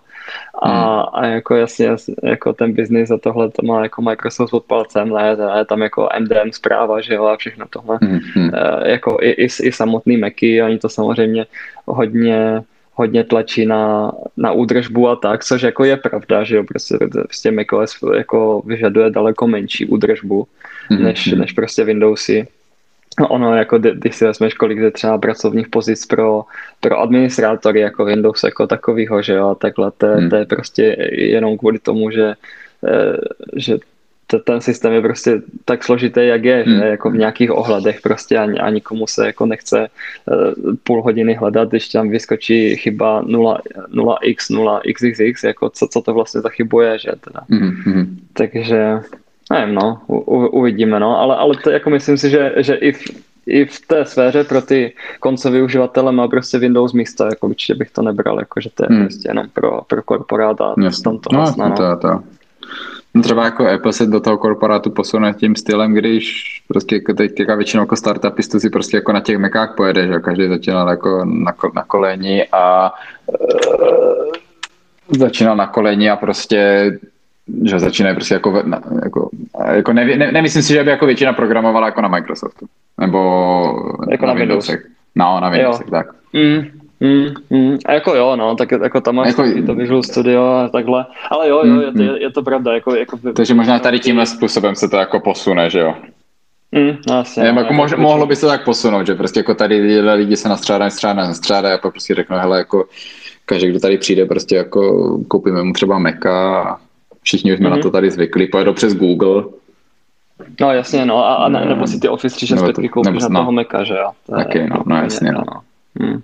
A, 0.62 0.69
hmm. 0.69 1.06
a 1.13 1.26
jako 1.26 1.56
jasně, 1.56 1.89
jako 2.24 2.54
ten 2.54 2.74
biznis 2.74 3.12
a 3.12 3.17
tohle 3.17 3.50
to 3.50 3.65
má 3.65 3.84
jako 3.84 4.02
Microsoft 4.02 4.52
pod 4.52 4.65
palcem, 4.65 5.10
ne, 5.10 5.36
ne 5.36 5.65
tam 5.65 5.82
jako 5.82 6.10
MDM 6.19 6.52
zpráva, 6.52 7.02
že 7.02 7.13
jo, 7.13 7.26
a 7.26 7.38
všechno 7.38 7.65
tohle. 7.69 8.00
Hmm. 8.02 8.52
E, 8.54 8.89
jako 8.89 9.17
i, 9.22 9.30
i, 9.30 9.45
i 9.45 9.72
samotný 9.72 10.17
Macy, 10.17 10.62
oni 10.63 10.78
to 10.78 10.89
samozřejmě 10.89 11.45
hodně 11.86 12.62
hodně 13.00 13.24
tlačí 13.24 13.66
na, 13.66 14.12
na 14.38 14.52
údržbu 14.52 15.10
a 15.10 15.16
tak, 15.16 15.44
což 15.44 15.62
jako 15.62 15.84
je 15.84 15.98
pravda, 15.98 16.44
že 16.44 16.56
jo, 16.56 16.64
prostě, 16.64 16.98
prostě 16.98 17.52
macOS 17.52 17.96
jako 18.18 18.62
vyžaduje 18.66 19.10
daleko 19.10 19.48
menší 19.48 19.86
údržbu 19.86 20.48
mm-hmm. 20.92 21.04
než, 21.04 21.28
než 21.32 21.52
prostě 21.52 21.84
Windowsy. 21.84 22.48
Ono, 23.30 23.56
jako 23.56 23.78
když 23.80 24.16
si 24.16 24.26
vezmeš, 24.26 24.54
kolik 24.54 24.78
je 24.78 24.92
třeba 24.92 25.18
pracovních 25.18 25.68
pozic 25.68 26.06
pro, 26.06 26.44
pro 26.80 27.00
administrátory 27.00 27.80
jako 27.80 28.06
Windows 28.06 28.44
jako 28.44 28.68
takovýho, 28.68 29.22
že 29.22 29.34
jo, 29.34 29.48
a 29.48 29.56
takhle, 29.56 29.92
to, 29.92 30.08
mm. 30.08 30.30
to 30.30 30.36
je 30.36 30.46
prostě 30.46 30.84
jenom 31.12 31.58
kvůli 31.58 31.80
tomu, 31.80 32.12
že, 32.12 32.34
eh, 32.88 33.18
že 34.32 34.39
ten 34.39 34.62
systém 34.62 34.94
je 34.94 35.02
prostě 35.02 35.42
tak 35.65 35.84
složitý, 35.84 36.28
jak 36.28 36.44
je, 36.44 36.63
hmm. 36.68 36.78
že 36.78 36.86
jako 36.86 37.12
v 37.12 37.18
nějakých 37.18 37.52
ohledech 37.52 38.02
prostě 38.02 38.38
a, 38.38 38.44
a 38.44 38.70
nikomu 38.70 39.08
se 39.08 39.26
jako 39.26 39.46
nechce 39.46 39.88
uh, 40.26 40.74
půl 40.84 41.02
hodiny 41.02 41.34
hledat, 41.34 41.70
když 41.70 41.88
tam 41.89 42.10
vyskočí 42.10 42.76
chyba 42.76 43.22
0, 43.22 43.60
0x, 43.94 44.82
0xxx, 44.86 45.44
jako 45.44 45.70
co, 45.70 45.88
co 45.88 46.02
to 46.02 46.13
vlastně 46.13 46.42
za 46.42 46.50
chybu 46.50 46.82
je, 46.82 47.00
že 47.00 47.12
teda. 47.22 47.42
Hmm. 47.50 48.18
Takže 48.34 49.00
nevím, 49.52 49.76
no, 49.76 50.02
u, 50.08 50.48
uvidíme, 50.48 51.00
no, 51.00 51.20
ale, 51.20 51.36
ale 51.36 51.56
to 51.63 51.70
jako 51.70 51.89
myslím 51.89 52.18
si, 52.18 52.30
že, 52.30 52.54
že 52.58 52.76
i 52.76 52.92
v, 52.92 53.04
i 53.46 53.65
v 53.65 53.88
té 53.88 54.06
sféře 54.06 54.44
pro 54.44 54.62
ty 54.62 54.94
koncové 55.20 55.63
uživatele 55.63 56.12
má 56.12 56.28
prostě 56.28 56.58
Windows 56.58 56.94
místo, 56.94 57.26
jako 57.26 57.48
určitě 57.48 57.76
bych 57.76 57.92
to 57.92 58.02
nebral, 58.02 58.39
jako 58.39 58.62
že 58.62 58.70
to 58.74 58.84
je 58.84 58.88
hmm. 58.92 59.06
prostě 59.06 59.30
jenom 59.30 59.46
pro, 59.54 59.82
pro 59.88 60.04
korporát 60.04 60.62
a 60.62 60.76
Jasně. 60.84 61.04
tam 61.04 61.18
to 61.18 61.30
no, 61.34 61.39
vlastně, 61.39 61.63
no. 61.63 61.76
To, 61.76 61.98
to. 61.98 62.20
Třeba 63.22 63.46
jako 63.46 63.68
Apple 63.68 63.94
se 63.94 64.06
do 64.06 64.20
toho 64.20 64.38
korporátu 64.38 64.90
posune 64.90 65.34
tím 65.34 65.56
stylem, 65.56 65.94
když 65.94 66.44
prostě 66.68 66.96
jako 66.96 67.14
teď 67.14 67.36
teďka 67.36 67.56
většinou 67.56 67.84
jako 67.84 67.96
startupistů 67.96 68.60
si 68.60 68.70
prostě 68.70 68.98
jako 68.98 69.14
na 69.14 69.20
těch 69.20 69.38
mekách 69.38 69.74
pojede, 69.78 70.08
že 70.08 70.20
každý 70.20 70.48
začínal 70.48 70.90
jako 70.90 71.26
na, 71.26 71.54
na 71.74 71.84
koleni 71.84 72.48
a 72.52 72.94
e, 75.12 75.18
začínal 75.18 75.56
na 75.56 75.68
koleni 75.68 76.10
a 76.10 76.16
prostě 76.16 76.92
že 77.64 77.80
začínají 77.80 78.16
prostě 78.16 78.34
jako, 78.34 78.64
jako, 79.04 79.30
jako 79.74 79.94
ne, 79.94 80.18
ne, 80.18 80.32
nemyslím 80.32 80.64
si, 80.64 80.74
že 80.74 80.84
by 80.84 80.90
jako 80.90 81.06
většina 81.06 81.34
programovala 81.34 81.86
jako 81.86 82.02
na 82.02 82.08
Microsoftu, 82.08 82.66
nebo 82.98 83.20
jako 84.10 84.26
na, 84.26 84.34
na 84.34 84.40
Windowsech. 84.40 84.88
No, 85.16 85.40
na 85.40 85.50
Windowsech, 85.50 85.90
tak. 85.90 86.08
Mm, 86.34 86.79
Mm, 87.00 87.28
mm, 87.50 87.78
a 87.86 87.94
jako 87.94 88.16
jo, 88.16 88.36
no, 88.36 88.56
tak 88.56 88.72
jako 88.72 89.02
tam 89.02 89.16
máš 89.16 89.28
jako, 89.28 89.44
to 89.66 89.76
Visual 89.76 90.04
Studio 90.04 90.44
a 90.44 90.70
takhle, 90.70 91.06
ale 91.30 91.50
jo, 91.50 91.62
jo, 91.66 91.74
mm, 91.74 91.82
je, 91.82 91.92
to, 91.92 92.02
je, 92.02 92.22
je 92.22 92.30
to 92.32 92.44
pravda. 92.44 92.74
Jako, 92.74 92.96
jako, 92.96 93.18
takže 93.36 93.54
možná 93.54 93.80
tady 93.80 94.00
tímhle 94.00 94.26
způsobem 94.26 94.76
se 94.76 94.90
to 94.90 94.98
jako 94.98 95.20
posune, 95.20 95.70
že 95.70 95.80
jo? 95.80 95.94
Mm, 96.72 96.98
asi, 97.20 97.40
Nevím, 97.40 97.56
no, 97.56 97.62
jako 97.62 97.74
mož, 97.74 97.94
mohlo 97.96 98.26
by 98.26 98.36
se 98.36 98.46
tak 98.46 98.64
posunout, 98.64 99.08
že 99.08 99.16
prostě 99.16 99.40
jako 99.40 99.56
tady 99.56 100.02
lidi 100.02 100.38
se 100.38 100.50
nastřádají, 100.50 100.92
střádají, 100.92 101.28
nastřádají 101.28 101.74
a 101.74 101.78
pak 101.78 101.92
prostě 101.94 102.16
řeknou, 102.16 102.38
hele, 102.38 102.58
jako 102.58 102.86
každý, 103.46 103.68
kdo 103.68 103.80
tady 103.80 103.98
přijde, 103.98 104.26
prostě 104.26 104.56
jako 104.56 105.18
koupíme 105.28 105.64
mu 105.64 105.74
třeba 105.74 106.00
Maca 106.00 106.62
a 106.62 106.78
všichni 107.22 107.54
už 107.54 107.58
jsme 107.58 107.68
mm-hmm. 107.68 107.70
na 107.70 107.76
mhm. 107.76 107.84
to 107.84 107.92
tady 107.92 108.12
zvykli, 108.12 108.48
pojedou 108.48 108.74
přes 108.74 108.96
Google. 108.96 109.44
No 110.62 110.72
jasně, 110.72 111.06
no, 111.06 111.26
a, 111.26 111.34
a 111.36 111.50
ne, 111.50 111.66
nebo 111.66 111.88
si 111.88 112.00
ty 112.00 112.10
Office 112.10 112.36
365 112.36 112.90
koupíš 112.90 113.14
nebo, 113.14 113.20
na 113.20 113.40
toho 113.40 113.52
no, 113.52 113.56
Maca, 113.56 113.84
že 113.84 113.94
jo? 113.94 114.12
To 114.26 114.36
taky, 114.36 114.68
no, 114.70 114.84
no, 114.86 114.96
jasně, 114.96 115.32
no. 115.32 115.44
no. 115.54 115.62
Hmm. 115.99 116.21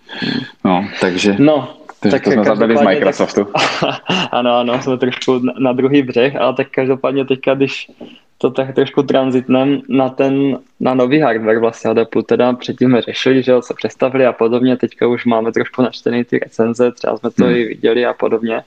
No, 0.65 0.87
takže... 1.01 1.35
No, 1.39 1.77
takže 1.99 2.15
tak 2.15 2.23
to 2.23 2.31
jsme 2.31 2.43
zabili 2.43 2.77
z 2.77 2.81
Microsoftu. 2.81 3.45
Tak, 3.45 4.01
ano, 4.31 4.57
ano, 4.57 4.81
jsme 4.81 4.97
trošku 4.97 5.39
na, 5.39 5.53
na 5.59 5.73
druhý 5.73 6.01
břeh, 6.01 6.35
ale 6.35 6.53
tak 6.53 6.67
každopádně 6.71 7.25
teďka, 7.25 7.53
když 7.53 7.91
to 8.37 8.51
tak 8.51 8.75
trošku 8.75 9.03
transitnem 9.03 9.81
na 9.89 10.09
ten, 10.09 10.57
na 10.79 10.93
nový 10.93 11.19
hardware 11.19 11.59
vlastně 11.59 11.91
od 11.91 11.97
Apple, 11.97 12.23
teda 12.23 12.53
předtím 12.53 12.89
jsme 12.89 13.01
řešili, 13.01 13.43
že 13.43 13.53
se 13.59 13.73
představili 13.73 14.25
a 14.25 14.33
podobně, 14.33 14.77
teďka 14.77 15.07
už 15.07 15.25
máme 15.25 15.51
trošku 15.51 15.81
načtený 15.81 16.23
ty 16.23 16.39
recenze, 16.39 16.91
třeba 16.91 17.17
jsme 17.17 17.31
to 17.31 17.45
hmm. 17.45 17.55
i 17.55 17.65
viděli 17.65 18.05
a 18.05 18.13
podobně. 18.13 18.63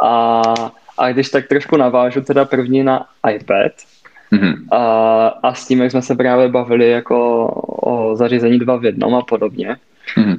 A, 0.00 0.42
a 0.98 1.12
když 1.12 1.28
tak 1.28 1.48
trošku 1.48 1.76
navážu 1.76 2.20
teda 2.20 2.44
první 2.44 2.82
na 2.82 3.06
iPad, 3.34 3.72
Mm-hmm. 4.32 4.76
A, 4.76 5.26
a 5.42 5.54
s 5.54 5.66
tím, 5.66 5.80
jak 5.80 5.90
jsme 5.90 6.02
se 6.02 6.14
právě 6.14 6.48
bavili 6.48 6.90
jako 6.90 7.46
o 7.82 8.16
zařízení 8.16 8.58
dva 8.58 8.76
v 8.76 8.84
jednom 8.84 9.14
a 9.14 9.22
podobně. 9.22 9.76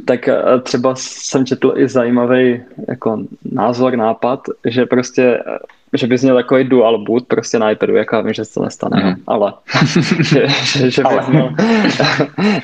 Tak 0.05 0.27
eh, 0.27 0.43
třeba 0.63 0.95
jsem 0.95 1.45
četl 1.45 1.73
i 1.75 1.87
zajímavý 1.87 2.61
jako 2.87 3.23
názor, 3.51 3.95
nápad, 3.95 4.43
že 4.65 4.85
prostě 4.85 5.43
eh, 5.47 5.57
že 5.93 6.07
bys 6.07 6.23
měl 6.23 6.35
takový 6.35 6.63
dual 6.63 6.97
boot 6.97 7.27
prostě 7.27 7.59
na 7.59 7.71
iPadu, 7.71 7.95
jak 7.95 8.07
já 8.13 8.21
vím, 8.21 8.33
že 8.33 8.45
se 8.45 8.53
to 8.53 8.63
nestane, 8.63 9.03
mm. 9.03 9.23
ale 9.27 9.53
že, 10.29 10.47
že, 10.47 10.91
že 10.91 11.03
bys 11.03 11.27
měl 11.27 11.53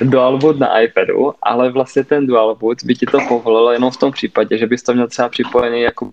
dual 0.00 0.38
boot 0.38 0.58
na 0.58 0.80
iPadu, 0.80 1.32
ale 1.42 1.70
vlastně 1.70 2.04
ten 2.04 2.26
dual 2.26 2.54
boot 2.54 2.84
by 2.84 2.94
ti 2.94 3.06
to 3.06 3.18
povolilo 3.28 3.72
jenom 3.72 3.90
v 3.90 3.96
tom 3.96 4.12
případě, 4.12 4.58
že 4.58 4.66
bys 4.66 4.82
to 4.82 4.94
měl 4.94 5.08
třeba 5.08 5.28
připojený 5.28 5.80
jako 5.80 6.10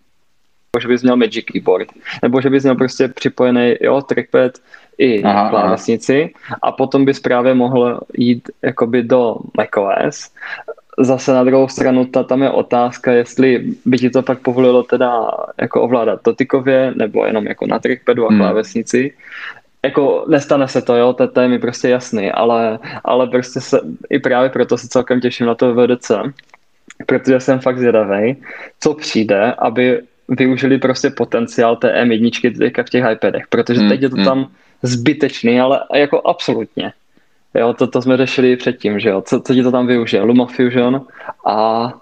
že 0.81 0.87
bys 0.87 1.03
měl 1.03 1.17
Magic 1.17 1.45
Keyboard, 1.45 1.87
nebo 2.21 2.41
že 2.41 2.49
bys 2.49 2.63
měl 2.63 2.75
prostě 2.75 3.07
připojený, 3.07 3.75
jo, 3.81 4.01
trackpad 4.01 4.51
i 4.97 5.23
aha, 5.23 5.49
klávesnici 5.49 6.33
aha. 6.45 6.57
a 6.61 6.71
potom 6.71 7.05
bys 7.05 7.19
právě 7.19 7.53
mohl 7.53 7.99
jít 8.17 8.49
jakoby 8.61 9.03
do 9.03 9.35
macOS 9.57 10.29
zase 10.99 11.33
na 11.33 11.43
druhou 11.43 11.67
stranu 11.67 12.05
ta, 12.05 12.23
tam 12.23 12.41
je 12.41 12.49
otázka, 12.49 13.11
jestli 13.11 13.65
by 13.85 13.97
ti 13.97 14.09
to 14.09 14.21
pak 14.21 14.39
povolilo 14.39 14.83
teda 14.83 15.31
jako 15.61 15.81
ovládat 15.81 16.19
dotykově 16.25 16.93
nebo 16.95 17.25
jenom 17.25 17.47
jako 17.47 17.67
na 17.67 17.79
trackpadu 17.79 18.25
a 18.25 18.29
hmm. 18.29 18.39
klávesnici. 18.39 19.13
Jako 19.83 20.25
nestane 20.27 20.67
se 20.67 20.81
to, 20.81 20.95
jo, 20.95 21.13
to, 21.13 21.27
to 21.27 21.41
je 21.41 21.47
mi 21.47 21.59
prostě 21.59 21.89
jasný, 21.89 22.31
ale, 22.31 22.79
ale 23.03 23.27
prostě 23.27 23.61
se, 23.61 23.79
i 24.09 24.19
právě 24.19 24.49
proto 24.49 24.77
se 24.77 24.87
celkem 24.87 25.21
těším 25.21 25.45
na 25.45 25.55
to 25.55 25.75
VDC, 25.75 26.11
protože 27.05 27.39
jsem 27.39 27.59
fakt 27.59 27.77
zvědavý, 27.77 28.35
co 28.79 28.93
přijde, 28.93 29.53
aby 29.57 30.01
využili 30.29 30.77
prostě 30.77 31.09
potenciál 31.09 31.75
té 31.75 32.03
M1 32.03 32.57
teďka 32.57 32.83
v 32.83 32.89
těch 32.89 33.03
iPadech, 33.11 33.47
protože 33.49 33.79
hmm. 33.79 33.89
teď 33.89 34.01
je 34.01 34.09
to 34.09 34.15
hmm. 34.15 34.25
tam 34.25 34.47
zbytečný, 34.83 35.59
ale 35.59 35.79
jako 35.95 36.21
absolutně. 36.27 36.93
Jo, 37.53 37.73
to, 37.73 37.87
to 37.87 38.01
jsme 38.01 38.17
řešili 38.17 38.55
předtím, 38.55 38.99
že 38.99 39.09
jo, 39.09 39.21
co, 39.21 39.41
co 39.41 39.53
ti 39.53 39.63
to 39.63 39.71
tam 39.71 39.87
využije, 39.87 40.23
LumaFusion 40.23 41.05
a, 41.45 41.93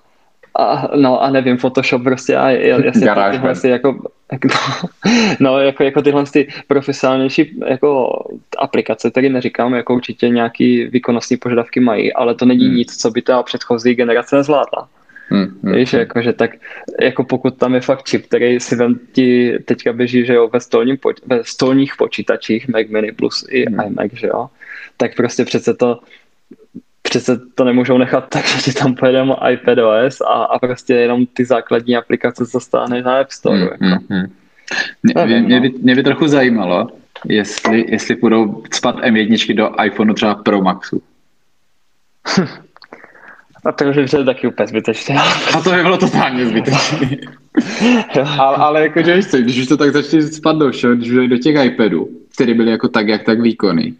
a 0.59 0.87
no 0.95 1.21
a 1.21 1.29
nevím, 1.29 1.57
Photoshop 1.57 2.03
prostě 2.03 2.37
a 2.37 2.49
jasně 2.49 3.11
tyhle 3.31 3.55
si 3.55 3.69
jako, 3.69 4.03
no, 5.39 5.59
jako, 5.59 5.83
jako 5.83 6.01
tyhle 6.01 6.23
ty 6.33 6.47
profesionálnější 6.67 7.59
jako 7.67 8.23
aplikace, 8.57 9.11
které 9.11 9.29
neříkám, 9.29 9.73
jako 9.73 9.95
určitě 9.95 10.29
nějaký 10.29 10.85
výkonnostní 10.85 11.37
požadavky 11.37 11.79
mají, 11.79 12.13
ale 12.13 12.35
to 12.35 12.45
není 12.45 12.65
hmm. 12.65 12.75
nic, 12.75 12.97
co 12.97 13.11
by 13.11 13.21
ta 13.21 13.43
předchozí 13.43 13.95
generace 13.95 14.35
nezvládla. 14.35 14.87
Hmm, 15.29 15.59
hmm, 15.63 15.75
Víš, 15.75 15.91
hmm. 15.91 15.99
jako, 15.99 16.21
že 16.21 16.33
tak, 16.33 16.51
jako 17.01 17.23
pokud 17.23 17.57
tam 17.57 17.73
je 17.73 17.81
fakt 17.81 18.03
čip, 18.03 18.25
který 18.25 18.59
si 18.59 18.75
vem 18.75 18.99
ti 19.11 19.59
teďka 19.65 19.93
běží, 19.93 20.25
že 20.25 20.33
jo, 20.33 20.49
ve, 20.53 20.59
stolním, 20.59 20.97
ve 21.25 21.43
stolních 21.43 21.95
počítačích 21.97 22.67
Mac 22.67 22.87
Mini 22.89 23.11
Plus 23.11 23.45
i 23.49 23.65
hmm. 23.65 23.79
iMac, 23.79 24.11
že 24.13 24.27
jo, 24.27 24.49
tak 25.01 25.15
prostě 25.15 25.45
přece 25.45 25.73
to 25.73 25.99
přece 27.01 27.41
to 27.55 27.63
nemůžou 27.63 27.97
nechat 27.97 28.29
tak, 28.29 28.45
že 28.55 28.61
ti 28.61 28.73
tam 28.73 28.95
pojede 28.95 29.23
iPadOS 29.51 30.21
a, 30.21 30.33
a 30.33 30.59
prostě 30.59 30.93
jenom 30.93 31.25
ty 31.25 31.45
základní 31.45 31.97
aplikace, 31.97 32.45
co 32.45 32.59
na 33.03 33.19
App 33.19 33.31
Store. 33.31 33.59
Hmm, 33.59 33.63
jako. 33.63 33.85
hmm, 33.85 33.97
hmm. 34.09 34.31
Mě, 35.03 35.13
mě, 35.25 35.41
mě, 35.41 35.59
by, 35.59 35.69
mě 35.81 35.95
by 35.95 36.03
trochu 36.03 36.27
zajímalo, 36.27 36.87
jestli, 37.25 37.85
jestli 37.91 38.15
budou 38.15 38.63
spat 38.73 38.95
M1 38.95 39.55
do 39.55 39.83
iPhoneu 39.83 40.13
třeba 40.13 40.35
Pro 40.35 40.61
Maxu. 40.61 41.01
A 43.65 43.71
to 43.71 43.85
už 43.85 44.13
je 44.13 44.23
taky 44.25 44.47
úplně 44.47 44.67
zbytečné. 44.67 45.15
A 45.57 45.61
to 45.61 45.69
by 45.69 45.81
bylo 45.81 45.97
totálně 45.97 46.45
zbytečné. 46.45 47.17
ale, 48.39 48.57
ale 48.57 48.81
jakože 48.81 49.15
víš 49.15 49.27
co, 49.27 49.37
když 49.37 49.59
už 49.59 49.67
to 49.67 49.77
tak 49.77 49.93
začne 49.93 50.21
spadnout, 50.21 50.75
když 50.95 51.11
už 51.11 51.27
do 51.27 51.37
těch 51.37 51.65
iPadů, 51.65 52.09
které 52.35 52.53
byly 52.53 52.71
jako 52.71 52.87
tak, 52.87 53.07
jak 53.07 53.23
tak 53.23 53.41
výkony, 53.41 53.93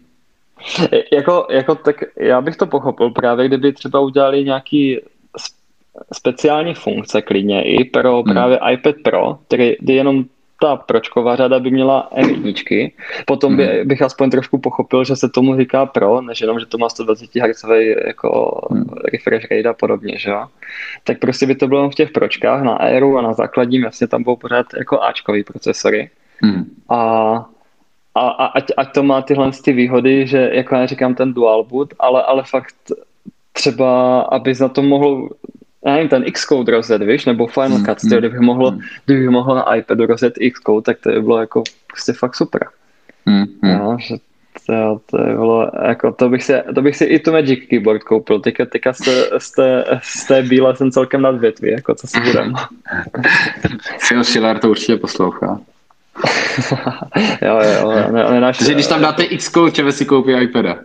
jako, 1.12 1.46
jako 1.50 1.74
tak 1.74 1.96
já 2.16 2.40
bych 2.40 2.56
to 2.56 2.66
pochopil 2.66 3.10
právě, 3.10 3.48
kdyby 3.48 3.72
třeba 3.72 4.00
udělali 4.00 4.44
nějaký 4.44 5.00
speciální 6.12 6.74
funkce 6.74 7.22
klidně 7.22 7.62
i 7.62 7.84
pro 7.84 8.22
hmm. 8.22 8.32
právě 8.32 8.58
iPad 8.72 8.94
Pro, 9.04 9.38
který, 9.46 9.76
kdy 9.80 9.94
jenom 9.94 10.24
ta 10.60 10.76
pročková 10.76 11.36
řada 11.36 11.60
by 11.60 11.70
měla 11.70 12.08
M1, 12.16 12.92
potom 13.26 13.56
by, 13.56 13.66
hmm. 13.66 13.88
bych 13.88 14.02
aspoň 14.02 14.30
trošku 14.30 14.58
pochopil, 14.58 15.04
že 15.04 15.16
se 15.16 15.28
tomu 15.28 15.56
říká 15.56 15.86
Pro, 15.86 16.20
než 16.20 16.40
jenom, 16.40 16.60
že 16.60 16.66
to 16.66 16.78
má 16.78 16.88
120 16.88 17.34
Hz 17.34 17.64
jako 18.06 18.60
hmm. 18.70 18.84
refresh 19.12 19.50
rate 19.50 19.68
a 19.68 19.72
podobně, 19.72 20.18
že 20.18 20.30
jo. 20.30 20.46
Tak 21.04 21.18
prostě 21.18 21.46
by 21.46 21.54
to 21.54 21.68
bylo 21.68 21.90
v 21.90 21.94
těch 21.94 22.10
pročkách 22.10 22.62
na 22.62 22.72
Airu 22.72 23.18
a 23.18 23.22
na 23.22 23.32
základním, 23.32 23.82
jasně 23.82 24.06
tam 24.06 24.22
budou 24.22 24.36
pořád 24.36 24.66
jako 24.78 25.02
Ačkový 25.02 25.44
procesory. 25.44 26.10
Hmm. 26.42 26.64
A 26.88 27.46
a, 28.14 28.28
a 28.28 28.46
ať, 28.46 28.72
ať 28.76 28.92
to 28.92 29.02
má 29.02 29.22
tyhle 29.22 29.50
ty 29.64 29.72
výhody, 29.72 30.26
že 30.26 30.50
jako 30.52 30.74
já 30.74 30.86
říkám 30.86 31.14
ten 31.14 31.32
dual 31.32 31.64
boot, 31.64 31.94
ale, 31.98 32.22
ale 32.22 32.42
fakt 32.44 32.74
třeba, 33.52 34.20
abys 34.20 34.58
na 34.58 34.68
to 34.68 34.82
mohl 34.82 35.28
já 35.86 35.92
nevím, 35.92 36.08
ten 36.08 36.24
Xcode 36.32 36.72
rozjet, 36.72 37.02
víš, 37.02 37.26
nebo 37.26 37.46
Final 37.46 37.78
mm, 37.78 37.84
Cut, 37.84 38.02
mm, 38.02 38.18
kdybych 38.18 38.40
mohl, 38.40 38.70
mm. 38.70 38.80
kdybych 39.06 39.28
mohl 39.28 39.54
na 39.54 39.74
iPadu 39.74 40.06
rozjet 40.06 40.34
Xcode, 40.52 40.82
tak 40.82 40.98
to 41.00 41.10
by 41.10 41.22
bylo 41.22 41.40
jako 41.40 41.62
prostě 41.86 42.12
fakt 42.12 42.34
super. 42.34 42.68
Mm, 43.26 43.44
mm. 43.62 43.70
Jo, 43.70 43.96
že 44.00 44.14
to, 44.66 45.00
to 45.06 45.16
bylo, 45.16 45.70
jako 45.86 46.12
to 46.12 46.28
bych, 46.28 46.42
si, 46.42 46.54
to 46.74 46.82
bych 46.82 46.96
si 46.96 47.04
i 47.04 47.18
tu 47.18 47.32
Magic 47.32 47.68
Keyboard 47.68 48.02
koupil, 48.02 48.40
teďka, 48.40 48.66
teďka 48.66 48.92
z, 48.92 48.98
té, 48.98 49.38
z, 49.38 49.50
té, 49.50 49.84
z 50.02 50.24
té 50.26 50.42
bílé 50.42 50.76
jsem 50.76 50.90
celkem 50.90 51.22
nad 51.22 51.38
větví, 51.38 51.70
jako 51.70 51.94
co 51.94 52.06
si 52.06 52.20
budem. 52.20 52.54
Phil 54.08 54.24
Schiller 54.24 54.58
to 54.58 54.70
určitě 54.70 54.96
poslouchá. 54.96 55.60
jo, 57.42 57.60
jo, 57.62 58.12
ne, 58.12 58.30
nenáš... 58.30 58.58
Takže 58.58 58.74
když 58.74 58.86
tam 58.86 59.00
dáte 59.00 59.22
X 59.22 59.52
čeve 59.72 59.92
si 59.92 60.04
koupí 60.04 60.32
iPada. 60.32 60.76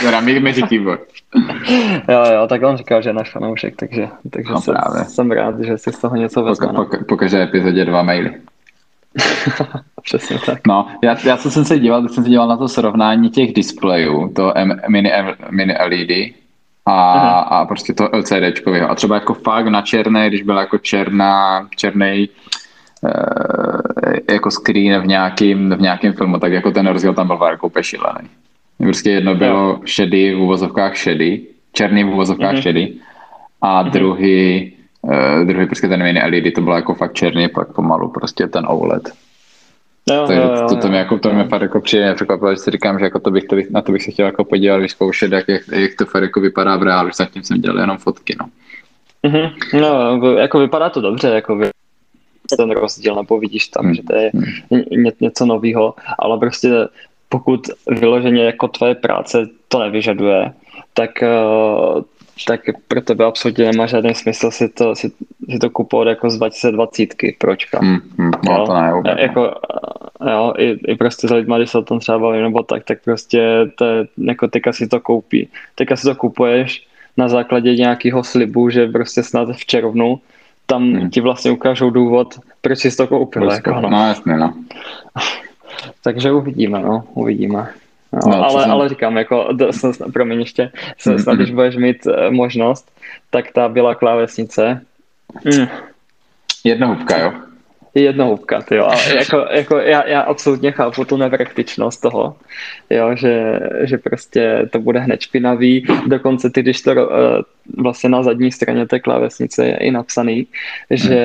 teda 0.00 0.20
Magic 0.20 0.64
Keyboard. 0.68 1.00
jo, 2.08 2.24
jo, 2.34 2.46
tak 2.46 2.62
on 2.62 2.76
říkal, 2.76 3.02
že 3.02 3.08
je 3.08 3.12
náš 3.12 3.30
fanoušek, 3.30 3.76
takže, 3.76 4.08
takže 4.30 4.52
no, 4.52 4.60
jsem, 4.60 4.74
právě. 4.74 5.04
jsem 5.04 5.30
rád, 5.30 5.60
že 5.60 5.78
si 5.78 5.92
z 5.92 5.98
toho 5.98 6.16
něco 6.16 6.42
vezme. 6.42 6.66
Po, 6.66 6.84
po, 6.84 7.04
po 7.08 7.16
každé 7.16 7.42
epizodě 7.42 7.84
dva 7.84 8.02
maily. 8.02 8.34
Přesně 10.02 10.38
tak. 10.46 10.66
No, 10.66 10.86
já, 11.02 11.16
já 11.24 11.36
co 11.36 11.50
jsem 11.50 11.64
se 11.64 11.78
díval, 11.78 12.02
tak 12.02 12.10
jsem 12.10 12.24
se 12.24 12.30
díval 12.30 12.48
na 12.48 12.56
to 12.56 12.68
srovnání 12.68 13.30
těch 13.30 13.52
displejů, 13.52 14.32
to 14.36 14.58
M, 14.58 14.80
mini, 14.88 15.12
mini 15.50 15.74
LED 15.80 16.34
a, 16.86 16.92
uh-huh. 16.92 17.46
a 17.50 17.64
prostě 17.66 17.94
to 17.94 18.08
LCDčkového. 18.12 18.90
A 18.90 18.94
třeba 18.94 19.14
jako 19.14 19.34
fakt 19.34 19.66
na 19.66 19.82
černé, 19.82 20.28
když 20.28 20.42
byla 20.42 20.60
jako 20.60 20.78
černá, 20.78 21.68
černý 21.76 22.28
jako 24.30 24.50
screen 24.50 25.00
v 25.00 25.06
nějakým, 25.06 25.70
v 25.70 25.80
nějakém 25.80 26.12
filmu, 26.12 26.38
tak 26.38 26.52
jako 26.52 26.70
ten 26.70 26.86
rozdíl 26.86 27.14
tam 27.14 27.26
byl 27.26 27.38
jako 27.50 27.70
šílený. 27.80 28.28
Prostě 28.78 29.10
jedno 29.10 29.34
bylo 29.34 29.80
šedý 29.84 30.34
v 30.34 30.40
uvozovkách 30.40 30.96
šedý, 30.96 31.46
černý 31.72 32.04
v 32.04 32.08
uvozovkách 32.08 32.54
mm-hmm. 32.54 32.62
šedý 32.62 33.00
a 33.62 33.84
mm-hmm. 33.84 33.90
druhý, 33.90 34.72
uh, 35.02 35.44
druhý 35.44 35.66
prostě 35.66 35.88
ten 35.88 36.02
mini 36.02 36.20
LED, 36.30 36.54
to 36.54 36.60
bylo 36.60 36.76
jako 36.76 36.94
fakt 36.94 37.12
černý, 37.12 37.48
pak 37.48 37.72
pomalu 37.72 38.08
prostě 38.08 38.46
ten 38.46 38.66
OLED. 38.68 39.12
Jo, 40.10 40.24
Takže 40.26 40.42
jo, 40.42 40.54
jo, 40.56 40.68
to, 40.68 40.76
to, 40.76 40.88
mě 40.88 40.98
jako, 40.98 41.18
to 41.18 41.32
mě 41.32 41.44
fakt 41.44 41.62
jako 41.62 41.80
příjemně 41.80 42.14
překvapilo, 42.14 42.50
že 42.50 42.56
si 42.56 42.70
říkám, 42.70 42.98
že 42.98 43.04
jako 43.04 43.20
to 43.20 43.30
bych, 43.30 43.44
to 43.44 43.56
bych, 43.56 43.70
na 43.70 43.82
to 43.82 43.92
bych 43.92 44.02
se 44.02 44.10
chtěl 44.10 44.26
jako 44.26 44.44
podívat, 44.44 44.76
vyzkoušet, 44.76 45.32
jak, 45.32 45.48
jak, 45.48 45.62
jak 45.72 45.90
to 45.98 46.04
fakt 46.04 46.22
jako 46.22 46.40
vypadá 46.40 46.76
v 46.76 46.82
reálu, 46.82 47.10
zatím 47.14 47.42
jsem 47.42 47.60
dělal 47.60 47.78
jenom 47.78 47.98
fotky, 47.98 48.36
no. 48.40 48.46
Mm-hmm. 49.24 49.50
No, 49.80 50.38
jako 50.38 50.58
vypadá 50.58 50.90
to 50.90 51.00
dobře, 51.00 51.28
jako 51.28 51.60
ten 52.56 52.70
rozdíl, 52.70 53.14
nebo 53.14 53.38
vidíš 53.38 53.68
tam, 53.68 53.84
hmm. 53.84 53.94
že 53.94 54.02
to 54.02 54.14
je 54.14 54.30
ně, 54.90 55.12
něco 55.20 55.46
nového, 55.46 55.94
ale 56.18 56.38
prostě 56.38 56.70
pokud 57.28 57.60
vyloženě 57.88 58.44
jako 58.44 58.68
tvoje 58.68 58.94
práce 58.94 59.48
to 59.68 59.78
nevyžaduje, 59.78 60.52
tak, 60.94 61.22
eh, 61.22 62.02
tak 62.46 62.60
pro 62.88 63.00
tebe 63.00 63.24
absolutně 63.24 63.64
nemá 63.64 63.86
žádný 63.86 64.14
smysl 64.14 64.50
si 64.50 64.68
to, 64.68 64.94
si, 64.94 65.10
si 65.50 65.58
to 65.58 65.70
kupovat 65.70 66.08
jako 66.08 66.30
z 66.30 66.36
2020 66.36 67.08
pročka. 67.38 67.78
Hmm, 67.82 67.98
hmm, 68.18 68.30
no, 68.44 68.66
to 68.66 68.74
ne, 68.74 68.92
ne, 69.04 69.22
jako, 69.22 69.54
eh, 70.26 70.30
jo, 70.30 70.54
i, 70.58 70.78
i 70.86 70.96
prostě 70.96 71.28
s 71.28 71.30
lidmi, 71.30 71.54
když 71.56 71.70
se 71.70 71.78
o 71.78 71.82
tom 71.82 71.98
třeba 71.98 72.18
bavím, 72.18 72.42
nebo 72.42 72.62
tak, 72.62 72.84
tak 72.84 72.98
prostě 73.04 73.70
to, 73.74 73.84
jako 74.16 74.48
teďka 74.48 74.72
si 74.72 74.88
to 74.88 75.00
koupí. 75.00 75.48
Teďka 75.74 75.96
si 75.96 76.02
to 76.02 76.14
kupuješ 76.14 76.86
na 77.16 77.28
základě 77.28 77.74
nějakého 77.74 78.24
slibu, 78.24 78.70
že 78.70 78.86
prostě 78.86 79.22
snad 79.22 79.48
v 79.56 79.66
červnu 79.66 80.20
tam 80.66 80.92
hmm. 80.92 81.10
ti 81.10 81.20
vlastně 81.20 81.50
ukážou 81.50 81.90
důvod, 81.90 82.38
proč 82.60 82.78
jsi 82.78 82.96
to 82.96 83.06
koupil. 83.06 83.50
Jako, 83.50 83.70
no. 83.70 83.90
no 83.90 84.08
jasně, 84.08 84.36
no. 84.36 84.54
Takže 86.02 86.32
uvidíme, 86.32 86.78
no, 86.82 87.04
uvidíme. 87.14 87.70
No, 88.12 88.20
no, 88.30 88.44
ale, 88.44 88.64
ale 88.64 88.88
říkám, 88.88 89.16
jako, 89.16 89.48
promiň 90.12 90.40
ještě, 90.40 90.70
snad, 90.98 91.26
hmm. 91.26 91.36
když 91.36 91.50
budeš 91.50 91.76
mít 91.76 92.06
uh, 92.06 92.30
možnost, 92.30 92.90
tak 93.30 93.52
ta 93.52 93.68
byla 93.68 93.94
klávesnice. 93.94 94.80
Mm. 95.44 95.66
Jednohubka, 96.64 97.18
jo? 97.18 97.32
Jednohubka, 97.94 98.64
jo. 98.70 98.84
Ale 98.84 99.16
jako, 99.16 99.46
jako 99.50 99.78
já, 99.78 100.08
já, 100.08 100.20
absolutně 100.20 100.72
chápu 100.72 101.04
tu 101.04 101.16
nepraktičnost 101.16 102.00
toho, 102.00 102.36
jo, 102.90 103.16
že, 103.16 103.60
že 103.82 103.98
prostě 103.98 104.68
to 104.70 104.78
bude 104.78 105.00
hned 105.00 105.20
špinavý, 105.20 105.86
dokonce 106.06 106.50
ty, 106.50 106.62
když 106.62 106.82
to 106.82 106.92
uh, 106.92 107.02
vlastně 107.82 108.10
na 108.10 108.22
zadní 108.22 108.52
straně 108.52 108.86
té 108.86 109.00
klávesnice 109.00 109.66
je 109.66 109.76
i 109.76 109.90
napsaný, 109.90 110.46
že, 110.90 111.24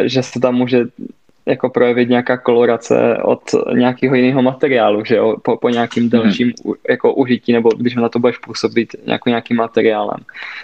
že 0.00 0.22
se 0.22 0.40
tam 0.40 0.54
může 0.54 0.84
jako 1.50 1.68
projevit 1.68 2.08
nějaká 2.08 2.36
kolorace 2.36 3.16
od 3.22 3.42
nějakého 3.74 4.14
jiného 4.14 4.42
materiálu, 4.42 5.04
že 5.04 5.16
jo, 5.16 5.36
po, 5.42 5.56
po 5.56 5.68
nějakým 5.68 6.02
mhm. 6.02 6.10
delším 6.10 6.52
mm. 6.64 6.72
jako 6.88 7.14
užití, 7.14 7.52
nebo 7.52 7.70
když 7.76 7.94
na 7.94 8.08
to 8.08 8.18
budeš 8.18 8.38
působit 8.38 8.96
jako 9.04 9.28
nějakým 9.28 9.56
materiálem. 9.56 10.18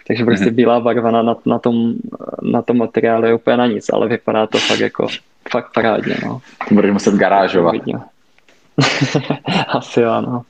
Takže 0.07 0.25
prostě 0.25 0.51
mm. 0.51 0.55
bílá 0.55 0.81
barva 0.81 1.11
na, 1.11 1.37
na, 1.47 1.59
tom, 1.59 1.95
na 2.43 2.63
tom 2.63 2.79
materiálu 2.79 3.27
je 3.27 3.35
úplně 3.35 3.57
na 3.57 3.67
nic, 3.67 3.91
ale 3.93 4.09
vypadá 4.09 4.47
to 4.47 4.59
fakt 4.59 4.81
jako 4.81 5.07
fakt 5.51 5.73
parádně, 5.75 6.17
no. 6.27 6.41
Budeš 6.71 6.93
muset 6.93 7.15
garážovat. 7.15 7.75
Asi 9.69 10.01
jo, 10.01 10.21
no. 10.21 10.43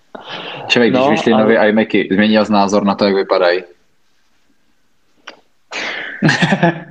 Člověk, 0.67 0.93
když 0.93 1.05
no, 1.05 1.11
vyšly 1.11 1.33
ale... 1.33 1.43
nové 1.43 1.69
iMacy, 1.69 2.09
změnil 2.13 2.45
z 2.45 2.51
názor 2.51 2.85
na 2.85 2.95
to, 2.95 3.05
jak 3.05 3.15
vypadají? 3.15 3.63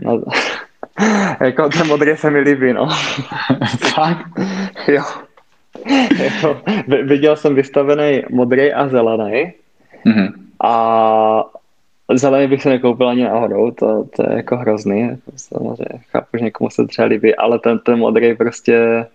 jako 1.41 1.69
ten 1.69 1.87
modrý 1.87 2.17
se 2.17 2.29
mi 2.29 2.39
líbí, 2.39 2.73
no. 2.73 2.89
Fakt? 3.77 4.25
jo. 4.87 5.03
jako, 6.23 6.61
viděl 7.03 7.35
jsem 7.35 7.55
vystavený 7.55 8.23
modrý 8.29 8.73
a 8.73 8.87
zelený. 8.87 9.53
Mm-hmm. 10.05 10.33
A 10.63 11.43
zelený 12.13 12.47
bych 12.47 12.61
se 12.61 12.69
nekoupil 12.69 13.09
ani 13.09 13.23
náhodou, 13.23 13.71
to, 13.71 14.03
to 14.15 14.29
je 14.29 14.35
jako 14.35 14.57
hrozný. 14.57 15.01
Jako 15.01 15.31
samozřejmě 15.35 15.99
chápu, 16.11 16.37
že 16.37 16.43
někomu 16.43 16.69
se 16.69 16.87
třeba 16.87 17.07
líbí, 17.07 17.35
ale 17.35 17.59
ten, 17.59 17.79
ten 17.79 17.99
modrý 17.99 18.35
prostě... 18.35 19.05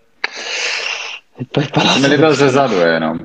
To 1.52 1.60
mi 2.00 2.06
líbil 2.06 2.34
ze 2.34 2.48
zadu 2.48 2.74
jenom. 2.74 3.18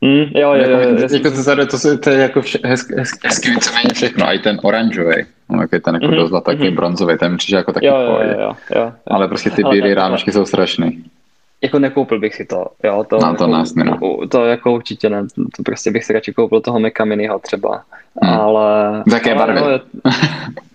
Mm, 0.00 0.24
jo, 0.34 0.54
jo, 0.54 0.54
jo, 0.54 0.80
jo, 0.80 0.98
jako, 0.98 1.14
jako 1.14 1.30
to, 1.30 1.42
zadu, 1.42 1.66
to, 1.66 1.98
to 1.98 2.10
je 2.10 2.18
jako 2.18 2.42
vše, 2.42 2.58
hezky, 2.64 2.94
hezky, 2.98 3.28
hezky 3.28 3.50
víceméně 3.50 3.88
všechno, 3.94 4.26
a 4.26 4.32
i 4.32 4.38
ten 4.38 4.58
oranžový, 4.62 5.14
no, 5.52 5.62
jak 5.62 5.72
je 5.72 5.80
ten 5.80 5.94
jako 5.94 6.06
mm-hmm, 6.06 6.30
dost 6.30 6.44
taky 6.44 6.58
mm-hmm. 6.58 6.74
bronzový, 6.74 7.18
ten 7.18 7.36
přijde 7.36 7.58
jako 7.58 7.72
taky 7.72 7.86
jo, 7.86 7.96
jo, 7.96 8.18
jo, 8.22 8.38
jo, 8.40 8.52
jo, 8.76 8.92
Ale 9.06 9.28
prostě 9.28 9.50
ty 9.50 9.62
bílé 9.64 9.94
ránočky 9.94 10.32
jsou 10.32 10.44
strašný. 10.46 11.04
Jako 11.62 11.78
nekoupil 11.78 12.20
bych 12.20 12.34
si 12.34 12.44
to, 12.44 12.66
jo, 12.84 13.04
to, 13.08 13.16
no, 13.16 13.22
to, 13.22 13.26
jako, 13.26 13.46
nás, 13.46 13.74
no. 13.74 13.98
to 14.28 14.44
jako 14.44 14.72
určitě 14.72 15.10
ne, 15.10 15.22
to 15.56 15.62
prostě 15.62 15.90
bych 15.90 16.04
si 16.04 16.12
radši 16.12 16.32
koupil 16.32 16.60
toho 16.60 16.80
Maca 16.80 17.04
Miniho 17.04 17.38
třeba, 17.38 17.82
hmm. 18.22 18.34
ale... 18.34 19.02
V 19.06 19.12
jaké 19.12 19.34
barvě? 19.34 19.62
No, 19.62 19.70
je... 19.70 19.80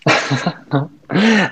no, 0.74 0.90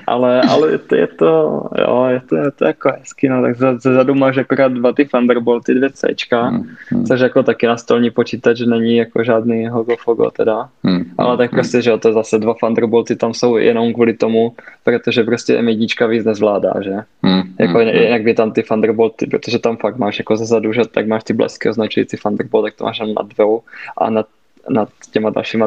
ale, 0.06 0.42
ale 0.42 0.72
je 0.72 0.78
to, 0.78 0.94
je 0.94 1.06
to, 1.06 1.62
jo, 1.78 2.06
je 2.10 2.20
to, 2.20 2.36
je 2.36 2.50
to 2.50 2.64
jako 2.64 2.92
hezky, 2.98 3.28
no, 3.28 3.42
tak 3.42 3.56
zezadu 3.80 4.14
máš 4.14 4.36
akorát 4.36 4.72
dva 4.72 4.92
ty 4.92 5.04
Thunderbolty, 5.04 5.74
dvě 5.74 5.90
C, 5.90 6.06
hmm, 6.32 6.74
hmm. 6.88 7.04
což 7.06 7.20
jako 7.20 7.42
taky 7.42 7.66
na 7.66 7.76
stolní 7.76 8.10
počítač 8.10 8.60
není 8.60 8.96
jako 8.96 9.24
žádný 9.24 9.68
hogo 9.68 9.96
fogo 9.96 10.30
teda, 10.30 10.68
hmm, 10.82 11.04
ale 11.18 11.36
tak 11.36 11.52
hmm. 11.52 11.56
prostě, 11.56 11.82
že 11.82 11.90
jo, 11.90 11.98
to 11.98 12.12
zase 12.12 12.38
dva 12.38 12.54
Thunderbolty 12.54 13.16
tam 13.16 13.34
jsou 13.34 13.56
jenom 13.56 13.94
kvůli 13.94 14.14
tomu, 14.14 14.54
protože 14.84 15.24
prostě 15.24 15.62
M1 15.62 16.08
víc 16.08 16.24
nezvládá, 16.24 16.72
že? 16.80 16.94
Hmm, 17.22 17.42
jako 17.60 17.78
hmm, 17.78 17.88
jinak 17.88 18.22
by 18.22 18.34
tam 18.34 18.52
ty 18.52 18.62
Thunderbolty, 18.62 19.26
protože 19.26 19.58
tam 19.58 19.76
fakt 19.76 19.96
máš 19.96 20.18
jako 20.18 20.36
zezadu, 20.36 20.72
že 20.72 20.82
tak 20.88 21.06
máš 21.06 21.24
ty 21.24 21.32
blesky 21.32 21.68
označující 21.68 22.16
Thunderbolt, 22.16 22.64
tak 22.64 22.74
to 22.74 22.84
máš 22.84 23.00
na 23.00 23.22
dvou 23.22 23.62
a 23.98 24.10
nad, 24.10 24.26
nad 24.68 24.88
těma 25.12 25.30
dalšíma 25.30 25.66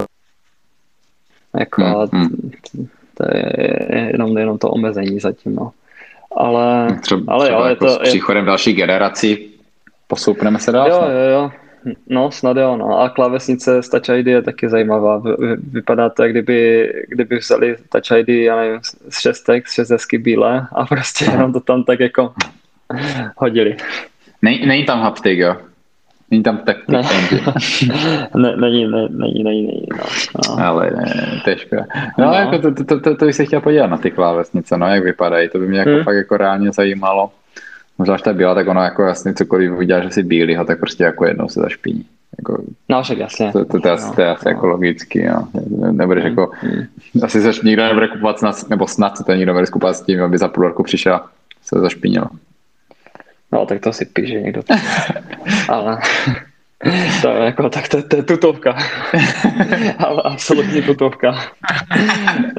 jako, 1.60 1.82
hmm, 1.84 2.28
hmm 2.76 2.90
to 3.20 3.38
je 3.38 4.10
jenom, 4.12 4.38
jenom 4.38 4.58
to 4.58 4.70
omezení 4.70 5.20
zatím, 5.20 5.56
no. 5.56 5.72
Ale, 6.36 6.88
třeba, 7.02 7.34
ale 7.34 7.46
třeba 7.46 7.60
jo, 7.60 7.66
jako 7.66 7.86
je 7.86 7.92
to... 7.92 8.06
S 8.06 8.10
příchodem 8.10 8.44
je... 8.44 8.48
další 8.48 8.74
generací 8.74 9.50
posoupneme 10.08 10.60
se 10.60 10.72
dál. 10.72 10.90
Jo, 10.90 11.02
jo, 11.02 11.32
jo. 11.32 11.52
No, 12.10 12.32
snad 12.32 12.58
jo, 12.58 12.78
no. 12.78 13.00
A 13.00 13.10
klávesnice 13.10 13.84
s 13.84 13.90
Touch 13.90 14.10
ID 14.10 14.28
je 14.28 14.42
taky 14.42 14.70
zajímavá. 14.70 15.22
Vypadá 15.72 16.10
to, 16.10 16.24
jak 16.24 16.32
kdyby, 16.32 16.92
kdyby 17.08 17.38
vzali 17.38 17.76
Touch 17.90 18.20
ID, 18.20 18.30
já 18.30 18.56
nevím, 18.56 18.80
z 19.10 19.20
šestek, 19.20 19.68
z 19.68 19.74
šestesky 19.74 20.18
bílé 20.18 20.68
a 20.76 20.86
prostě 20.86 21.26
jenom 21.26 21.54
to 21.54 21.60
tam 21.60 21.84
tak 21.84 22.00
jako 22.00 22.34
hodili. 23.38 23.78
Nej, 24.42 24.66
není 24.66 24.86
tam 24.86 25.02
haptik, 25.02 25.40
jo? 25.40 25.56
Není 26.32 26.44
tam 26.44 26.58
tak 26.58 26.88
ne. 26.88 27.02
ne, 28.36 28.56
není, 28.56 28.88
ne, 28.88 29.08
není, 29.10 29.44
není, 29.44 29.68
není, 29.68 29.88
no, 29.92 30.56
no. 30.56 30.66
Ale 30.66 30.92
ne, 30.96 31.42
to 31.44 31.50
je 31.50 31.58
škoda. 31.58 31.86
No, 32.18 32.26
no. 32.26 32.34
jako 32.34 32.60
to, 32.60 32.74
to, 32.74 32.84
to, 32.84 33.00
to, 33.00 33.16
to 33.16 33.26
bych 33.26 33.36
se 33.36 33.46
chtěl 33.46 33.62
podívat 33.62 33.88
na 33.88 33.98
ty 33.98 34.12
klávesnice, 34.12 34.78
no, 34.78 34.88
jak 34.88 35.04
vypadají, 35.04 35.50
to 35.50 35.60
by 35.60 35.68
mě 35.68 35.80
jako 35.80 35.92
hmm. 35.92 36.04
fakt 36.04 36.16
jako 36.16 36.38
reálně 36.38 36.72
zajímalo. 36.72 37.32
Možná, 37.98 38.18
že 38.18 38.24
ta 38.24 38.34
byla, 38.34 38.56
tak 38.56 38.68
ono 38.68 38.84
jako 38.84 39.04
jasně 39.04 39.34
cokoliv 39.34 39.72
uděláš 39.72 40.06
asi 40.06 40.24
bílýho, 40.24 40.66
tak 40.66 40.80
prostě 40.80 41.04
jako 41.04 41.26
jednou 41.26 41.48
se 41.48 41.60
zašpiní. 41.60 42.06
Jako, 42.38 42.64
no, 42.90 43.04
však 43.04 43.18
jasně. 43.18 43.52
To, 43.52 43.66
to, 43.66 43.66
to, 43.66 43.80
to, 43.80 44.14
to 44.16 44.22
je 44.22 44.30
asi 44.30 44.46
no. 44.46 44.52
jako 44.52 44.68
logicky, 44.68 45.30
no. 45.30 45.48
Nebudeš 45.92 46.24
hmm. 46.24 46.30
jako, 46.32 46.52
hmm. 46.62 46.84
asi 47.24 47.42
se 47.42 47.52
nikdo 47.64 47.84
nebude 47.84 48.08
kupovat, 48.08 48.40
snad, 48.40 48.70
nebo 48.70 48.88
snad 48.88 49.18
se 49.18 49.24
to 49.24 49.34
nikdo 49.34 49.54
nebude 49.54 49.72
kupovat 49.72 49.96
s 49.96 50.02
tím, 50.02 50.24
aby 50.24 50.38
za 50.38 50.48
půl 50.48 50.64
roku 50.64 50.84
přišel 50.84 51.20
se 51.64 51.80
zašpinil. 51.80 52.24
No, 53.52 53.66
tak 53.66 53.80
to 53.80 53.94
si 53.94 54.06
píše 54.06 54.42
někdo. 54.42 54.62
Ale 55.70 55.98
to 57.22 57.30
je 57.30 57.46
jako, 57.46 57.70
tak 57.70 57.88
to, 57.88 58.04
to 58.04 58.16
je 58.16 58.24
tutovka. 58.24 58.78
Ale 59.98 60.22
absolutně 60.26 60.82
tutovka. 60.82 61.36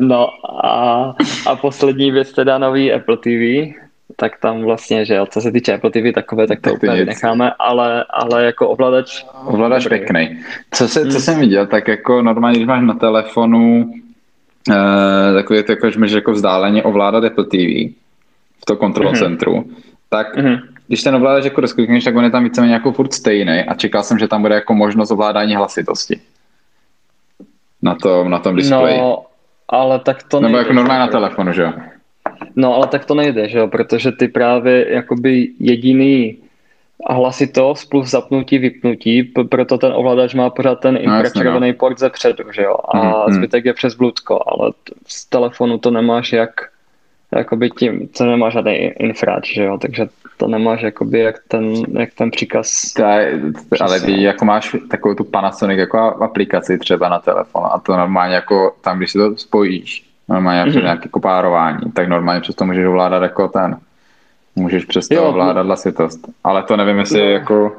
No 0.01 0.29
a, 0.65 1.15
a 1.47 1.57
poslední 1.57 2.11
věc 2.11 2.33
teda 2.33 2.59
nový 2.59 2.93
Apple 2.93 3.17
TV, 3.17 3.75
tak 4.17 4.33
tam 4.41 4.63
vlastně, 4.63 5.05
že 5.05 5.21
co 5.31 5.41
se 5.41 5.53
týče 5.53 5.75
Apple 5.75 5.91
TV 5.91 6.15
takové, 6.15 6.47
tak 6.47 6.61
to 6.61 6.71
tak 6.71 6.75
úplně 6.75 7.05
necháme, 7.05 7.53
ale, 7.59 8.05
ale 8.11 8.45
jako 8.45 8.69
ovladač... 8.69 9.25
Ovladač 9.45 9.87
pěkný. 9.87 10.39
Co, 10.71 10.89
se, 10.89 11.01
co 11.01 11.11
hmm. 11.11 11.21
jsem 11.21 11.41
viděl, 11.41 11.67
tak 11.67 11.89
jako 11.89 12.23
normálně, 12.23 12.59
když 12.59 12.69
máš 12.69 12.83
na 12.83 12.95
telefonu 12.95 13.93
uh, 14.69 14.75
takový 15.35 15.63
to, 15.63 15.73
jako, 15.73 15.91
že 15.91 15.99
můžeš 15.99 16.15
jako 16.15 16.33
vzdáleně 16.33 16.83
ovládat 16.83 17.25
Apple 17.25 17.45
TV 17.45 17.95
v 18.61 18.65
to 18.65 18.77
kontrol 18.77 19.13
mm-hmm. 19.13 19.19
centru, 19.19 19.65
tak 20.09 20.37
mm-hmm 20.37 20.61
když 20.91 21.03
ten 21.03 21.15
ovladač 21.15 21.45
jako 21.45 21.61
rozklikneš, 21.61 22.05
tak 22.05 22.17
on 22.17 22.25
je 22.25 22.31
tam 22.31 22.45
víceméně 22.45 22.75
jako 22.75 22.93
furt 22.93 23.15
stejný 23.15 23.63
a 23.63 23.75
čekal 23.75 24.03
jsem, 24.03 24.19
že 24.19 24.29
tam 24.29 24.43
bude 24.43 24.55
jako 24.55 24.75
možnost 24.75 25.11
ovládání 25.11 25.55
hlasitosti. 25.55 26.21
Na 27.83 27.95
tom, 27.95 28.31
na 28.31 28.39
tom 28.39 28.57
displeji. 28.57 28.99
No, 28.99 29.25
ale 29.69 29.99
tak 29.99 30.23
to 30.23 30.41
Nebo 30.41 30.57
jako 30.57 30.73
normálně 30.73 31.01
na 31.01 31.09
telefonu, 31.09 31.53
že 31.53 31.63
jo? 31.63 31.73
No, 32.57 32.75
ale 32.75 32.87
tak 32.87 33.05
to 33.05 33.15
nejde, 33.15 33.49
že 33.49 33.59
jo, 33.59 33.69
protože 33.69 34.13
ty 34.13 34.29
právě 34.29 34.93
jakoby 34.93 35.49
jediný 35.61 36.37
hlasitost 37.11 37.91
plus 37.91 38.11
zapnutí, 38.11 38.59
vypnutí, 38.59 39.23
proto 39.23 39.79
ten 39.79 39.93
ovladač 39.95 40.35
má 40.35 40.51
pořád 40.51 40.81
ten 40.81 40.95
no, 40.95 41.01
infračervený 41.01 41.69
no, 41.69 41.75
port 41.75 41.99
ze 41.99 42.11
předu, 42.11 42.53
že 42.53 42.63
jo, 42.63 42.77
a 42.89 43.25
hmm, 43.25 43.35
zbytek 43.35 43.65
je 43.65 43.75
přes 43.75 43.95
blutko, 43.95 44.43
ale 44.47 44.73
z 45.07 45.27
telefonu 45.27 45.79
to 45.79 45.91
nemáš 45.91 46.33
jak 46.33 46.51
jakoby 47.37 47.71
tím, 47.71 48.09
co 48.13 48.27
nemá 48.27 48.51
žádný 48.51 48.75
infrač, 48.77 49.55
že 49.55 49.65
jo, 49.65 49.79
takže 49.79 50.07
to 50.41 50.49
nemáš 50.49 50.83
jakoby 50.83 51.19
jak 51.19 51.37
ten, 51.49 51.75
jak 51.99 52.15
ten 52.15 52.31
příkaz. 52.31 52.93
To 52.97 53.03
je, 53.03 53.41
ale 53.81 54.01
ty 54.01 54.23
jako 54.23 54.45
máš 54.45 54.77
takovou 54.91 55.15
tu 55.15 55.25
Panasonic 55.25 55.79
jako 55.79 55.99
aplikaci 55.99 56.79
třeba 56.79 57.09
na 57.09 57.19
telefon 57.19 57.63
a 57.73 57.79
to 57.79 57.97
normálně 57.97 58.35
jako 58.35 58.75
tam, 58.81 58.99
když 58.99 59.13
si 59.13 59.19
to 59.19 59.37
spojíš, 59.37 60.07
normálně 60.29 60.73
mm-hmm. 60.73 60.83
nějaké 60.83 61.03
jako 61.05 61.21
párování, 61.21 61.93
tak 61.93 62.09
normálně 62.09 62.41
přesto 62.41 62.65
můžeš 62.65 62.87
ovládat 62.87 63.23
jako 63.23 63.49
ten, 63.49 63.77
můžeš 64.57 64.85
přesto 64.85 65.15
jo, 65.15 65.25
ovládat 65.25 65.67
hlasitost, 65.67 66.21
ale 66.45 66.63
to 66.63 66.77
nevím, 66.77 66.99
jestli 66.99 67.21
jo. 67.21 67.31
jako 67.31 67.73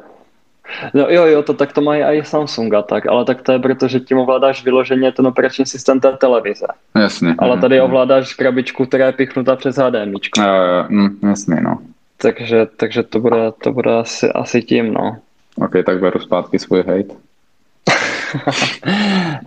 No 0.94 1.10
jo, 1.10 1.26
jo, 1.26 1.44
to 1.44 1.54
tak 1.54 1.74
to 1.74 1.82
mají 1.82 2.04
i 2.04 2.24
Samsung 2.24 2.74
a 2.74 2.82
tak, 2.82 3.08
ale 3.08 3.26
tak 3.26 3.42
to 3.42 3.52
je 3.52 3.60
proto, 3.60 3.88
že 3.88 4.00
tím 4.00 4.18
ovládáš 4.18 4.64
vyloženě 4.64 5.12
ten 5.12 5.28
operační 5.28 5.66
systém 5.66 6.00
té 6.00 6.12
televize. 6.12 6.66
Jasně. 6.96 7.36
Ale 7.40 7.58
tady 7.58 7.80
mm, 7.80 7.86
ovládáš 7.86 8.34
krabičku, 8.34 8.86
která 8.86 9.06
je 9.06 9.12
pichnutá 9.12 9.56
přes 9.56 9.76
HDMI. 9.76 10.14
Jo, 10.38 10.46
jo, 10.46 10.86
mm, 10.90 11.30
jasně, 11.30 11.56
no. 11.62 11.78
Takže, 12.22 12.66
takže 12.78 13.04
to 13.04 13.20
bude, 13.20 13.52
to 13.64 13.72
bude 13.72 13.96
asi, 13.96 14.30
asi 14.30 14.62
tím, 14.62 14.94
no. 14.94 15.18
Ok, 15.56 15.72
tak 15.86 16.00
beru 16.00 16.20
zpátky 16.20 16.60
svůj 16.60 16.84
hate. 16.84 17.16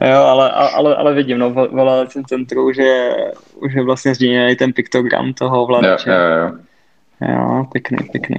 jo, 0.10 0.16
ale, 0.16 0.50
ale, 0.50 0.96
ale 0.96 1.14
vidím, 1.14 1.38
no, 1.38 1.50
v 1.50 1.58
ovládacím 1.58 2.24
centru 2.24 2.68
už 2.68 2.76
je, 2.76 3.14
už 3.54 3.74
je 3.74 3.82
vlastně 3.82 4.14
změněný 4.14 4.56
ten 4.56 4.72
piktogram 4.72 5.32
toho 5.32 5.62
ovladače. 5.62 6.10
Jo, 6.10 6.16
jo, 6.16 6.46
jo. 6.46 6.52
Jo, 7.20 7.66
pěkný, 7.72 7.98
pěkný. 8.12 8.36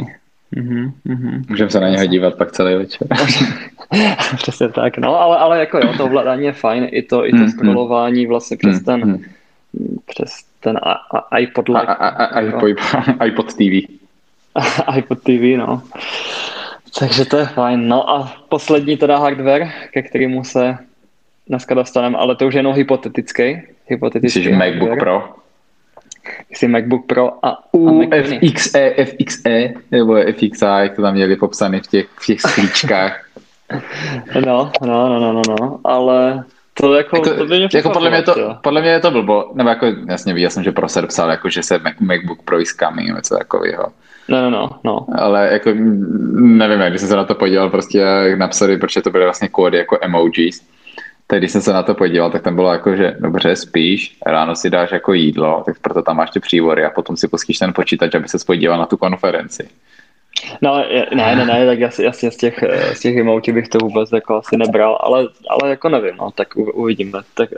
Mm-hmm, 0.55 0.91
mm-hmm. 1.07 1.43
Můžeme 1.49 1.69
se 1.69 1.79
na 1.79 1.89
něho 1.89 2.05
dívat 2.05 2.35
pak 2.35 2.51
celý 2.51 2.75
večer. 2.75 3.07
Přesně 4.37 4.69
tak, 4.69 4.97
no, 4.97 5.21
ale, 5.21 5.37
ale 5.37 5.59
jako 5.59 5.77
jo, 5.77 5.93
to 5.97 6.05
ovládání 6.05 6.45
je 6.45 6.53
fajn, 6.53 6.87
i 6.91 7.01
to, 7.01 7.27
i 7.27 7.31
to 7.31 7.37
mm, 7.37 7.49
scrollování 7.49 8.27
vlastně 8.27 8.57
přes 8.57 8.79
mm, 8.79 8.85
ten, 8.85 9.05
mm. 9.05 9.23
přes 10.05 10.29
ten 10.59 10.79
iPod, 11.39 11.65
iPod 13.25 13.53
TV. 13.53 13.95
iPod 14.97 15.19
TV, 15.23 15.57
no. 15.57 15.81
Takže 16.99 17.25
to 17.25 17.37
je 17.37 17.45
fajn. 17.45 17.87
No 17.87 18.09
a 18.09 18.33
poslední 18.49 18.97
teda 18.97 19.17
hardware, 19.17 19.71
ke 19.91 20.01
kterému 20.01 20.43
se 20.43 20.77
dneska 21.47 21.75
dostaneme, 21.75 22.17
ale 22.17 22.35
to 22.35 22.47
už 22.47 22.53
je 22.53 22.59
jenom 22.59 22.73
hypotetický. 22.73 23.61
hypotetický 23.87 24.39
Myslíš 24.39 24.57
MacBook 24.57 24.99
Pro? 24.99 25.35
Jsi 26.53 26.67
MacBook 26.67 27.05
Pro 27.05 27.45
a, 27.45 27.73
U 27.73 28.01
a 28.01 28.23
FXE, 28.23 28.95
FXE, 29.05 29.73
nebo 29.91 30.15
FXI, 30.33 30.65
jak 30.65 30.95
to 30.95 31.01
tam 31.01 31.13
měli 31.13 31.35
popsané 31.35 31.81
v 31.81 31.87
těch, 31.87 32.07
v 32.19 32.25
těch 32.25 32.41
sklíčkách. 32.41 33.25
no, 34.45 34.71
no, 34.81 35.09
no, 35.09 35.19
no, 35.19 35.33
no, 35.33 35.41
no, 35.59 35.79
ale 35.83 36.43
to 36.73 36.93
jako, 36.93 37.17
jako, 37.17 37.29
to 37.29 37.45
by 37.45 37.57
mě 37.57 37.69
jako 37.73 37.89
podle, 37.89 38.09
mě 38.09 38.21
to, 38.21 38.57
podle 38.61 38.81
mě 38.81 38.89
je 38.89 38.99
to 38.99 39.11
blbo, 39.11 39.51
nebo 39.53 39.69
jako 39.69 39.85
jasně 40.09 40.33
viděl 40.33 40.49
jsem, 40.49 40.63
že 40.63 40.71
Proser 40.71 41.07
psal, 41.07 41.29
jako, 41.29 41.49
že 41.49 41.63
se 41.63 41.79
MacBook 41.99 42.41
Pro 42.41 42.61
is 42.61 42.75
coming, 42.75 43.15
něco 43.15 43.37
takového. 43.37 43.91
No, 44.27 44.41
no, 44.41 44.49
no, 44.49 44.69
no. 44.83 45.05
Ale 45.17 45.49
jako 45.51 45.69
nevím, 46.33 46.79
jak 46.79 46.89
když 46.89 47.01
jsem 47.01 47.09
se 47.09 47.15
na 47.15 47.23
to 47.23 47.35
podíval, 47.35 47.69
prostě 47.69 48.05
napsali, 48.35 48.77
protože 48.77 49.01
to 49.01 49.11
byly 49.11 49.23
vlastně 49.23 49.47
kódy 49.47 49.77
jako 49.77 49.97
emojis, 50.01 50.67
tak 51.27 51.39
když 51.39 51.51
jsem 51.51 51.61
se 51.61 51.73
na 51.73 51.83
to 51.83 51.95
podíval, 51.95 52.31
tak 52.31 52.41
tam 52.41 52.55
bylo 52.55 52.71
jako, 52.71 52.95
že 52.95 53.15
dobře, 53.19 53.55
spíš, 53.55 54.17
ráno 54.25 54.55
si 54.55 54.69
dáš 54.69 54.91
jako 54.91 55.13
jídlo, 55.13 55.63
tak 55.65 55.79
proto 55.79 56.01
tam 56.01 56.17
máš 56.17 56.31
ty 56.31 56.39
přívory 56.39 56.85
a 56.85 56.89
potom 56.89 57.17
si 57.17 57.27
pustíš 57.27 57.57
ten 57.57 57.73
počítač, 57.73 58.15
aby 58.15 58.27
se 58.27 58.37
podíval 58.47 58.79
na 58.79 58.85
tu 58.85 58.97
konferenci. 58.97 59.69
No, 60.61 60.77
ne, 61.15 61.35
ne, 61.35 61.45
ne, 61.45 61.65
tak 61.65 61.79
jasně, 61.79 62.05
jasně 62.05 62.31
z 62.31 62.37
těch, 62.37 62.63
z 62.93 62.99
těch 62.99 63.17
emotí 63.17 63.51
bych 63.51 63.67
to 63.67 63.77
vůbec 63.77 64.11
jako 64.11 64.35
asi 64.35 64.57
nebral, 64.57 64.99
ale, 65.01 65.27
ale 65.49 65.69
jako 65.69 65.89
nevím, 65.89 66.15
no, 66.17 66.31
tak 66.31 66.47
uvidíme. 66.55 67.19
Tak 67.33 67.49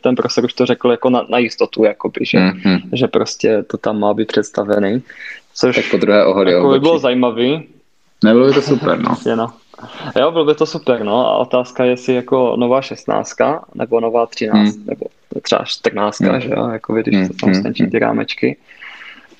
ten 0.00 0.14
profesor 0.14 0.44
už 0.44 0.54
to 0.54 0.66
řekl 0.66 0.90
jako 0.90 1.10
na, 1.10 1.26
na 1.28 1.38
jistotu, 1.38 1.84
jakoby, 1.84 2.24
že, 2.24 2.38
mm-hmm. 2.38 2.80
že 2.92 3.06
prostě 3.06 3.62
to 3.62 3.76
tam 3.76 4.00
má 4.00 4.14
být 4.14 4.28
představený. 4.28 5.02
Což 5.56 5.76
tak 5.76 5.84
po 5.90 5.96
druhé 5.96 6.26
ohody 6.26 6.52
jako 6.52 6.68
by 6.68 6.80
bylo 6.80 6.98
zajímavý. 6.98 7.68
Nebylo 8.24 8.46
by 8.46 8.52
to 8.52 8.62
super, 8.62 8.98
no. 8.98 9.10
Jasně, 9.10 9.36
no. 9.36 9.52
Jo, 10.20 10.30
bylo 10.30 10.44
by 10.44 10.54
to 10.54 10.66
super, 10.66 11.04
no. 11.04 11.26
A 11.26 11.36
otázka 11.36 11.84
je, 11.84 11.90
jestli 11.90 12.14
jako 12.14 12.56
nová 12.58 12.82
16 12.82 13.36
nebo 13.74 14.00
nová 14.00 14.26
13, 14.26 14.76
hmm. 14.76 14.86
nebo 14.86 15.06
třeba 15.42 15.64
14, 15.64 16.20
hmm. 16.20 16.40
že 16.40 16.50
jo, 16.56 16.68
jako 16.68 16.94
když 16.94 17.16
hmm. 17.16 17.26
se 17.26 17.32
tam 17.32 17.50
hmm. 17.50 17.60
stenčí 17.60 17.86
ty 17.86 17.98
rámečky. 17.98 18.56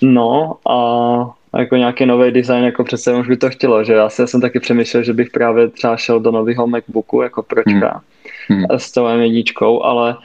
No 0.02 0.56
a 0.68 1.58
jako 1.58 1.76
nějaký 1.76 2.06
nový 2.06 2.30
design, 2.30 2.64
jako 2.64 2.84
přece 2.84 3.14
už 3.14 3.28
by 3.28 3.36
to 3.36 3.50
chtělo, 3.50 3.84
že 3.84 3.92
já 3.92 4.08
jsem 4.08 4.40
taky 4.40 4.60
přemýšlel, 4.60 5.02
že 5.02 5.12
bych 5.12 5.30
právě 5.30 5.68
třeba 5.68 5.96
šel 5.96 6.20
do 6.20 6.30
nového 6.30 6.66
MacBooku, 6.66 7.22
jako 7.22 7.42
pročka, 7.42 8.02
hmm. 8.48 8.64
s 8.76 8.92
tou 8.92 9.06
jedničkou, 9.06 9.82
ale, 9.82 10.16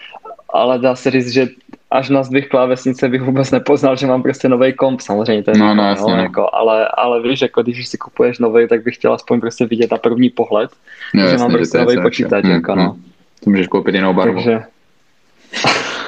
ale 0.49 0.79
dá 0.79 0.95
se 0.95 1.11
říct, 1.11 1.29
že 1.29 1.47
až 1.91 2.09
na 2.09 2.23
zdvih 2.23 2.49
klávesnice 2.49 3.09
bych 3.09 3.21
vůbec 3.21 3.51
nepoznal, 3.51 3.95
že 3.95 4.07
mám 4.07 4.23
prostě 4.23 4.49
nový 4.49 4.73
komp, 4.73 5.01
samozřejmě 5.01 5.43
to 5.43 5.51
je 5.51 5.57
no, 5.57 5.75
no, 5.75 5.83
jasně, 5.83 6.13
no. 6.13 6.21
Jako, 6.21 6.49
ale, 6.53 6.87
ale 6.87 7.21
víš, 7.21 7.41
jako 7.41 7.63
když 7.63 7.87
si 7.87 7.97
kupuješ 7.97 8.39
nový, 8.39 8.67
tak 8.67 8.83
bych 8.83 8.95
chtěl 8.95 9.13
aspoň 9.13 9.39
prostě 9.39 9.65
vidět 9.65 9.91
na 9.91 9.97
první 9.97 10.29
pohled, 10.29 10.71
no, 11.13 11.21
že 11.21 11.27
jasně, 11.27 11.37
mám 11.37 11.51
prostě 11.51 11.77
nový 11.77 12.01
počítač, 12.01 12.43
hmm, 12.43 12.53
jako, 12.53 12.75
no. 12.75 12.83
Hmm. 12.83 13.03
To 13.43 13.49
můžeš 13.49 13.67
koupit 13.67 13.95
jinou 13.95 14.13
barvu. 14.13 14.35
Takže... 14.35 14.63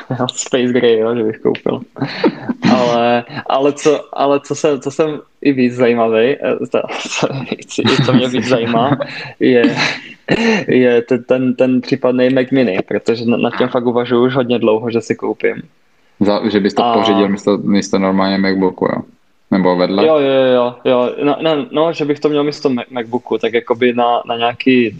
Space 0.35 0.73
Gray, 0.73 0.99
jo, 0.99 1.15
že 1.15 1.23
bych 1.23 1.39
koupil. 1.39 1.81
ale, 2.73 3.23
ale, 3.45 3.73
co, 3.73 4.09
ale 4.13 4.39
co, 4.39 4.55
jsem, 4.55 4.81
co 4.81 4.91
jsem 4.91 5.19
i 5.41 5.53
víc 5.53 5.73
zajímavý, 5.73 6.35
co, 6.69 6.81
co 8.05 8.13
mě 8.13 8.27
víc 8.27 8.47
zajímá, 8.47 8.97
je, 9.39 9.75
je 10.67 11.01
ten, 11.01 11.23
ten, 11.23 11.55
ten 11.55 11.81
případný 11.81 12.29
Mac 12.29 12.51
Mini, 12.51 12.79
protože 12.87 13.25
na, 13.25 13.37
na 13.37 13.49
těm 13.57 13.69
fakt 13.69 13.85
uvažuji 13.85 14.25
už 14.25 14.35
hodně 14.35 14.59
dlouho, 14.59 14.91
že 14.91 15.01
si 15.01 15.15
koupím. 15.15 15.55
Za, 16.19 16.49
že 16.49 16.59
bys 16.59 16.73
to 16.73 16.85
a... 16.85 16.93
pořídil 16.93 17.29
místo, 17.29 17.57
místo 17.57 17.99
normálně 17.99 18.37
MacBooku, 18.37 18.85
jo? 18.85 19.01
Nebo 19.51 19.75
vedle? 19.75 20.07
Jo, 20.07 20.19
jo, 20.19 20.43
jo, 20.53 20.75
jo. 20.85 21.15
No, 21.23 21.37
no, 21.41 21.65
no, 21.71 21.93
že 21.93 22.05
bych 22.05 22.19
to 22.19 22.29
měl 22.29 22.43
místo 22.43 22.69
Macbooku, 22.89 23.37
tak 23.37 23.53
jakoby 23.53 23.93
na, 23.93 24.21
na 24.25 24.37
nějaký 24.37 24.97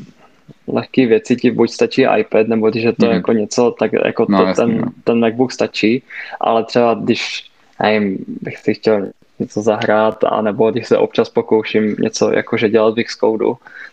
lehké 0.68 1.08
věci 1.08 1.36
ti 1.36 1.52
buď 1.52 1.72
stačí 1.72 2.06
iPad, 2.20 2.48
nebo 2.48 2.70
když 2.70 2.84
je 2.84 2.94
to 2.94 3.06
mm. 3.06 3.12
jako 3.12 3.32
něco, 3.32 3.76
tak 3.80 3.94
jako 3.94 4.26
no, 4.30 4.38
to, 4.38 4.46
jasný, 4.46 4.66
ten, 4.66 4.78
no. 4.78 4.92
ten 5.04 5.20
MacBook 5.20 5.52
stačí, 5.52 6.04
ale 6.40 6.64
třeba 6.64 6.94
když 6.94 7.50
nevím, 7.82 8.18
bych 8.42 8.58
si 8.58 8.74
chtěl 8.74 9.08
něco 9.40 9.62
zahrát, 9.62 10.24
anebo 10.24 10.72
když 10.72 10.88
se 10.88 10.98
občas 10.98 11.30
pokouším 11.30 11.96
něco 12.00 12.34
jakože 12.34 12.70
dělat 12.70 12.96
v 12.98 13.04
Xcode, 13.04 13.46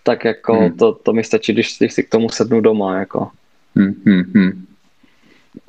tak 0.03 0.25
jako 0.25 0.55
hmm. 0.55 0.77
to, 0.77 0.93
to 0.93 1.13
mi 1.13 1.25
stačí, 1.25 1.53
když, 1.53 1.79
když 1.79 1.93
si 1.93 2.03
k 2.03 2.09
tomu 2.09 2.29
sednu 2.29 2.61
doma, 2.61 2.99
jako. 2.99 3.29
Hmm, 3.77 3.95
hmm, 4.07 4.23
hmm. 4.35 4.65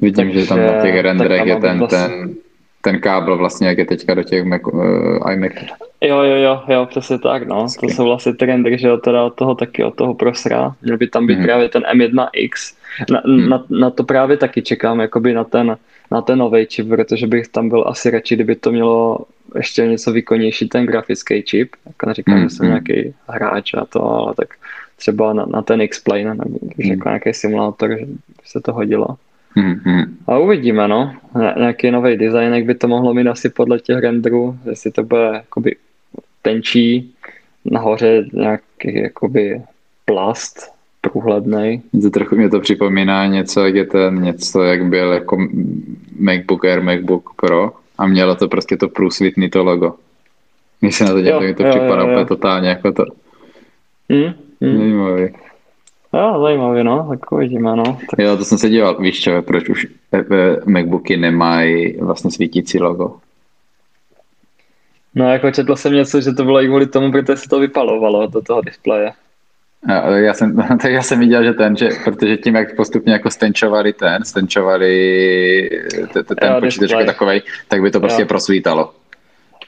Vidím, 0.01 0.25
Takže, 0.25 0.41
že 0.41 0.47
tam 0.47 0.59
na 0.59 0.81
těch 0.81 0.99
renderech 0.99 1.45
je 1.45 1.55
ten, 1.55 1.79
vlastně... 1.79 2.07
ten, 2.07 2.35
ten 2.81 2.99
kábel 2.99 3.37
vlastně, 3.37 3.67
jak 3.67 3.77
je 3.77 3.85
teďka 3.85 4.13
do 4.13 4.23
těch 4.23 4.43
Mac, 4.43 4.61
uh, 4.73 5.31
iMac. 5.33 5.51
Jo, 6.01 6.21
jo, 6.21 6.35
jo, 6.35 6.61
jo, 6.67 6.85
přesně 6.85 7.19
tak, 7.19 7.47
no. 7.47 7.67
To 7.79 7.85
jsou 7.85 8.05
vlastně 8.05 8.33
ty 8.33 8.45
rendery, 8.45 8.77
že 8.77 8.89
teda 8.97 9.23
od 9.23 9.35
toho 9.35 9.55
taky, 9.55 9.83
od 9.83 9.95
toho 9.95 10.13
prosra. 10.13 10.75
Měl 10.81 10.97
by 10.97 11.07
tam 11.07 11.27
být 11.27 11.35
hmm. 11.35 11.43
právě 11.43 11.69
ten 11.69 11.83
M1X. 11.83 12.73
Na, 13.11 13.21
hmm. 13.25 13.49
na, 13.49 13.65
na, 13.69 13.89
to 13.89 14.03
právě 14.03 14.37
taky 14.37 14.61
čekám, 14.61 14.99
jakoby 14.99 15.33
na 15.33 15.43
ten, 15.43 15.77
na 16.11 16.21
ten 16.21 16.39
nový 16.39 16.65
čip, 16.65 16.89
protože 16.89 17.27
bych 17.27 17.47
tam 17.47 17.69
byl 17.69 17.83
asi 17.87 18.09
radši, 18.09 18.35
kdyby 18.35 18.55
to 18.55 18.71
mělo 18.71 19.17
ještě 19.55 19.87
něco 19.87 20.11
výkonnější 20.11 20.69
ten 20.69 20.85
grafický 20.85 21.43
čip. 21.43 21.75
Jako 21.85 22.05
neříkám, 22.05 22.35
hmm. 22.35 22.49
že 22.49 22.55
jsem 22.55 22.65
hmm. 22.65 22.73
nějaký 22.73 23.13
hráč 23.27 23.73
a 23.73 23.85
to, 23.85 24.03
ale 24.03 24.33
tak 24.35 24.47
třeba 24.95 25.33
na, 25.33 25.45
na 25.45 25.61
ten 25.61 25.81
X-Plane, 25.81 26.35
nebo 26.35 26.59
hmm. 26.61 26.91
jako 26.91 27.09
nějaký 27.09 27.33
simulátor, 27.33 27.89
že 27.99 28.05
by 28.05 28.15
se 28.45 28.61
to 28.61 28.73
hodilo. 28.73 29.07
Mm-hmm. 29.57 30.05
A 30.27 30.37
uvidíme, 30.37 30.87
no. 30.87 31.15
Nějaký 31.57 31.91
nový 31.91 32.17
design, 32.17 32.53
jak 32.53 32.65
by 32.65 32.75
to 32.75 32.87
mohlo 32.87 33.13
mít 33.13 33.27
asi 33.27 33.49
podle 33.49 33.79
těch 33.79 33.97
renderů, 33.97 34.57
jestli 34.69 34.91
to 34.91 35.03
bude 35.03 35.29
jakoby 35.33 35.75
tenčí, 36.41 37.13
nahoře 37.65 38.25
nějaký 38.33 39.01
jakoby 39.01 39.61
plast 40.05 40.71
průhledný. 41.01 41.81
To 42.01 42.09
trochu 42.09 42.35
mě 42.35 42.49
to 42.49 42.59
připomíná 42.59 43.27
něco, 43.27 43.65
jak 43.65 43.75
je 43.75 43.85
ten 43.85 44.21
něco, 44.21 44.63
jak 44.63 44.85
byl 44.85 45.11
jako 45.11 45.37
MacBook 46.19 46.65
Air, 46.65 46.81
MacBook 46.81 47.29
Pro 47.35 47.71
a 47.97 48.07
mělo 48.07 48.35
to 48.35 48.47
prostě 48.47 48.77
to 48.77 48.87
průsvitný 48.87 49.49
to 49.49 49.63
logo. 49.63 49.95
Když 50.79 50.95
se 50.95 51.03
na 51.03 51.11
to 51.11 51.21
dělá, 51.21 51.39
mi 51.39 51.53
to 51.53 51.63
připadá 51.63 52.03
úplně 52.03 52.25
totálně 52.25 52.69
jako 52.69 52.91
to. 52.91 53.05
Mm, 54.09 54.33
mm. 54.61 54.77
Zajímavý. 54.77 55.33
Jo, 56.13 56.41
zajímavě, 56.41 56.83
no, 56.83 57.07
tak 57.09 57.31
uvidíme, 57.31 57.75
no. 57.75 57.83
Tak... 57.83 58.19
Jo, 58.19 58.37
to 58.37 58.45
jsem 58.45 58.57
se 58.57 58.69
díval, 58.69 58.97
víš 58.99 59.21
čo, 59.21 59.41
proč 59.41 59.69
už 59.69 59.87
MacBooky 60.65 61.17
nemají 61.17 61.97
vlastně 61.97 62.31
svítící 62.31 62.79
logo. 62.79 63.17
No, 65.15 65.33
jako 65.33 65.51
četl 65.51 65.75
jsem 65.75 65.93
něco, 65.93 66.21
že 66.21 66.31
to 66.31 66.43
bylo 66.43 66.63
i 66.63 66.67
kvůli 66.67 66.85
tomu, 66.85 67.11
protože 67.11 67.37
se 67.37 67.49
to 67.49 67.59
vypalovalo 67.59 68.27
do 68.27 68.41
toho 68.41 68.61
displeje. 68.61 69.11
No, 69.87 69.93
já 70.17 70.33
jsem, 70.33 70.55
tak 70.81 70.91
já 70.91 71.01
jsem 71.01 71.19
viděl, 71.19 71.43
že 71.43 71.53
ten, 71.53 71.75
že, 71.75 71.89
protože 72.03 72.37
tím, 72.37 72.55
jak 72.55 72.75
postupně 72.75 73.13
jako 73.13 73.29
stenčovali 73.29 73.93
ten, 73.93 74.23
stenčovali 74.25 75.69
ten, 76.13 76.23
ten 76.25 76.55
počítač 76.59 76.91
jako 76.91 77.05
takovej, 77.05 77.41
tak 77.67 77.81
by 77.81 77.91
to 77.91 77.99
prostě 77.99 78.21
jo. 78.21 78.27
prosvítalo. 78.27 78.93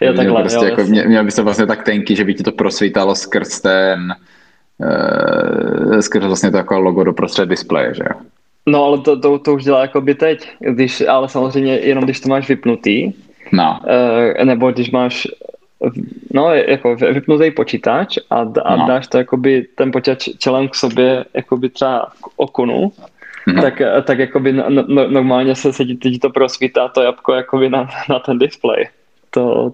Jo, 0.02 0.14
takhle, 0.14 0.42
prostě 0.42 0.66
jo, 0.66 0.70
jako, 0.72 0.84
mě, 0.84 1.04
měl 1.04 1.24
by 1.24 1.32
to 1.32 1.44
vlastně 1.44 1.66
tak 1.66 1.84
tenký, 1.84 2.16
že 2.16 2.24
by 2.24 2.34
ti 2.34 2.44
to 2.44 2.52
prosvítalo 2.52 3.16
skrz 3.16 3.62
ten, 3.62 4.16
uh, 4.78 6.00
skrz 6.00 6.26
vlastně 6.26 6.52
to 6.52 6.58
jako 6.58 6.80
logo 6.80 7.04
do 7.04 7.14
prostřed 7.14 7.50
displeje, 7.50 7.94
že 7.94 8.04
jo. 8.04 8.20
No, 8.66 8.84
ale 8.86 8.98
to, 8.98 9.20
to, 9.20 9.40
to 9.40 9.54
už 9.54 9.64
dělá 9.64 9.82
jako 9.82 10.02
by 10.02 10.16
teď, 10.16 10.50
když, 10.60 11.02
ale 11.02 11.30
samozřejmě 11.30 11.74
jenom 11.78 12.04
když 12.04 12.20
to 12.20 12.30
máš 12.30 12.50
vypnutý, 12.50 13.14
no. 13.52 13.80
Uh, 13.84 14.46
nebo 14.46 14.72
když 14.72 14.92
máš 14.92 15.28
no, 16.34 16.54
jako 16.54 16.96
vypnutý 16.96 17.52
počítač 17.52 18.18
a, 18.30 18.40
a 18.64 18.76
no. 18.76 18.88
dáš 18.88 19.08
to 19.08 19.18
jakoby 19.18 19.68
ten 19.76 19.92
počítač 19.92 20.30
čelem 20.38 20.68
k 20.70 20.76
sobě 20.76 21.26
jakoby 21.34 21.70
třeba 21.70 22.12
k 22.22 22.28
okunu, 22.36 22.92
no. 23.48 23.62
tak, 23.62 23.82
tak 24.04 24.20
jakoby 24.20 24.54
no, 24.54 24.66
no, 24.70 25.10
normálně 25.10 25.56
se, 25.56 25.74
se 25.74 25.86
ti 25.86 26.20
to 26.20 26.30
prosvítá 26.30 26.88
to 26.88 27.02
jabko 27.02 27.34
jakoby 27.34 27.70
na, 27.70 27.90
na 28.10 28.20
ten 28.20 28.40
display. 28.40 28.88
To, 29.30 29.72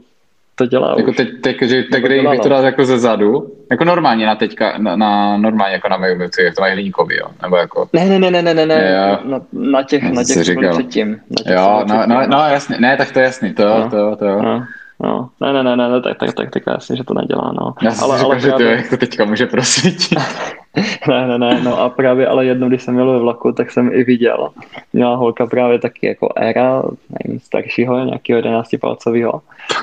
to 0.59 0.65
dělá 0.65 0.95
jako 0.97 1.09
už. 1.09 1.17
teď, 1.17 1.29
teď, 1.41 1.61
že, 1.61 1.83
teď 1.83 2.03
když 2.03 2.25
bych 2.25 2.39
to 2.39 2.49
dal 2.49 2.63
jako 2.63 2.85
ze 2.85 2.99
zadu, 2.99 3.55
jako 3.71 3.83
normálně 3.85 4.25
na 4.25 4.35
teďka, 4.35 4.77
na, 4.77 4.95
na 4.95 5.37
normálně 5.37 5.73
jako 5.73 5.89
na 5.89 5.97
mého 5.97 6.29
to 6.55 6.61
mají 6.61 6.73
hliníkový, 6.73 7.15
jo? 7.15 7.27
Nebo 7.41 7.57
jako... 7.57 7.89
Ne, 7.93 8.05
ne, 8.05 8.19
ne, 8.19 8.31
ne, 8.31 8.41
ne, 8.41 8.53
ne, 8.53 8.65
ne. 8.65 9.17
Na, 9.23 9.41
na, 9.53 9.83
těch, 9.83 10.03
na 10.03 10.23
těch 10.23 10.57
předtím. 10.71 11.09
Na 11.09 11.43
těch 11.43 11.53
jo, 11.55 11.83
no, 11.87 12.05
no, 12.07 12.27
no, 12.27 12.37
jasně, 12.37 12.77
ne, 12.79 12.97
tak 12.97 13.11
to 13.11 13.19
je 13.19 13.25
jasný, 13.25 13.53
to, 13.53 13.63
no. 13.63 13.89
to, 13.89 13.97
to, 14.09 14.15
to. 14.15 14.41
No. 14.41 14.63
No, 15.03 15.29
ne, 15.41 15.53
ne, 15.53 15.63
ne, 15.63 15.89
ne, 15.89 16.01
tak, 16.01 16.17
tak, 16.17 16.33
tak, 16.33 16.49
tak 16.49 16.63
jasně, 16.67 16.95
že 16.95 17.03
to 17.03 17.13
nedělá, 17.13 17.51
no. 17.59 17.73
Já 17.81 17.91
ale, 18.01 18.17
říkal, 18.17 18.31
ale 18.31 18.39
že 18.39 18.47
právě... 18.47 18.67
to, 18.67 18.71
jak 18.71 18.89
to 18.89 18.97
teďka 18.97 19.25
může 19.25 19.45
prosvítit. 19.45 20.19
ne, 21.07 21.27
ne, 21.27 21.37
ne, 21.37 21.61
no 21.63 21.79
a 21.79 21.89
právě 21.89 22.27
ale 22.27 22.45
jednou, 22.45 22.67
když 22.69 22.83
jsem 22.83 22.93
měl 22.93 23.11
ve 23.11 23.19
vlaku, 23.19 23.51
tak 23.51 23.71
jsem 23.71 23.93
i 23.93 24.03
viděl. 24.03 24.49
Měla 24.93 25.15
holka 25.15 25.47
právě 25.47 25.79
taky 25.79 26.07
jako 26.07 26.29
éra, 26.35 26.83
nevím, 27.09 27.39
staršího, 27.39 28.05
nějakého 28.05 28.37
11 28.37 28.69
palcového. 28.81 29.41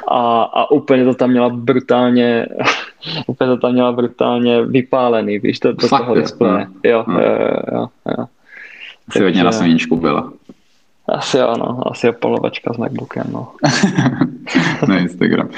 A, 0.08 0.42
a 0.42 0.70
úplně 0.70 1.04
to 1.04 1.14
tam 1.14 1.30
měla 1.30 1.48
brutálně, 1.48 2.46
úplně 3.26 3.50
to 3.50 3.56
tam 3.56 3.72
měla 3.72 3.92
brutálně 3.92 4.62
vypálený, 4.62 5.38
víš, 5.38 5.58
to, 5.58 5.74
to 5.74 5.88
toho 5.88 6.14
displeje. 6.14 6.66
Jo, 6.84 7.04
no. 7.08 7.20
jo, 7.20 7.30
jo, 7.40 7.60
jo, 7.72 7.86
jo. 8.18 8.24
Asi 9.08 9.22
hodně 9.22 9.44
na 9.44 9.52
sluníčku 9.52 9.96
byla. 9.96 10.32
Asi 11.08 11.40
ano, 11.40 11.82
asi 11.86 12.06
je 12.06 12.12
polovačka 12.12 12.72
s 12.74 12.76
MacBookem, 12.76 13.24
no. 13.32 13.52
na 14.88 14.98
Instagram. 14.98 15.48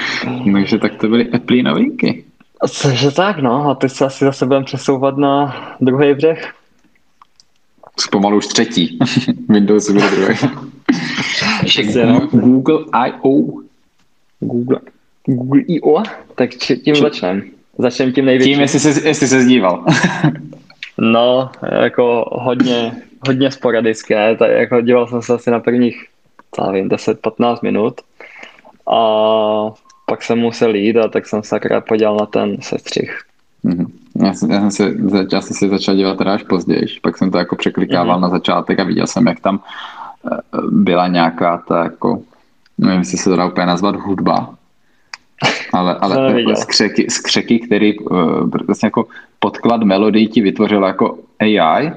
Takže 0.52 0.78
tak 0.78 0.96
to 0.96 1.08
byly 1.08 1.28
Apple 1.30 1.62
novinky. 1.62 2.24
Cože 2.68 3.10
tak, 3.10 3.38
no. 3.38 3.70
A 3.70 3.74
teď 3.74 3.92
se 3.92 4.04
asi 4.04 4.24
zase 4.24 4.46
budeme 4.46 4.64
přesouvat 4.64 5.16
na 5.16 5.56
druhý 5.80 6.14
břeh. 6.14 6.54
Pomalu 8.10 8.36
už 8.36 8.46
třetí. 8.46 8.98
Windows 9.48 9.90
bude 9.90 10.10
druhý. 10.10 10.38
Ještě 11.62 12.06
no. 12.06 12.20
Google 12.32 12.78
I.O. 12.92 13.62
Google, 14.40 14.80
Google 15.26 15.60
I.O. 15.60 16.02
Tak 16.34 16.50
tím 16.84 16.96
začneme. 16.96 17.42
Začneme 17.78 18.12
tím 18.12 18.24
největším. 18.24 18.54
Tím, 18.54 18.60
jestli 18.60 18.80
se, 18.80 19.08
jestli 19.08 19.28
se 19.28 19.42
zdíval. 19.42 19.84
no, 20.98 21.50
jako 21.80 22.24
hodně, 22.32 23.02
hodně 23.26 23.50
sporadicky, 23.50 24.14
ne? 24.14 24.36
Tak 24.36 24.50
jako 24.50 24.80
díval 24.80 25.06
jsem 25.06 25.22
se 25.22 25.34
asi 25.34 25.50
na 25.50 25.60
prvních, 25.60 26.06
nevím, 26.66 26.88
10-15 26.88 27.58
minut 27.62 28.00
a 28.90 29.00
pak 30.06 30.22
jsem 30.22 30.38
musel 30.38 30.74
jít 30.74 30.96
a 30.96 31.08
tak 31.08 31.26
jsem 31.26 31.42
se 31.42 31.56
akorát 31.56 31.84
podíval 31.84 32.16
na 32.16 32.26
ten 32.26 32.56
sestřih. 32.62 33.20
Mm-hmm. 33.64 33.86
Já, 34.24 34.32
jsem, 34.32 34.50
já 34.50 34.60
jsem 34.60 34.70
se, 34.70 34.94
já 35.32 35.40
jsem 35.40 35.56
se 35.56 35.68
začal 35.68 35.94
dívat 35.94 36.18
teda 36.18 36.34
až 36.34 36.42
později, 36.42 36.86
pak 37.02 37.18
jsem 37.18 37.30
to 37.30 37.38
jako 37.38 37.56
překlikával 37.56 38.18
mm-hmm. 38.18 38.22
na 38.22 38.28
začátek 38.28 38.80
a 38.80 38.84
viděl 38.84 39.06
jsem, 39.06 39.26
jak 39.26 39.40
tam 39.40 39.60
eh, 40.32 40.36
byla 40.70 41.08
nějaká 41.08 41.62
ta 41.68 41.84
jako, 41.84 42.22
nevím, 42.78 42.98
jestli 42.98 43.18
se 43.18 43.30
to 43.30 43.36
dá 43.36 43.46
úplně 43.46 43.66
nazvat 43.66 43.96
hudba, 43.96 44.54
ale, 45.72 45.94
ale 45.94 46.56
skřeky, 46.56 47.10
skřeky, 47.10 47.58
který 47.58 47.98
uh, 47.98 48.50
vlastně 48.66 48.86
jako 48.86 49.06
podklad 49.38 49.82
melodii 49.82 50.28
ti 50.28 50.40
vytvořil 50.40 50.82
jako 50.82 51.18
AI 51.40 51.92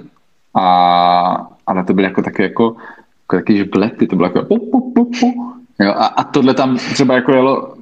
a, 0.54 1.48
ale 1.68 1.84
to 1.84 1.94
byly 1.94 2.08
jako 2.08 2.22
také 2.22 2.44
jako, 2.44 2.76
jako 3.24 3.36
taky 3.36 3.58
žblety, 3.58 4.08
to 4.08 4.16
bylo 4.16 4.28
jako 4.28 4.44
pu, 4.44 4.72
pu, 4.72 4.92
pu, 4.92 5.06
pu. 5.20 5.54
Jo, 5.80 5.92
a, 5.92 6.06
a 6.06 6.24
tohle 6.24 6.54
tam 6.54 6.78
třeba 6.78 7.16
jako 7.16 7.32
jelo 7.32 7.74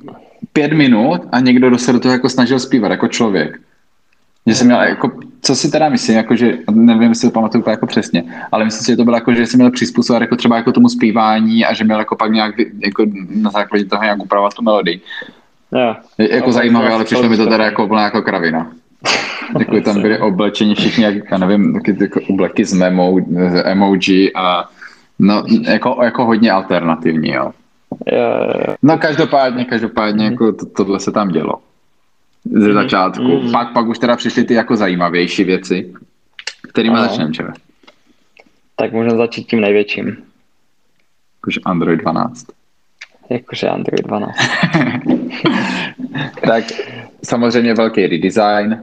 pět 0.54 0.74
minut 0.74 1.22
a 1.32 1.40
někdo 1.40 1.78
se 1.78 1.94
do 1.94 2.00
toho 2.00 2.12
jako 2.12 2.30
snažil 2.30 2.60
zpívat 2.60 2.92
jako 2.92 3.08
člověk. 3.08 3.60
Že 4.48 4.56
jsem 4.56 4.68
měl 4.68 4.82
jako, 4.82 5.12
co 5.42 5.56
si 5.56 5.72
teda 5.72 5.90
myslím, 5.90 6.18
jako 6.18 6.36
že, 6.36 6.58
nevím, 6.72 7.10
jestli 7.10 7.28
to 7.28 7.34
pamatuju 7.34 7.64
jako 7.68 7.88
přesně, 7.88 8.24
ale 8.52 8.66
myslím 8.66 8.86
si, 8.86 8.92
že 8.92 8.98
to 8.98 9.04
bylo 9.04 9.18
jako, 9.18 9.34
že 9.34 9.46
jsem 9.46 9.58
měl 9.58 9.72
přizpůsobit 9.72 10.22
jako 10.22 10.36
třeba 10.36 10.56
jako 10.56 10.72
tomu 10.72 10.90
zpívání 10.90 11.66
a 11.66 11.74
že 11.74 11.84
měl 11.84 12.00
jako 12.00 12.16
pak 12.16 12.32
nějak 12.32 12.56
jako 12.86 13.06
na 13.30 13.52
základě 13.52 13.86
toho 13.86 14.04
nějak 14.04 14.20
upravovat 14.20 14.54
tu 14.54 14.64
melodii. 14.64 15.02
Yeah. 15.76 15.98
Jako 16.18 16.48
no, 16.48 16.54
zajímavé, 16.54 16.90
ale 16.90 17.04
přišlo 17.04 17.30
mi 17.30 17.38
to 17.38 17.46
teda 17.48 17.66
jako 17.66 17.86
úplná 17.86 18.04
jako 18.04 18.22
kravina. 18.22 18.72
Jako 19.60 19.82
tam 19.82 20.02
byli 20.02 20.20
oblečeni 20.20 20.76
všichni, 20.76 21.04
jak, 21.04 21.32
já 21.32 21.38
nevím, 21.38 21.74
taky 21.74 21.98
jako 22.02 22.20
obleky 22.30 22.66
z, 22.66 22.74
memo, 22.74 23.16
emoji 23.64 24.34
a 24.36 24.70
no, 25.20 25.44
jako, 25.62 26.00
jako 26.04 26.26
hodně 26.26 26.52
alternativní, 26.52 27.30
jo. 27.30 27.52
No 28.84 28.98
každopádně, 28.98 29.66
každopádně, 29.66 30.26
jako 30.26 30.52
to, 30.52 30.66
tohle 30.66 31.00
se 31.00 31.12
tam 31.12 31.30
dělo. 31.30 31.54
Ze 32.46 32.68
mhm. 32.68 32.74
začátku. 32.74 33.24
Mm. 33.24 33.52
Pak, 33.52 33.74
pak 33.74 33.88
už 33.88 34.00
teda 34.00 34.16
přišly 34.16 34.44
ty 34.44 34.54
jako 34.54 34.76
zajímavější 34.76 35.44
věci, 35.44 35.94
kterými 36.70 36.98
začneme, 36.98 37.32
čeve. 37.34 37.54
Tak 38.76 38.92
můžeme 38.92 39.18
začít 39.18 39.48
tím 39.48 39.62
největším. 39.62 40.18
Jakože 41.38 41.60
Android 41.66 42.00
12. 42.00 42.48
Jakože 43.30 43.70
Android 43.70 44.08
12. 44.08 44.36
tak 46.48 46.64
samozřejmě 47.24 47.74
velký 47.74 48.08
redesign. 48.08 48.82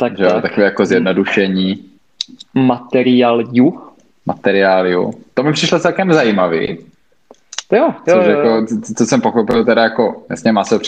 Tak, 0.00 0.18
jo, 0.18 0.30
tak. 0.30 0.42
takové 0.42 0.64
jako 0.64 0.86
zjednodušení. 0.86 1.84
Materiál 2.54 3.44
ju. 3.52 3.82
Materiál. 4.26 5.10
To 5.34 5.42
mi 5.42 5.52
přišlo 5.52 5.80
celkem 5.80 6.12
zajímavý. 6.12 6.78
Jo, 7.72 7.84
jo, 7.84 7.94
Což 8.18 8.26
jo, 8.26 8.30
jako, 8.30 8.48
jo. 8.48 8.66
to, 8.86 8.94
to 8.94 9.04
jsem 9.06 9.20
pochopil 9.20 9.64
teda 9.64 9.82
jako, 9.82 10.22
jasně 10.30 10.52
má 10.52 10.64
se 10.64 10.78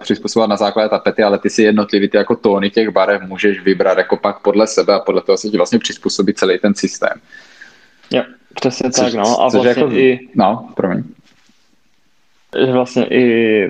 přizpůsobovat, 0.00 0.50
na 0.50 0.56
základě 0.56 0.88
tapety, 0.88 1.22
ale 1.22 1.38
ty 1.38 1.50
si 1.50 1.62
jednotlivý 1.62 2.08
ty 2.08 2.16
jako 2.16 2.36
tóny 2.36 2.70
těch 2.70 2.88
barev 2.88 3.22
můžeš 3.22 3.60
vybrat 3.60 3.98
jako 3.98 4.16
pak 4.16 4.38
podle 4.40 4.66
sebe 4.66 4.94
a 4.94 4.98
podle 4.98 5.22
toho 5.22 5.38
se 5.38 5.48
ti 5.48 5.56
vlastně 5.56 5.78
přizpůsobí 5.78 6.34
celý 6.34 6.58
ten 6.58 6.74
systém. 6.74 7.20
jo 8.10 8.22
přesně 8.54 8.90
Což, 8.90 9.04
tak, 9.04 9.14
no. 9.14 9.42
A 9.42 9.50
což 9.50 9.60
vlastně 9.62 9.82
jako, 9.82 9.92
i, 9.92 10.28
No, 10.34 10.68
promiň. 10.76 11.04
že 12.66 12.72
vlastně 12.72 13.06
i 13.06 13.68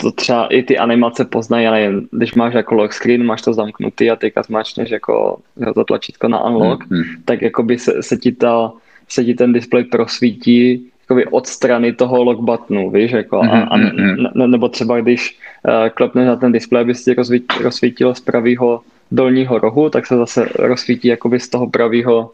to 0.00 0.12
třeba 0.12 0.46
i 0.46 0.62
ty 0.62 0.78
animace 0.78 1.24
poznají, 1.24 1.64
já 1.64 1.70
nevím, 1.72 2.08
když 2.10 2.34
máš 2.34 2.54
jako 2.54 2.74
lock 2.74 2.92
screen, 2.92 3.24
máš 3.26 3.42
to 3.42 3.52
zamknutý 3.52 4.10
a 4.10 4.16
teďka 4.16 4.42
zmáčneš 4.42 4.90
jako 4.90 5.38
to 5.74 5.84
tlačítko 5.84 6.28
na 6.28 6.44
unlock, 6.44 6.84
Hmm, 6.90 7.02
tak 7.24 7.42
jakoby 7.42 7.78
se, 7.78 8.02
se, 8.02 8.16
ti 8.16 8.32
ta, 8.32 8.72
se 9.08 9.24
ti 9.24 9.34
ten 9.34 9.52
display 9.52 9.84
prosvítí 9.84 10.86
jakoby 11.02 11.26
od 11.26 11.46
strany 11.46 11.92
toho 11.92 12.24
lock 12.24 12.40
buttonu, 12.40 12.90
víš, 12.90 13.10
jako, 13.12 13.42
a, 13.42 13.46
a 13.60 13.76
Mhm, 13.76 13.86
mhm. 13.96 14.26
ne, 14.34 14.48
nebo 14.48 14.68
třeba 14.68 15.00
když 15.00 15.38
uh, 15.68 15.88
klepneš 15.88 16.26
na 16.26 16.36
ten 16.36 16.52
display, 16.52 16.82
aby 16.82 16.94
se 16.94 17.04
ti 17.04 17.20
rozsvít- 17.20 17.62
rozsvítilo 17.62 18.14
z 18.14 18.20
pravého 18.20 18.80
dolního 19.12 19.58
rohu, 19.58 19.90
tak 19.90 20.06
se 20.06 20.16
zase 20.16 20.46
rozsvítí 20.58 21.08
jakoby 21.08 21.40
z 21.40 21.48
toho 21.48 21.66
pravého 21.70 22.30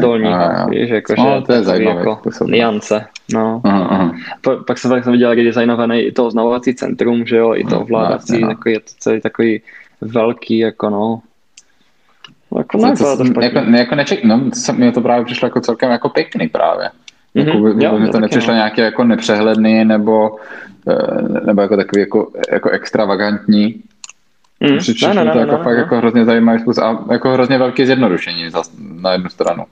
dolního, 0.00 0.34
a, 0.34 0.66
víš, 0.66 0.90
jako, 0.90 1.14
No, 1.18 1.24
že 1.24 1.46
to 1.46 1.52
je 1.52 1.58
takový 1.58 1.64
zajímavý 1.64 1.96
jako 1.98 2.16
způsob. 2.20 2.48
niance, 2.48 3.04
no. 3.34 3.60
Aha, 3.64 3.84
aha. 3.84 4.14
Pa- 4.40 4.56
pak 4.66 4.78
jsem, 4.78 4.90
pak 4.90 5.04
jsem 5.04 5.12
viděl 5.12 5.34
redesignovaný 5.34 6.00
i 6.00 6.12
to 6.12 6.26
oznamovací 6.26 6.74
centrum, 6.74 7.26
že 7.26 7.36
jo, 7.36 7.54
i 7.54 7.64
to 7.64 7.74
No, 7.74 7.80
ovládací, 7.82 8.32
jasně, 8.32 8.46
no. 8.46 8.48
takový, 8.54 8.72
je 8.74 8.80
to 8.80 8.92
celý 8.98 9.20
takový 9.20 9.60
velký, 10.00 10.58
jako 10.58 10.90
no. 10.90 11.20
Jako 12.58 12.78
Co- 12.78 12.86
ne, 12.86 12.92
to 12.96 13.24
špatný. 13.24 13.44
jako, 13.44 13.58
jako 13.58 13.94
neček, 13.94 14.24
no, 14.24 14.40
se- 14.54 14.72
mně 14.72 14.92
to 14.92 15.00
právě 15.00 15.24
přišlo 15.24 15.46
jako 15.46 15.60
celkem 15.60 15.90
jako 15.90 16.08
pěkný 16.08 16.48
právě. 16.48 16.88
Mhm, 17.34 17.46
Jako, 17.48 17.58
by- 17.60 17.84
jo, 17.84 17.98
by 17.98 18.06
jo, 18.06 18.12
to 18.12 18.20
nepřišlo 18.20 18.50
no. 18.52 18.56
nějaký 18.56 18.80
jako 18.80 19.04
nepřehledný 19.04 19.84
nebo, 19.84 20.36
eh, 20.88 21.22
nebo 21.46 21.62
jako 21.62 21.76
takový 21.76 22.00
jako, 22.00 22.30
jako 22.52 22.70
extravagantní. 22.70 23.74
Mm, 24.60 24.78
ne, 25.02 25.14
ne, 25.14 25.20
mi 25.20 25.26
ne, 25.26 25.32
to 25.32 25.38
jako 25.38 25.56
ne, 25.56 25.64
fakt 25.64 25.74
ne. 25.74 25.80
jako 25.80 25.96
hrozně 25.96 26.24
zajímavý 26.24 26.60
způsob 26.60 26.84
a 26.84 27.12
jako 27.12 27.32
hrozně 27.32 27.58
velký 27.58 27.86
zjednodušení 27.86 28.50
zas, 28.50 28.72
na 28.78 29.12
jednu 29.12 29.28
stranu. 29.28 29.64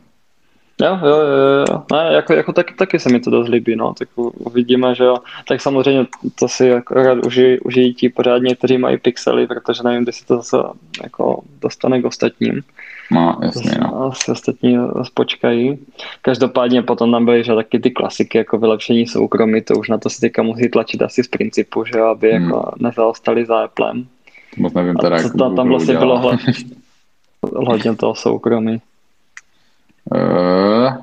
Jo, 0.82 0.98
jo, 1.02 1.08
jo, 1.08 1.64
jo. 1.68 1.82
Ne, 1.92 2.12
jako, 2.14 2.32
jako 2.32 2.52
taky, 2.52 2.74
taky 2.74 2.98
se 2.98 3.12
mi 3.12 3.20
to 3.20 3.30
dost 3.30 3.48
líbí, 3.48 3.76
no, 3.76 3.94
tak 3.94 4.08
uvidíme, 4.16 4.94
že 4.94 5.04
jo. 5.04 5.16
Tak 5.48 5.60
samozřejmě 5.60 6.06
to 6.38 6.48
si 6.48 6.66
jako 6.66 6.94
rád 6.94 7.26
užijí, 7.26 7.60
užijí 7.60 7.94
ti 7.94 8.08
pořádně, 8.08 8.54
kteří 8.54 8.78
mají 8.78 8.98
pixely, 8.98 9.46
protože 9.46 9.82
nevím, 9.82 10.02
kdy 10.02 10.12
se 10.12 10.26
to 10.26 10.36
zase 10.36 10.56
jako 11.02 11.42
dostane 11.60 12.02
k 12.02 12.04
ostatním. 12.04 12.62
No, 13.10 13.38
jasně, 13.42 13.72
no. 13.80 14.02
Asi 14.04 14.32
ostatní 14.32 14.76
zase 14.76 15.10
počkají. 15.14 15.78
Každopádně 16.22 16.82
potom 16.82 17.12
tam 17.12 17.24
byly 17.24 17.44
že 17.44 17.54
taky 17.54 17.78
ty 17.78 17.90
klasiky, 17.90 18.38
jako 18.38 18.58
vylepšení 18.58 19.06
soukromí, 19.06 19.62
to 19.62 19.74
už 19.74 19.88
na 19.88 19.98
to 19.98 20.10
si 20.10 20.20
teďka 20.20 20.42
musí 20.42 20.68
tlačit 20.68 21.02
asi 21.02 21.24
z 21.24 21.28
principu, 21.28 21.84
že 21.84 21.98
jo, 21.98 22.04
aby 22.06 22.32
Hmm. 22.32 22.44
jako 22.44 22.72
nezaostali 22.78 23.46
za 23.46 23.64
Applem. 23.64 24.06
Moc 24.56 24.72
nevím 24.74 24.96
A 24.98 25.02
teda, 25.02 25.16
co 25.18 25.22
jak 25.24 25.36
tam, 25.36 25.68
vlastně 25.68 25.96
bylo 25.96 26.18
hodně 26.18 26.52
toho 27.96 28.14
soukromí. 28.14 28.80
Eh, 30.14 30.96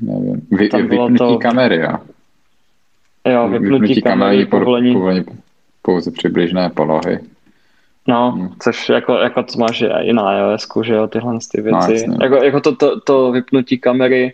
nevím. 0.00 0.46
Vy, 0.50 0.68
Tam 0.68 0.86
bylo 0.88 1.08
vypnutí 1.08 1.32
to- 1.34 1.38
kamery, 1.38 1.76
jo. 1.76 1.92
Jo, 3.28 3.48
vypnutí 3.48 4.02
kamery, 4.02 4.46
po- 4.46 4.58
povolení. 4.58 4.92
povolení 4.92 5.24
pouze 5.82 6.10
přibližné 6.10 6.70
polohy. 6.70 7.18
No, 8.08 8.30
Hmm. 8.30 8.48
což 8.62 8.88
jako, 8.88 9.12
jako 9.14 9.42
to 9.42 9.58
máš 9.58 9.84
i 10.02 10.12
na 10.12 10.32
iOS, 10.38 10.68
že 10.82 10.94
jo, 10.94 11.06
tyhle 11.06 11.38
ty 11.52 11.60
věci. 11.62 12.06
No, 12.06 12.16
jako, 12.22 12.34
jako 12.44 12.60
to, 12.60 12.76
to, 12.76 13.00
to 13.00 13.32
vypnutí 13.32 13.78
kamery, 13.78 14.32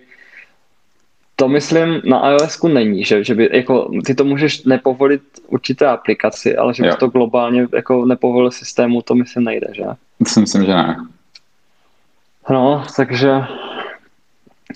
to 1.37 1.49
myslím 1.49 2.03
na 2.05 2.31
ios 2.31 2.63
není, 2.63 3.05
že, 3.05 3.25
že 3.25 3.35
by, 3.35 3.49
jako, 3.53 3.91
ty 4.07 4.15
to 4.15 4.25
můžeš 4.25 4.65
nepovolit 4.65 5.23
určité 5.47 5.87
aplikaci, 5.87 6.57
ale 6.57 6.75
že 6.75 6.83
bys 6.83 6.97
to 6.97 7.09
globálně 7.09 7.67
jako 7.75 8.05
nepovolil 8.05 8.51
systému, 8.51 9.03
to 9.03 9.15
myslím 9.15 9.45
nejde, 9.45 9.67
že? 9.73 9.85
To 10.19 10.25
si 10.25 10.41
myslím, 10.41 10.65
že 10.65 10.73
ne. 10.75 10.97
No, 12.51 12.85
takže 12.97 13.31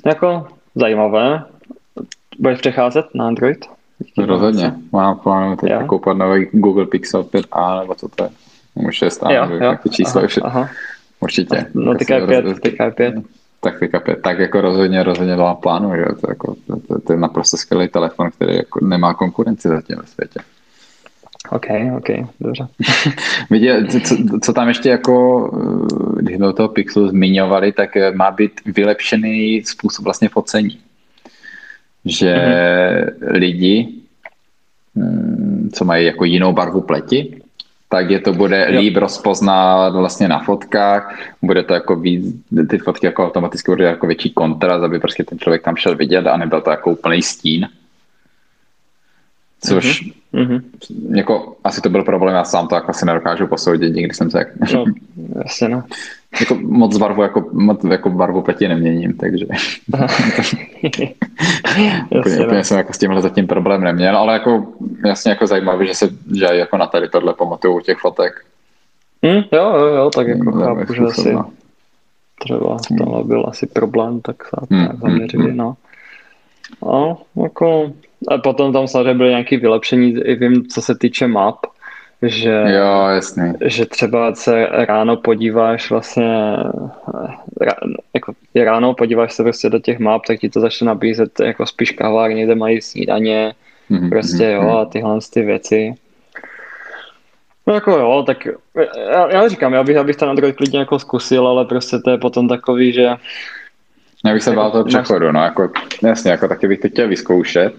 jako 0.07 0.47
zajímavé. 0.75 1.45
Budeš 2.39 2.59
přecházet 2.59 3.07
na 3.15 3.27
Android? 3.27 3.67
Rozhodně. 4.19 4.73
Mám 4.93 5.19
plánu 5.19 5.57
teď 5.57 5.71
jo. 5.71 5.87
koupat 5.87 6.17
nový 6.17 6.47
Google 6.53 6.87
Pixel 6.87 7.23
5a, 7.23 7.81
nebo 7.81 7.95
co 7.95 8.09
to 8.09 8.25
je. 8.25 8.31
Může 8.75 9.11
stát, 9.11 9.31
jo, 9.31 9.49
jo. 9.61 9.77
číslo 9.91 10.21
aha, 10.21 10.29
aha. 10.43 10.71
Určitě. 11.21 11.67
No, 11.75 11.95
ty 11.95 12.05
ty 12.63 12.77
5 12.95 13.15
taktika 13.61 14.01
5. 14.01 14.23
Tak 14.23 14.39
jako 14.39 14.61
rozhodně, 14.61 15.03
rozhodně 15.03 15.37
dala 15.37 15.55
plánu, 15.55 15.97
že? 15.97 16.05
To, 16.21 16.31
jako, 16.31 16.57
to, 16.67 16.77
to, 16.89 17.01
to, 17.01 17.13
je 17.13 17.19
naprosto 17.19 17.57
skvělý 17.57 17.89
telefon, 17.89 18.31
který 18.31 18.57
jako 18.57 18.85
nemá 18.85 19.15
konkurenci 19.15 19.69
zatím 19.69 19.97
ve 19.97 20.07
světě. 20.07 20.41
OK, 21.51 21.67
OK, 21.97 22.29
dobře. 22.41 22.69
Viděl, 23.51 23.87
co, 23.87 24.17
co, 24.43 24.53
tam 24.53 24.69
ještě 24.69 24.89
jako, 24.89 25.51
eh, 26.19 26.23
když 26.23 26.37
jsme 26.37 26.53
toho 26.53 26.69
Pixelu 26.69 27.09
zmiňovali, 27.09 27.73
tak 27.73 27.97
eh, 27.97 28.11
má 28.11 28.31
být 28.31 28.53
vylepšený 28.67 29.63
způsob 29.65 30.05
vlastně 30.05 30.29
focení. 30.29 30.79
Že 32.05 32.35
mm-hmm. 32.35 33.33
lidi, 33.33 33.89
mm, 34.95 35.71
co 35.73 35.85
mají 35.85 36.07
jako 36.07 36.25
jinou 36.25 36.53
barvu 36.53 36.81
pleti, 36.81 37.38
tak 37.89 38.11
je 38.11 38.21
to 38.21 38.33
bude 38.33 38.67
Jo. 38.71 38.81
líp 38.81 38.97
rozpoznat 38.97 39.93
vlastně 39.95 40.29
na 40.29 40.39
fotkách, 40.39 41.19
bude 41.43 41.63
to 41.63 41.75
jako 41.75 41.97
víc, 41.97 42.35
ty 42.71 42.79
fotky 42.79 43.07
jako 43.07 43.27
automaticky 43.27 43.71
budou 43.71 43.85
jako 43.85 44.07
větší 44.07 44.31
kontrast, 44.31 44.85
aby 44.85 44.99
prostě 45.01 45.25
ten 45.25 45.39
člověk 45.39 45.63
tam 45.63 45.77
šel 45.77 45.97
vidět 45.97 46.27
a 46.27 46.37
nebyl 46.37 46.61
to 46.61 46.71
jako 46.71 46.91
úplný 46.91 47.23
stín. 47.23 47.69
Což 49.61 50.11
Mhm. 50.33 50.61
jako 51.15 51.57
asi 51.65 51.81
to 51.81 51.89
byl 51.89 52.03
problém, 52.05 52.35
já 52.35 52.45
sám 52.45 52.69
to 52.69 52.75
jako 52.75 52.91
asi 52.91 53.07
nedokážu 53.07 53.47
posoudit, 53.47 53.95
nikdy 53.95 54.15
jsem 54.15 54.31
se 54.31 54.39
jak, 54.39 54.49
No, 54.75 54.85
jasně 55.45 55.69
no. 55.69 55.85
Jako 56.41 56.55
moc 56.55 56.99
barvu, 56.99 57.23
jako, 57.23 57.45
moc 57.53 57.85
jako 57.85 58.11
barvu 58.11 58.43
pleti 58.43 58.69
neměním, 58.69 59.17
takže 59.17 59.47
úplně, 60.83 62.07
jasně, 62.11 62.37
no. 62.39 62.45
úplně 62.45 62.65
jsem 62.65 62.77
jako 62.79 62.93
s 62.93 62.99
tímhle 62.99 63.23
zatím 63.23 63.47
problém 63.47 63.85
neměl, 63.85 64.17
ale 64.17 64.33
jako 64.33 64.67
jasně 65.07 65.31
jako 65.31 65.47
zajímavé, 65.47 65.87
že 65.87 65.95
se 65.95 66.09
že 66.39 66.45
jako 66.45 66.77
na 66.77 66.87
tady 66.87 67.09
tohle 67.09 67.35
pamatuju 67.35 67.77
u 67.77 67.81
těch 67.81 67.99
fotek. 67.99 68.45
Hm, 69.27 69.43
jo, 69.53 69.77
jo, 69.77 69.87
jo, 69.87 70.11
tak 70.11 70.29
jako 70.29 70.53
Zajímavý 70.53 70.81
chápu, 70.81 70.95
že 70.95 71.01
způsob, 71.01 71.19
asi 71.19 71.33
no. 71.33 71.51
třeba 72.39 72.77
v 72.77 72.99
tomhle 72.99 73.25
byl 73.25 73.45
asi 73.49 73.67
problém, 73.67 74.21
tak 74.21 74.45
se 74.45 74.57
Hmm, 74.71 74.81
nějak 74.81 74.99
zaměřili, 74.99 75.49
hmm, 75.49 75.57
no. 75.57 75.75
No, 76.83 77.19
jako, 77.43 77.93
a 78.29 78.39
potom 78.39 78.73
tam 78.73 78.89
samozřejmě 78.89 79.15
byly 79.15 79.29
nějaké 79.29 79.57
vylepšení, 79.57 80.11
i 80.11 80.35
vím, 80.35 80.67
co 80.67 80.83
se 80.83 80.99
týče 80.99 81.27
map, 81.27 81.57
že, 82.23 82.65
Jo, 82.67 83.07
jasný. 83.09 83.53
že 83.65 83.87
třeba 83.87 84.35
se 84.35 84.67
ráno 84.71 85.17
podíváš 85.17 85.91
vlastně, 85.91 86.57
rá, 87.61 87.73
jako 88.15 88.33
ráno 88.65 88.95
podíváš 88.95 89.33
se 89.33 89.43
prostě 89.43 89.71
do 89.71 89.79
těch 89.79 89.99
map, 89.99 90.23
tak 90.27 90.39
ti 90.39 90.49
to 90.49 90.61
začne 90.61 90.87
nabízet 90.87 91.41
jako 91.41 91.67
spíš 91.67 91.91
kavárny, 91.91 92.45
kde 92.45 92.55
mají 92.55 92.81
snídaně, 92.81 93.53
Mhm, 93.91 94.11
prostě 94.11 94.43
mhm, 94.45 94.53
jo 94.55 94.63
mhm. 94.63 94.71
a 94.71 94.85
tyhle 94.85 95.19
ty 95.33 95.43
věci. 95.43 95.95
No 97.67 97.75
jako 97.75 97.91
jo, 97.91 98.25
tak 98.27 98.49
já, 99.11 99.31
já 99.33 99.49
říkám, 99.49 99.73
já 99.73 99.83
bych, 99.83 99.97
já 99.97 100.05
bych 100.05 100.17
ten 100.17 100.29
Android 100.29 100.57
klidně 100.57 100.79
jako 100.79 100.99
zkusil, 100.99 101.47
ale 101.49 101.65
prostě 101.65 101.99
to 101.99 102.11
je 102.11 102.19
potom 102.19 102.49
takový, 102.49 102.93
že 102.93 103.03
Já 104.25 104.33
bych 104.33 104.43
se 104.43 104.53
bál 104.53 104.65
Jako 104.65 104.73
toho 104.73 104.85
máš- 104.85 104.93
přechodu, 104.93 105.33
no, 105.33 105.41
jako, 105.43 105.71
jasně, 106.03 106.31
jako 106.31 106.49
taky 106.49 106.69
bych 106.69 106.81
to 106.81 106.89
chtěl 106.89 107.09
vyzkoušet, 107.09 107.75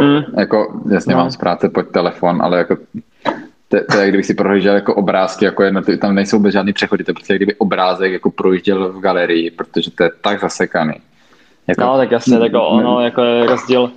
mm, 0.00 0.22
jako, 0.38 0.80
jasně 0.92 1.14
No. 1.14 1.20
mám 1.20 1.30
z 1.30 1.36
práce 1.36 1.68
pod 1.68 1.82
telefon, 1.90 2.42
ale 2.42 2.58
jako 2.58 2.76
to, 3.68 3.76
to 3.90 3.96
je, 3.96 4.00
jak 4.00 4.08
kdybych 4.08 4.26
si 4.26 4.34
prohlížel 4.34 4.74
jako 4.74 4.94
obrázky, 4.94 5.44
jako 5.44 5.62
jedno, 5.62 5.82
tam 6.00 6.14
nejsou 6.14 6.36
vůbec 6.36 6.52
žádný 6.52 6.72
přechody, 6.72 7.04
to 7.04 7.10
je 7.10 7.14
prostě 7.14 7.32
jak 7.32 7.38
kdyby 7.38 7.54
obrázek 7.54 8.12
jako 8.12 8.30
projížděl 8.30 8.92
v 8.92 9.00
galerii, 9.00 9.50
protože 9.50 9.90
to 9.90 10.02
je 10.04 10.10
tak 10.20 10.40
zasekaný. 10.40 10.92
Jako, 11.66 11.80
no 11.80 11.96
tak 11.96 12.10
jasně, 12.10 12.38
tak 12.38 12.52
ono 12.54 13.00
jako 13.00 13.22
je 13.22 13.46
rozdíl, 13.46 13.90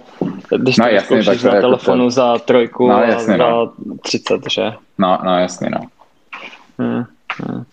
když 0.57 0.75
to 0.75 0.81
No, 0.83 0.87
jasně, 0.89 1.17
vyzkoušíš 1.17 1.41
tak 1.41 1.41
to 1.41 1.47
na 1.47 1.55
jako 1.55 1.67
telefonu 1.67 2.03
to- 2.05 2.09
za 2.09 2.37
trojku 2.37 2.87
No, 2.87 2.95
a 2.95 3.01
jasně, 3.05 3.37
za 3.37 3.37
no. 3.37 3.71
30, 4.03 4.41
že? 4.51 4.73
No, 4.97 5.17
no 5.23 5.39
jasně, 5.39 5.69
no. 5.69 5.79
Hmm, 6.79 7.03
hmm. 7.43 7.63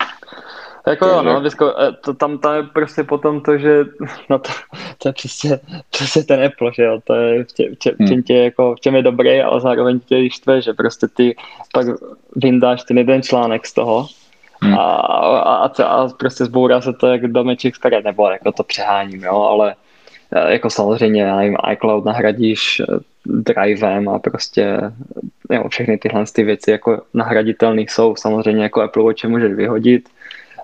Jako 0.88 1.06
jo, 1.06 1.22
no, 1.22 1.40
vyzko, 1.40 1.74
eh, 1.80 1.92
to, 1.92 2.14
tam, 2.14 2.38
tam 2.38 2.54
je 2.56 2.62
prostě 2.62 3.04
potom 3.04 3.40
to, 3.40 3.58
že 3.58 3.84
no 4.30 4.38
to, 4.38 4.50
to 4.98 5.08
je 5.08 5.12
přesně, 5.12 5.58
přesně 5.90 6.24
ten 6.24 6.44
Apple, 6.44 6.70
že 6.74 6.82
jo, 6.82 7.00
to 7.04 7.14
je 7.14 7.44
v, 7.44 7.52
tě, 7.52 7.70
v, 7.70 7.78
tě, 7.78 7.90
v, 7.92 7.96
Hmm. 7.98 8.08
čem 8.08 8.22
tě, 8.22 8.36
jako, 8.36 8.74
v 8.74 8.80
čem 8.80 8.94
je 8.96 9.02
dobrý, 9.02 9.40
ale 9.40 9.60
zároveň 9.60 10.00
tě 10.00 10.30
štve, 10.30 10.62
že 10.62 10.72
prostě 10.72 11.06
ty 11.08 11.36
pak 11.72 11.86
vyndáš 12.36 12.84
ten 12.84 12.98
jeden 12.98 13.22
článek 13.22 13.66
z 13.66 13.72
toho 13.74 14.06
Hmm. 14.62 14.74
a, 14.74 14.84
a, 14.84 15.54
a, 15.66 15.84
a 15.84 16.08
prostě 16.08 16.44
zbourá 16.44 16.80
se 16.80 16.92
to 16.92 17.06
jak 17.06 17.26
domeček 17.26 17.76
z 17.76 17.78
karet, 17.78 18.04
nebo 18.04 18.30
jako 18.30 18.52
to 18.52 18.62
přeháním, 18.62 19.22
jo, 19.22 19.42
ale 19.42 19.74
jako 20.48 20.70
samozřejmě, 20.70 21.22
já 21.22 21.36
nevím, 21.36 21.56
iCloud 21.72 22.04
nahradíš 22.04 22.82
drivem 23.26 24.08
a 24.08 24.18
prostě 24.18 24.78
jo, 25.50 25.68
všechny 25.68 25.98
tyhle 25.98 26.24
ty 26.32 26.44
věci 26.44 26.70
jako 26.70 27.02
nahraditelné 27.14 27.80
jsou. 27.80 28.16
Samozřejmě 28.16 28.62
jako 28.62 28.82
Apple 28.82 29.02
Watch 29.02 29.24
můžeš 29.24 29.52
vyhodit, 29.52 30.08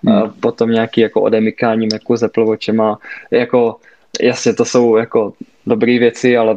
hmm. 0.07 0.30
potom 0.40 0.70
nějaký 0.70 1.00
jako 1.00 1.20
odemykání 1.20 1.88
Macu 1.92 2.16
s 2.16 2.22
Apple 2.22 2.44
Watchem 2.44 2.82
jako 3.30 3.76
jasně 4.22 4.55
to 4.55 4.64
jsou 4.64 4.96
jako 4.96 5.32
dobré 5.66 5.98
věci, 5.98 6.36
ale 6.36 6.57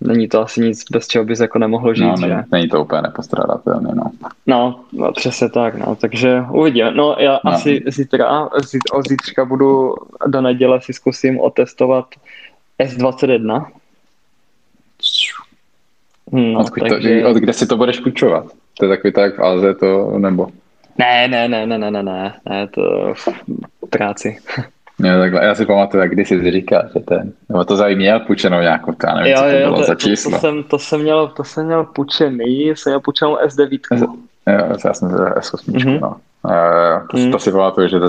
není 0.00 0.28
to 0.28 0.40
asi 0.40 0.60
nic, 0.60 0.84
bez 0.90 1.08
čeho 1.08 1.24
bys 1.24 1.40
jako 1.40 1.58
nemohl 1.58 1.94
žít. 1.94 2.04
No, 2.04 2.16
není, 2.16 2.34
není 2.52 2.68
to 2.68 2.82
úplně 2.82 3.02
nepostradatelné, 3.02 3.90
no. 3.94 4.10
No, 4.46 4.80
no, 4.92 5.12
přesně 5.12 5.48
tak, 5.48 5.74
no, 5.74 5.96
takže 5.96 6.44
uvidíme. 6.50 6.90
No, 6.90 7.16
já 7.18 7.40
no. 7.44 7.52
asi 7.52 7.82
zítra, 7.86 8.48
od 8.92 9.08
zítřka 9.08 9.44
budu 9.44 9.94
do 10.26 10.40
neděle 10.40 10.80
si 10.80 10.92
zkusím 10.92 11.40
otestovat 11.40 12.06
S21. 12.80 13.66
Hmm, 16.32 16.56
od, 16.56 16.70
takže... 16.80 17.22
to, 17.22 17.30
od 17.30 17.36
kde 17.36 17.52
si 17.52 17.66
to 17.66 17.76
budeš 17.76 18.00
půjčovat? 18.00 18.46
To 18.78 18.84
je 18.84 18.88
takový 18.88 19.12
tak 19.12 19.36
v 19.36 19.42
Alze 19.42 19.74
to, 19.74 20.18
nebo? 20.18 20.48
Ne, 20.98 21.28
ne, 21.28 21.48
ne, 21.48 21.66
ne, 21.66 21.78
ne, 21.78 21.90
ne, 21.90 22.02
ne, 22.02 22.34
ne 22.48 22.68
to 22.68 23.14
v 23.14 23.28
práci. 23.90 24.38
Jo, 24.98 25.18
takhle. 25.18 25.44
Já 25.44 25.54
si 25.54 25.66
pamatuju, 25.66 26.02
jak 26.02 26.12
když 26.12 26.28
jsi 26.28 26.50
říkal, 26.50 26.82
že 26.94 27.00
ten, 27.00 27.32
nebo 27.48 27.64
to 27.64 27.76
zajímá 27.76 27.98
měl 27.98 28.20
půjčenou 28.20 28.60
nějakou, 28.60 28.92
to 28.92 29.06
já 29.06 29.14
nevím, 29.14 29.32
jo, 29.32 29.38
co 29.38 29.44
to 29.44 29.50
jo, 29.50 29.66
bylo 29.66 29.76
to, 29.76 29.84
za 29.84 29.94
číslo. 29.94 30.30
To, 30.30 30.36
to, 30.36 30.40
jsem, 30.40 30.62
to, 30.62 30.78
jsem 30.78 31.00
měl, 31.00 31.28
to 31.28 31.44
jsem 31.44 31.66
měl 31.66 31.84
půjčený, 31.84 32.68
jsem 32.68 32.90
měl 32.90 33.00
půjčenou 33.00 33.36
S9. 33.36 33.78
Jo, 34.46 34.76
já 34.84 34.94
jsem 34.94 35.08
měl 35.08 35.24
S8, 35.24 35.72
mm-hmm. 35.72 36.00
no. 36.00 36.16
Uh, 36.44 37.06
to, 37.10 37.16
mm. 37.16 37.32
to 37.32 37.38
si 37.38 37.52
pamatuju, 37.52 37.88
že 37.88 38.00
to 38.00 38.08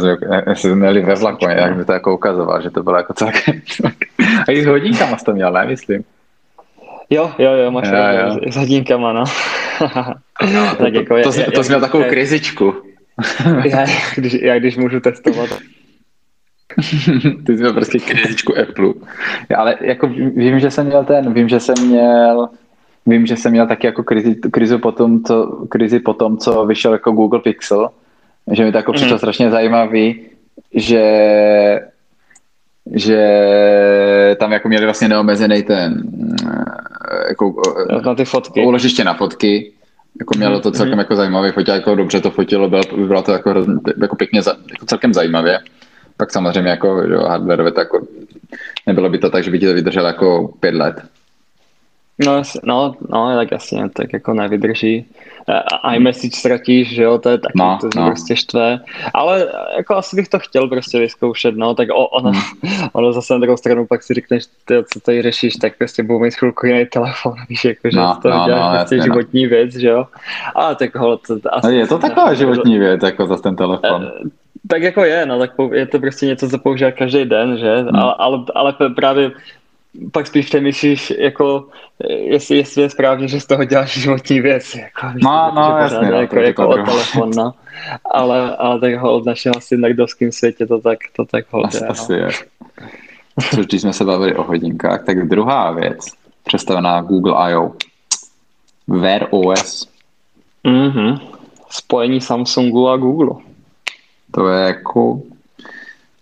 jsme 0.54 0.76
měli 0.76 1.02
ve 1.02 1.16
vlaku, 1.16 1.46
jak 1.50 1.78
mi 1.78 1.86
to 1.86 1.94
jako 1.94 2.14
ukazoval, 2.14 2.62
že 2.62 2.70
to 2.70 2.84
bylo 2.84 2.98
jako 2.98 3.14
celkem. 3.14 3.62
A 4.48 4.52
i 4.52 4.64
s 4.64 4.66
hodinkama 4.66 5.18
jsi 5.18 5.26
to 5.26 5.34
měl, 5.34 5.52
ne, 5.52 5.66
myslím. 5.66 6.04
Jo, 7.10 7.32
jo, 7.38 7.54
jo, 7.54 7.72
máš 7.72 7.88
jo, 7.88 7.96
jo. 7.96 8.52
s 8.52 8.56
hodinkama, 8.56 9.14
no. 9.14 9.24
no 10.54 10.76
tak 10.78 10.78
to, 10.78 10.86
jako, 10.86 11.16
to, 11.24 11.32
to, 11.32 11.52
to 11.52 11.64
jsi 11.64 11.70
měl 11.70 11.82
takovou 11.82 12.04
krizičku. 12.04 12.74
já, 13.66 13.86
když, 14.16 14.34
já 14.34 14.60
když 14.60 14.78
můžu 14.78 15.00
testovat 15.00 15.50
Ty 17.46 17.54
jsi 17.54 17.54
měl 17.54 17.74
prostě 17.74 18.00
krizičku 18.00 18.54
Apple. 18.58 18.94
Ale 19.58 19.76
jako 19.82 20.08
vím, 20.36 20.60
že 20.60 20.72
jsem 20.72 20.86
měl 20.86 21.04
ten, 21.04 21.34
vím, 21.34 21.50
že 21.50 21.60
jsem 21.60 21.88
měl 21.88 22.50
Vím, 23.08 23.26
že 23.26 23.38
jsem 23.38 23.52
měl 23.52 23.68
taky 23.68 23.88
jako 23.88 24.04
krizi, 24.04 24.36
krizi 24.36 24.78
po 24.78 24.92
tom, 24.92 25.24
co, 25.24 25.46
krizi 25.70 26.00
po 26.00 26.14
tom, 26.14 26.38
co 26.38 26.66
vyšel 26.66 26.94
jako 26.94 27.12
Google 27.12 27.40
Pixel, 27.40 27.90
že 28.52 28.66
mi 28.66 28.72
to 28.72 28.78
jako 28.78 28.94
přišlo 28.94 29.12
mm. 29.12 29.18
strašně 29.18 29.52
zajímavý, 29.52 30.22
že 30.74 31.02
že 32.94 34.36
tam 34.40 34.52
jako 34.52 34.68
měli 34.68 34.86
vlastně 34.86 35.08
neomezený 35.08 35.64
ten 35.64 36.04
jako, 37.30 37.62
na 38.06 38.16
ty 38.16 38.26
fotky. 38.26 38.62
uložiště 38.66 39.04
na 39.04 39.14
fotky 39.14 39.72
jako 40.20 40.38
mělo 40.38 40.60
to 40.60 40.72
celkem 40.72 40.94
mm. 40.94 41.00
jako 41.00 41.16
zajímavé, 41.16 41.52
fotilo 41.52 41.78
jako 41.78 41.96
dobře 41.96 42.22
to 42.22 42.32
fotilo, 42.32 42.70
bylo, 42.70 42.82
bylo 43.08 43.22
to 43.22 43.32
jako, 43.32 43.54
jako 44.02 44.16
pěkně, 44.16 44.42
jako 44.48 44.86
celkem 44.86 45.14
zajímavě. 45.14 45.60
Pak 46.18 46.32
samozřejmě 46.32 46.70
jako 46.70 46.88
jo, 46.88 47.22
hardware, 47.22 47.72
to 47.72 47.80
jako, 47.80 48.08
nebylo 48.88 49.10
by 49.10 49.18
to 49.18 49.30
tak, 49.30 49.44
že 49.44 49.52
by 49.52 49.60
ti 49.60 49.66
to 49.66 49.74
vydrželo 49.74 50.08
jako 50.08 50.54
pět 50.60 50.76
let. 50.76 50.96
No, 52.26 52.42
no, 52.64 52.96
no, 53.10 53.36
tak 53.36 53.52
jasně, 53.52 53.90
tak 53.94 54.14
jako 54.14 54.34
nevydrží. 54.34 55.06
A 55.48 55.96
iMessage 55.96 56.36
ztratíš, 56.36 56.96
že 56.96 57.04
jo, 57.04 57.18
to 57.18 57.30
je 57.30 57.38
taky, 57.38 57.54
no, 57.56 57.78
to 57.82 57.90
no. 57.96 58.06
prostě 58.06 58.36
štve. 58.36 58.80
Ale 59.14 59.48
jako 59.78 59.96
asi 59.96 60.16
bych 60.16 60.28
to 60.28 60.40
chtěl 60.40 60.68
prostě 60.68 61.00
vyzkoušet, 61.00 61.56
no, 61.56 61.76
tak 61.76 61.88
ono, 62.12 62.32
hmm. 62.32 62.42
ono 62.94 63.14
zase 63.14 63.34
na 63.34 63.40
druhou 63.40 63.58
stranu 63.58 63.86
pak 63.86 64.04
si 64.04 64.14
řekneš, 64.14 64.44
ty, 64.66 64.76
co 64.94 65.00
tady 65.00 65.22
řešíš, 65.22 65.56
tak 65.56 65.78
prostě 65.78 66.04
budu 66.04 66.20
mít 66.20 66.36
chvilku 66.36 66.66
jiný 66.66 66.86
telefon, 66.86 67.34
víš, 67.50 67.66
jako, 67.66 67.90
že 67.92 67.98
no, 67.98 68.20
to 68.22 68.30
no, 68.30 68.46
děláš 68.46 68.72
no, 68.72 68.78
prostě 68.80 68.96
jasně, 68.96 68.98
no. 68.98 69.04
životní 69.04 69.44
no. 69.44 69.50
věc, 69.50 69.76
že 69.76 69.88
jo. 69.88 70.06
A 70.56 70.76
tak 70.76 70.96
ho, 70.96 71.18
to, 71.18 71.40
asi, 71.50 71.68
no, 71.68 71.74
je 71.74 71.88
to 71.88 72.00
taková 72.00 72.34
životní 72.44 72.80
věc, 72.80 73.04
jako 73.04 73.26
za 73.28 73.38
ten 73.38 73.56
telefon. 73.56 74.04
Eh, 74.04 74.30
tak 74.68 74.82
jako 74.82 75.04
je, 75.04 75.26
no, 75.26 75.40
tak 75.40 75.52
je 75.72 75.86
to 75.86 76.00
prostě 76.00 76.26
něco, 76.26 76.50
co 76.50 76.58
používá 76.58 76.92
každý 76.92 77.26
den, 77.26 77.58
že, 77.58 77.76
hmm. 77.76 77.96
ale, 77.96 78.16
ale, 78.18 78.40
ale 78.56 78.74
právě 78.96 79.32
pak 80.12 80.28
spíš 80.28 80.46
přemýšlíš, 80.46 81.14
jako, 81.18 81.68
jestli, 82.10 82.58
jestli 82.58 82.82
je 82.82 82.90
správně, 82.90 83.28
že 83.28 83.40
z 83.40 83.46
toho 83.46 83.64
děláš 83.64 83.98
životní 83.98 84.42
věc. 84.42 84.76
Jako, 84.76 85.08
no, 85.24 85.52
no, 85.56 85.62
pořád, 85.62 85.80
jasně. 85.80 86.12
No, 86.12 86.22
jako, 86.22 86.36
jako 86.36 86.68
o 86.68 86.74
telefon, 86.74 87.32
no. 87.36 87.54
Ale, 88.12 88.56
ale 88.56 88.80
tak 88.80 88.96
ho 88.96 89.14
od 89.14 89.28
asi 89.28 89.78
nerdovském 89.78 90.32
světě 90.32 90.66
to 90.66 90.80
tak, 90.80 91.00
to 91.16 91.26
tak 91.26 91.46
ho 91.50 91.66
Asi, 91.66 91.78
je, 91.78 91.88
asi 91.88 92.12
no. 92.12 92.18
je. 92.18 92.30
Což 93.56 93.66
když 93.66 93.82
jsme 93.82 93.94
se 93.94 94.06
bavili 94.06 94.36
o 94.36 94.44
hodinkách, 94.44 95.06
tak 95.06 95.28
druhá 95.28 95.72
věc, 95.72 96.06
představená 96.44 97.02
Google 97.02 97.34
I.O. 97.52 97.72
Wear 98.88 99.28
OS. 99.30 99.90
Mhm. 100.64 101.18
Spojení 101.70 102.22
Samsungu 102.22 102.90
a 102.90 102.98
Google. 102.98 103.42
To 104.32 104.48
je 104.48 104.68
jako 104.68 105.22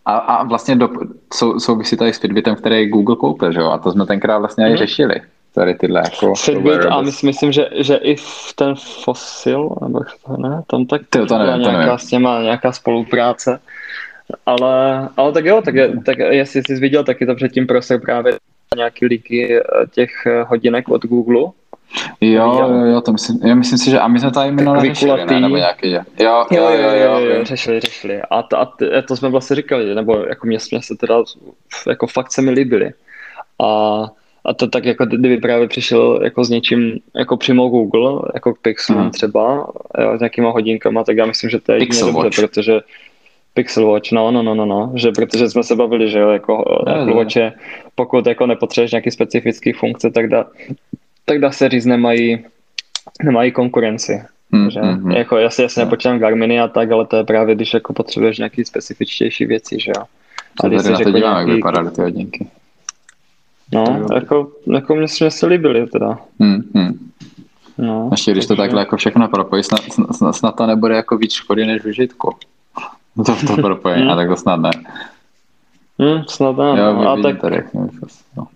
a, 0.06 0.18
a 0.18 0.43
vlastně 0.43 0.76
do, 0.76 0.89
sou, 1.34 1.60
souvisí 1.60 1.97
tady 1.97 2.14
s 2.14 2.20
Fitbitem, 2.20 2.56
který 2.56 2.89
Google 2.89 3.16
koupil, 3.16 3.51
že 3.51 3.60
jo? 3.60 3.70
A 3.70 3.78
to 3.78 3.91
jsme 3.91 4.06
tenkrát 4.06 4.38
vlastně 4.38 4.66
hmm. 4.66 4.74
i 4.74 4.78
řešili. 4.78 5.16
Tady 5.54 5.76
tyhle 5.76 6.01
jako... 6.04 6.36
Fitbit 6.36 6.86
a 6.89 7.01
myslím, 7.01 7.28
myslím, 7.28 7.51
že, 7.51 7.70
že 7.76 7.95
i 7.95 8.16
v 8.16 8.54
ten 8.56 8.76
Fossil, 9.04 9.70
nebo 9.82 9.99
to 10.26 10.38
ne, 10.38 10.62
tam 10.68 10.86
tak 10.86 11.01
Ty, 11.10 11.26
to 11.26 11.38
nevím, 11.38 11.60
nějaká, 11.60 11.78
to 11.78 11.78
nevím. 11.78 11.97
s 11.97 12.08
těma 12.08 12.41
nějaká 12.41 12.72
spolupráce. 12.72 13.60
Ale, 14.45 15.10
ale 15.18 15.32
tak 15.32 15.45
jo, 15.45 15.62
tak, 15.66 15.76
tak 16.06 16.18
jestli 16.18 16.62
jsi 16.62 16.76
viděl, 16.76 17.04
tak 17.04 17.22
je 17.22 17.28
to 17.28 17.36
předtím 17.36 17.68
prostor 17.68 18.01
právě 18.01 18.38
nějaký 18.76 19.06
líky 19.06 19.58
eh, 19.58 19.62
těch 19.91 20.10
eh, 20.26 20.43
hodinek 20.43 20.89
od 20.89 21.06
Google, 21.06 21.51
Jo, 22.22 22.60
jo, 22.60 22.86
jo, 22.86 23.02
to 23.02 23.12
myslím, 23.12 23.39
jo, 23.44 23.56
myslím 23.56 23.78
si, 23.78 23.89
že 23.89 24.00
a 24.00 24.08
my 24.08 24.20
jsme 24.20 24.32
tady 24.32 24.52
minule 24.52 24.80
řešili, 24.82 25.26
ne, 25.26 25.39
nebo 25.39 25.58
nějaký, 25.58 25.91
jo, 25.91 26.02
jo, 26.20 26.46
jo, 26.52 26.70
jo, 26.70 26.89
jo, 26.89 27.20
jo, 27.20 27.20
jo, 27.20 27.46
řešili, 27.46 27.80
řešili. 27.80 28.22
A 28.30 28.44
to, 28.44 28.60
a 28.60 28.76
to 29.08 29.16
jsme 29.16 29.30
vlastně 29.30 29.56
říkali, 29.56 29.96
nebo 29.96 30.18
jako 30.18 30.48
mě, 30.48 30.58
mě 30.72 30.82
se 30.82 30.96
teda, 30.96 31.24
jako 31.88 32.08
fakt 32.08 32.32
se 32.32 32.41
mi 32.41 32.52
líbily. 32.52 32.91
A, 33.62 34.04
a 34.46 34.54
to 34.54 34.68
tak 34.68 34.86
jako 34.86 35.06
kdyby 35.06 35.38
právě 35.38 35.68
přišel 35.68 36.20
jako 36.24 36.44
s 36.44 36.50
něčím, 36.50 37.00
jako 37.16 37.38
přímo 37.38 37.70
Google, 37.70 38.22
jako 38.34 38.54
Pixel 38.62 38.98
hmm. 38.98 39.12
třeba, 39.12 39.68
jo, 40.00 40.18
s 40.18 40.20
nějakýma 40.20 40.52
hodinkama, 40.52 41.04
tak 41.04 41.18
já 41.18 41.26
myslím, 41.26 41.50
že 41.50 41.60
to 41.60 41.72
je 41.72 41.80
Pixel 41.80 42.08
dobře, 42.08 42.24
Watch. 42.24 42.36
protože 42.36 42.80
Pixel 43.54 43.91
Watch, 43.91 44.12
no, 44.12 44.32
no, 44.32 44.44
no, 44.44 44.56
no, 44.56 44.66
no, 44.66 44.91
že 44.96 45.12
protože 45.12 45.50
jsme 45.50 45.64
se 45.64 45.76
bavili, 45.76 46.10
že 46.10 46.20
jo, 46.20 46.30
jako 46.30 46.80
Apple 46.80 47.14
Watch 47.14 47.36
je, 47.36 47.54
pokud 47.96 48.28
jako 48.28 48.48
nepotřebuješ 48.48 48.91
nějaký 48.91 49.12
specifický 49.12 49.72
funkce, 49.72 50.12
tak 50.12 50.28
dá, 50.28 50.46
tak 51.26 51.40
dá 51.40 51.52
se 51.52 51.70
říct, 51.70 51.86
nemají, 51.86 52.46
nemají 53.24 53.52
konkurenci. 53.52 54.24
Mm, 54.52 54.70
že? 54.70 54.82
Mm, 54.82 55.12
jako, 55.12 55.38
já 55.38 55.50
si 55.50 55.62
jasně 55.62 55.84
nepočítám 55.84 56.20
Garminy 56.20 56.60
a 56.60 56.68
tak, 56.68 56.92
ale 56.92 57.06
to 57.06 57.16
je 57.18 57.24
právě, 57.24 57.56
když 57.56 57.74
jako 57.74 57.94
potřebuješ 57.94 58.38
nějaký 58.38 58.66
specifičtější 58.66 59.46
věci, 59.46 59.78
že 59.80 59.92
jo. 59.98 60.04
A 60.64 60.68
když 60.68 60.82
se 60.82 60.90
dívám, 60.92 61.14
nějaký... 61.14 61.50
jak 61.50 61.56
vypadaly 61.56 61.92
ty 61.92 62.02
hodinky. 62.02 62.48
No, 63.74 64.08
jako, 64.14 64.52
jako 64.74 64.96
mě, 64.96 65.08
mě 65.20 65.32
se 65.32 65.48
líbily 65.48 65.88
teda. 65.88 66.18
Mm, 66.40 66.62
mm. 66.74 67.10
No, 67.78 68.10
Ještě 68.12 68.32
když 68.32 68.46
to 68.46 68.56
takhle 68.56 68.82
jako 68.82 68.98
všechno 68.98 69.28
propojí, 69.28 69.64
snad, 69.64 69.82
snad, 70.12 70.34
snad 70.34 70.56
to 70.56 70.66
nebude 70.66 70.96
jako 70.96 71.18
víc 71.18 71.34
škody 71.34 71.66
než 71.66 71.86
užitku. 71.86 72.36
To, 73.26 73.36
to 73.48 73.62
propojení, 73.62 74.08
a 74.10 74.16
tak 74.16 74.30
to 74.30 74.36
snad 74.36 74.56
ne. 74.56 74.72
Hmm, 76.00 76.24
snad 76.28 76.58
ne. 76.58 76.66
Jo, 76.66 76.94
no, 76.94 77.10
a 77.10 77.22
tak, 77.22 77.42
tady, 77.42 77.64
no. 77.74 78.48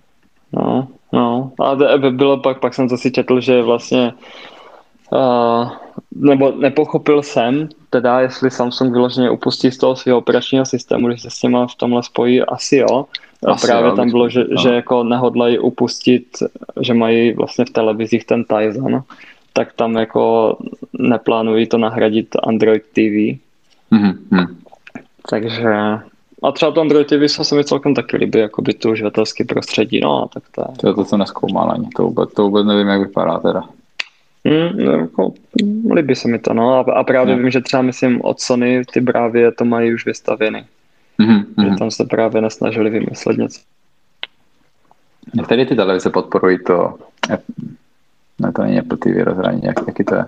no, 0.53 0.87
No, 1.13 1.51
a 1.59 1.75
bylo 2.09 2.37
pak, 2.37 2.59
pak 2.59 2.73
jsem 2.73 2.89
si 2.89 3.11
četl, 3.11 3.41
že 3.41 3.61
vlastně 3.61 4.13
uh, 5.11 5.71
nebo 6.15 6.51
nepochopil 6.51 7.23
jsem, 7.23 7.69
teda 7.89 8.19
jestli 8.19 8.51
Samsung 8.51 8.93
vyloženě 8.93 9.29
upustí 9.29 9.71
z 9.71 9.77
toho 9.77 9.95
svého 9.95 10.17
operačního 10.17 10.65
systému, 10.65 11.07
když 11.07 11.21
se 11.21 11.29
s 11.29 11.39
těma 11.39 11.67
v 11.67 11.75
tomhle 11.75 12.03
spojí, 12.03 12.41
asi 12.41 12.77
jo. 12.77 13.05
Asi 13.47 13.67
Právě 13.67 13.89
jo, 13.89 13.95
tam 13.95 14.11
bylo, 14.11 14.29
že, 14.29 14.43
no. 14.49 14.61
že 14.61 14.69
jako 14.73 15.03
nehodlají 15.03 15.59
upustit, 15.59 16.27
že 16.81 16.93
mají 16.93 17.33
vlastně 17.33 17.65
v 17.65 17.69
televizích 17.69 18.25
ten 18.25 18.43
Tizen, 18.43 19.03
tak 19.53 19.73
tam 19.73 19.95
jako 19.95 20.57
neplánují 20.93 21.67
to 21.67 21.77
nahradit 21.77 22.35
Android 22.43 22.83
TV. 22.83 23.37
Mm-hmm. 23.91 24.55
Takže 25.29 25.73
a 26.43 26.51
třeba 26.51 26.71
to 26.71 26.81
Android 26.81 27.07
TV 27.07 27.31
se 27.31 27.55
mi 27.55 27.63
celkem 27.63 27.93
taky 27.93 28.17
líbí, 28.17 28.39
jako 28.39 28.61
by 28.61 28.73
tu 28.73 28.91
uživatelský 28.91 29.43
prostředí, 29.43 29.99
no 29.99 30.23
a 30.23 30.27
tak 30.27 30.43
to 30.51 30.61
je. 30.61 30.77
To, 30.77 30.93
to 30.93 31.05
jsem 31.05 31.19
neskoumal 31.19 31.71
ani, 31.71 31.87
to 31.95 32.03
vůbec, 32.03 32.33
to 32.33 32.43
vůbec 32.43 32.65
nevím, 32.65 32.87
jak 32.87 33.01
vypadá 33.01 33.39
teda. 33.39 33.63
Mm, 34.43 34.79
jako, 34.79 35.33
líbí 35.93 36.15
se 36.15 36.27
mi 36.27 36.39
to, 36.39 36.53
no 36.53 36.73
a, 36.73 36.93
a 36.93 37.03
právě 37.03 37.35
no. 37.35 37.41
vím, 37.41 37.51
že 37.51 37.61
třeba 37.61 37.81
myslím 37.81 38.21
od 38.21 38.39
Sony 38.39 38.81
ty 38.93 39.01
právě 39.01 39.51
to 39.51 39.65
mají 39.65 39.93
už 39.93 40.05
vystavěny. 40.05 40.65
Mm-hmm. 41.19 41.45
Že 41.63 41.75
tam 41.77 41.91
se 41.91 42.05
právě 42.05 42.41
nesnažili 42.41 42.89
vymyslet 42.89 43.37
něco. 43.37 43.61
Některé 45.33 45.65
ty 45.65 45.75
televize 45.75 46.09
podporují 46.09 46.59
to, 46.63 46.93
ne 48.39 48.51
to 48.51 48.61
není 48.61 48.79
Apple 48.79 48.97
TV 48.97 49.23
rozhraní, 49.23 49.61
jak, 49.63 49.75
jaký 49.87 50.03
to 50.03 50.15
je? 50.15 50.25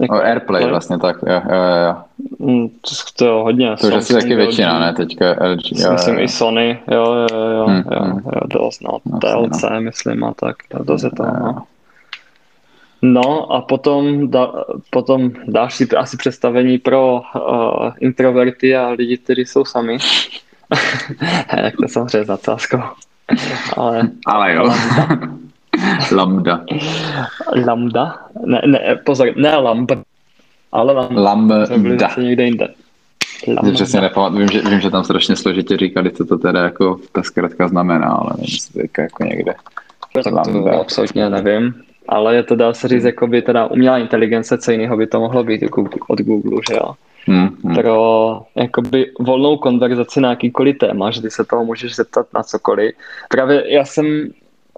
Jak, 0.00 0.12
o 0.12 0.14
Airplay 0.14 0.66
vlastně, 0.66 0.98
tak 0.98 1.16
jo, 1.26 1.42
jo, 1.50 1.62
jo. 1.86 1.96
Mm, 2.38 2.68
to 3.16 3.24
je 3.24 3.30
hodně. 3.30 3.76
To 3.80 3.86
už 3.86 3.94
asi 3.94 4.12
taky 4.12 4.34
většina, 4.34 4.80
ne? 4.80 4.94
Teďka 4.94 5.30
LG. 5.30 5.72
Jo, 5.72 5.92
myslím 5.92 6.14
jo. 6.14 6.24
i 6.24 6.28
Sony, 6.28 6.80
jo, 6.90 7.14
jo, 7.14 7.26
jo, 7.30 7.66
hmm, 7.66 7.82
jo, 7.92 8.00
hmm. 8.00 8.20
jo, 8.24 8.40
dost, 8.46 8.82
no. 8.82 9.18
TLC, 9.20 9.62
no. 9.62 9.80
myslím, 9.80 10.24
a 10.24 10.34
tak, 10.34 10.56
dost 10.84 11.02
je 11.02 11.10
to, 11.10 11.22
no. 11.22 11.62
No 13.02 13.52
a 13.52 13.60
potom, 13.60 14.30
da, 14.30 14.52
potom 14.90 15.30
dáš 15.46 15.74
si 15.74 15.88
asi 15.88 16.16
představení 16.16 16.78
pro 16.78 17.14
uh, 17.14 17.92
introverty 18.00 18.76
a 18.76 18.88
lidi, 18.88 19.18
kteří 19.18 19.44
jsou 19.44 19.64
sami. 19.64 19.98
Jak 21.56 21.76
to 21.76 21.88
samozřejmě 21.88 22.24
s 22.24 22.28
nadsázkou. 22.28 22.78
Ale, 23.76 24.10
ale 24.26 24.54
jo. 24.54 24.72
Lambda. 26.12 26.64
Lambda? 27.66 28.18
Ne, 28.46 28.62
ne, 28.66 28.96
pozor, 29.04 29.28
ne 29.36 29.56
lambda, 29.56 29.96
ale 30.72 30.92
lambda. 30.92 31.22
Lambda. 31.22 32.10
někde 32.18 32.44
jinde. 32.44 32.68
Lambda. 33.48 33.72
Přesně 33.72 34.00
nepamatuji, 34.00 34.38
vím 34.38 34.48
že, 34.48 34.70
vím, 34.70 34.80
že 34.80 34.90
tam 34.90 35.04
strašně 35.04 35.36
složitě 35.36 35.76
říkali, 35.76 36.10
co 36.10 36.24
to 36.24 36.38
teda 36.38 36.62
jako 36.62 36.98
ta 37.12 37.22
zkrátka 37.22 37.68
znamená, 37.68 38.06
ale 38.06 38.30
nevím, 38.30 38.54
jestli 38.54 38.88
to 38.88 39.00
jako 39.00 39.24
někde. 39.24 39.54
Tak 40.14 40.34
to 40.52 40.80
absolutně 40.80 41.30
nevím 41.30 41.74
ale 42.08 42.34
je 42.34 42.42
to 42.42 42.56
dá 42.56 42.74
se 42.74 42.88
říct, 42.88 43.04
jako 43.04 43.26
by 43.26 43.42
teda 43.42 43.66
umělá 43.66 43.98
inteligence, 43.98 44.58
co 44.58 44.70
jiného 44.70 44.96
by 44.96 45.06
to 45.06 45.20
mohlo 45.20 45.44
být 45.44 45.62
jako 45.62 45.88
od 46.08 46.20
Google, 46.20 46.60
že 46.70 46.74
jo. 46.74 46.94
Hmm, 47.26 47.48
hmm. 47.64 47.74
Pro 47.74 48.42
jakoby 48.54 49.12
volnou 49.20 49.56
konverzaci 49.56 50.20
na 50.20 50.30
jakýkoliv 50.30 50.78
téma, 50.78 51.10
že 51.10 51.22
ty 51.22 51.30
se 51.30 51.44
toho 51.44 51.64
můžeš 51.64 51.96
zeptat 51.96 52.26
na 52.34 52.42
cokoliv. 52.42 52.94
Právě 53.28 53.74
já 53.74 53.84
jsem 53.84 54.28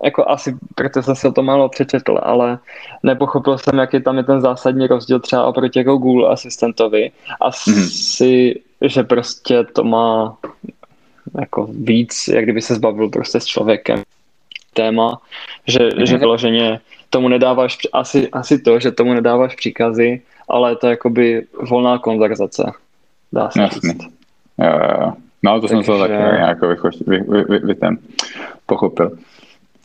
jako 0.04 0.28
asi, 0.28 0.56
protože 0.74 1.02
jsem 1.02 1.16
si 1.16 1.28
o 1.28 1.32
to 1.32 1.42
málo 1.42 1.68
přečetl, 1.68 2.18
ale 2.22 2.58
nepochopil 3.02 3.58
jsem, 3.58 3.78
jaký 3.78 4.02
tam 4.02 4.16
je 4.16 4.24
ten 4.24 4.40
zásadní 4.40 4.86
rozdíl 4.86 5.20
třeba 5.20 5.46
oproti 5.46 5.78
jako 5.78 5.96
Google 5.96 6.28
asistentovi. 6.28 7.10
Asi, 7.40 7.70
hmm. 7.70 8.88
že 8.88 9.02
prostě 9.02 9.64
to 9.64 9.84
má 9.84 10.36
jako 11.40 11.68
víc, 11.70 12.28
jak 12.28 12.44
kdyby 12.44 12.62
se 12.62 12.74
zbavil 12.74 13.08
prostě 13.08 13.40
s 13.40 13.44
člověkem 13.46 14.02
téma, 14.74 15.20
že, 15.66 15.78
hmm. 15.78 16.06
že 16.06 16.18
vyloženě 16.18 16.80
tomu 17.10 17.28
nedáváš, 17.28 17.78
asi, 17.92 18.28
asi 18.30 18.58
to, 18.58 18.80
že 18.80 18.92
tomu 18.92 19.14
nedáváš 19.14 19.54
příkazy, 19.54 20.22
ale 20.48 20.72
je 20.72 20.76
to 20.76 20.86
jakoby 20.86 21.46
volná 21.70 21.98
konverzace, 21.98 22.72
dá 23.32 23.50
se 23.50 23.62
Jasný. 23.62 23.90
říct. 23.90 24.04
Jo, 24.58 24.70
jo, 24.70 24.90
jo. 25.00 25.12
No, 25.42 25.60
to 25.60 25.68
Takže... 25.68 25.84
jsem 25.84 25.94
se 25.94 26.00
taky 26.00 26.12
nějak 26.12 26.60
vy, 27.06 27.20
vy, 27.28 27.44
vy, 27.48 27.58
vy, 27.58 27.74
ten 27.74 27.98
pochopil. 28.66 29.18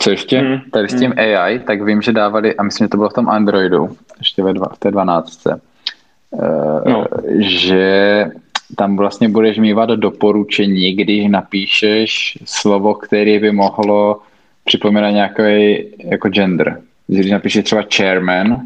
Co 0.05 0.11
ještě 0.11 0.39
hmm. 0.39 0.59
tady 0.71 0.89
s 0.89 0.99
tím 0.99 1.11
hmm. 1.11 1.37
AI, 1.37 1.59
tak 1.59 1.81
vím, 1.81 2.01
že 2.01 2.11
dávali, 2.11 2.55
a 2.55 2.63
myslím, 2.63 2.85
že 2.85 2.89
to 2.89 2.97
bylo 2.97 3.09
v 3.09 3.13
tom 3.13 3.29
Androidu, 3.29 3.97
ještě 4.17 4.43
ve 4.43 4.53
dva, 4.53 4.65
v 4.73 4.79
té 4.79 4.91
12. 4.91 5.45
Uh, 5.45 5.53
eh, 6.85 6.89
no. 6.89 7.05
že 7.39 8.25
tam 8.77 8.97
vlastně 8.97 9.29
budeš 9.29 9.57
mývat 9.57 9.89
doporučení, 9.89 10.93
když 10.93 11.27
napíšeš 11.27 12.37
slovo, 12.45 12.93
které 12.93 13.39
by 13.39 13.51
mohlo 13.51 14.21
připomínat 14.63 15.11
nějaký 15.11 15.77
jako 15.97 16.29
gender 16.29 16.81
když 17.07 17.31
napíšeš 17.31 17.63
třeba 17.63 17.83
chairman, 17.95 18.61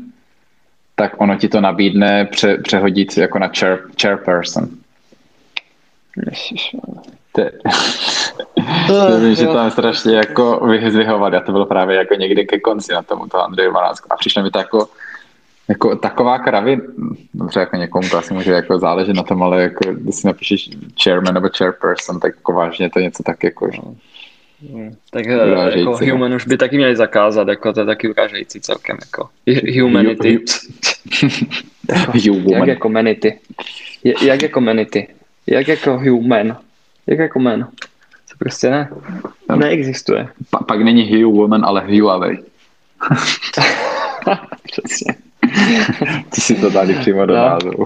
tak 0.96 1.22
ono 1.22 1.36
ti 1.36 1.48
to 1.48 1.62
nabídne 1.62 2.26
pře, 2.26 2.58
přehodit 2.58 3.18
jako 3.18 3.40
na 3.40 3.52
chair, 3.60 3.80
chairperson. 4.02 4.70
To, 7.32 7.42
to 9.10 9.20
vím, 9.20 9.36
že 9.36 9.48
tam 9.48 9.72
strašně 9.72 10.16
jako 10.16 10.68
vyhovat. 10.92 11.34
Já 11.34 11.40
to 11.40 11.52
bylo 11.52 11.66
právě 11.66 11.98
jako 11.98 12.16
někdy 12.16 12.46
ke 12.46 12.60
konci 12.60 12.94
na 12.94 13.02
tomuto 13.02 13.44
Andreju 13.44 13.72
12. 13.72 14.04
A 14.10 14.16
přišlo 14.16 14.44
mi 14.44 14.52
to 14.52 14.60
jako, 14.60 14.88
jako 15.68 15.96
taková 15.96 16.40
kravy, 16.40 16.82
dobře, 17.34 17.60
jako 17.60 17.76
někomu 17.76 18.10
to 18.10 18.18
asi 18.18 18.34
může 18.34 18.52
jako 18.52 18.80
záležet 18.80 19.16
na 19.16 19.24
tom, 19.24 19.44
ale 19.44 19.62
jako, 19.62 19.92
když 19.92 20.16
si 20.16 20.28
napíšeš 20.28 20.70
chairman 21.04 21.34
nebo 21.34 21.50
chairperson, 21.58 22.20
tak 22.20 22.36
jako 22.36 22.54
vážně 22.54 22.90
to 22.90 23.00
něco 23.00 23.24
tak 23.24 23.44
jako, 23.44 23.70
že 23.72 23.80
Hmm. 24.74 24.96
Tak 25.12 25.28
eh, 25.28 25.80
jako 25.80 25.98
human 25.98 26.34
už 26.34 26.48
by 26.48 26.58
taky 26.58 26.78
měli 26.78 26.96
zakázat, 26.96 27.48
jako 27.48 27.74
to 27.74 27.80
je 27.80 27.86
taky 27.86 28.10
urážející 28.10 28.62
celkem, 28.62 28.98
jako 29.02 29.30
humanity. 29.82 30.40
jako, 31.90 32.50
jak 32.52 32.68
jako 32.68 32.88
humanity? 32.88 33.40
Jak 34.22 34.42
jako 34.42 34.60
humanity? 34.60 35.08
Jak 35.48 35.68
jako 35.68 36.00
human? 36.00 36.58
Jak 37.10 37.20
jako 37.20 37.40
man? 37.40 37.64
To 38.32 38.38
prostě 38.38 38.70
ne, 38.70 38.90
neexistuje. 39.56 40.28
Pa, 40.50 40.58
pak 40.58 40.82
není 40.82 41.24
human, 41.24 41.66
ale 41.66 42.00
Huawei. 42.00 42.38
Přesně. 44.64 45.16
Ty 46.30 46.42
si 46.42 46.56
to 46.56 46.70
dali 46.70 46.94
přímo 46.94 47.26
do 47.26 47.36
no. 47.36 47.42
názvu. 47.42 47.86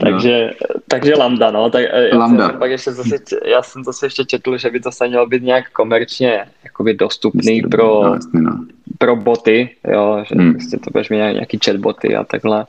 takže, 0.00 0.50
no. 0.70 0.80
Takže 0.88 1.14
Lambda, 1.14 1.50
no. 1.50 1.70
Tak 1.70 1.84
eh, 1.90 2.08
já 2.12 2.18
Lambda. 2.18 2.48
Jsem, 2.48 2.58
pak 2.58 2.70
ještě 2.70 2.92
zase, 2.92 3.16
já 3.44 3.62
jsem 3.62 3.84
zase 3.84 4.06
ještě 4.06 4.24
četl, 4.24 4.58
že 4.58 4.70
by 4.70 4.80
to 4.80 4.92
se 4.92 5.08
mělo 5.08 5.26
být 5.26 5.42
nějak 5.42 5.70
komerčně 5.70 6.46
jakoby 6.64 6.94
dostupný 6.94 7.54
Myslím, 7.54 7.70
pro, 7.70 8.02
no, 8.04 8.18
no. 8.32 8.64
pro 8.98 9.16
boty, 9.16 9.70
jo, 9.88 10.24
že 10.28 10.34
hmm. 10.34 10.52
prostě 10.52 10.76
to 10.76 10.90
budeš 10.92 11.10
mít 11.10 11.16
nějaký 11.16 11.58
chatboty 11.64 12.16
a 12.16 12.24
takhle. 12.24 12.66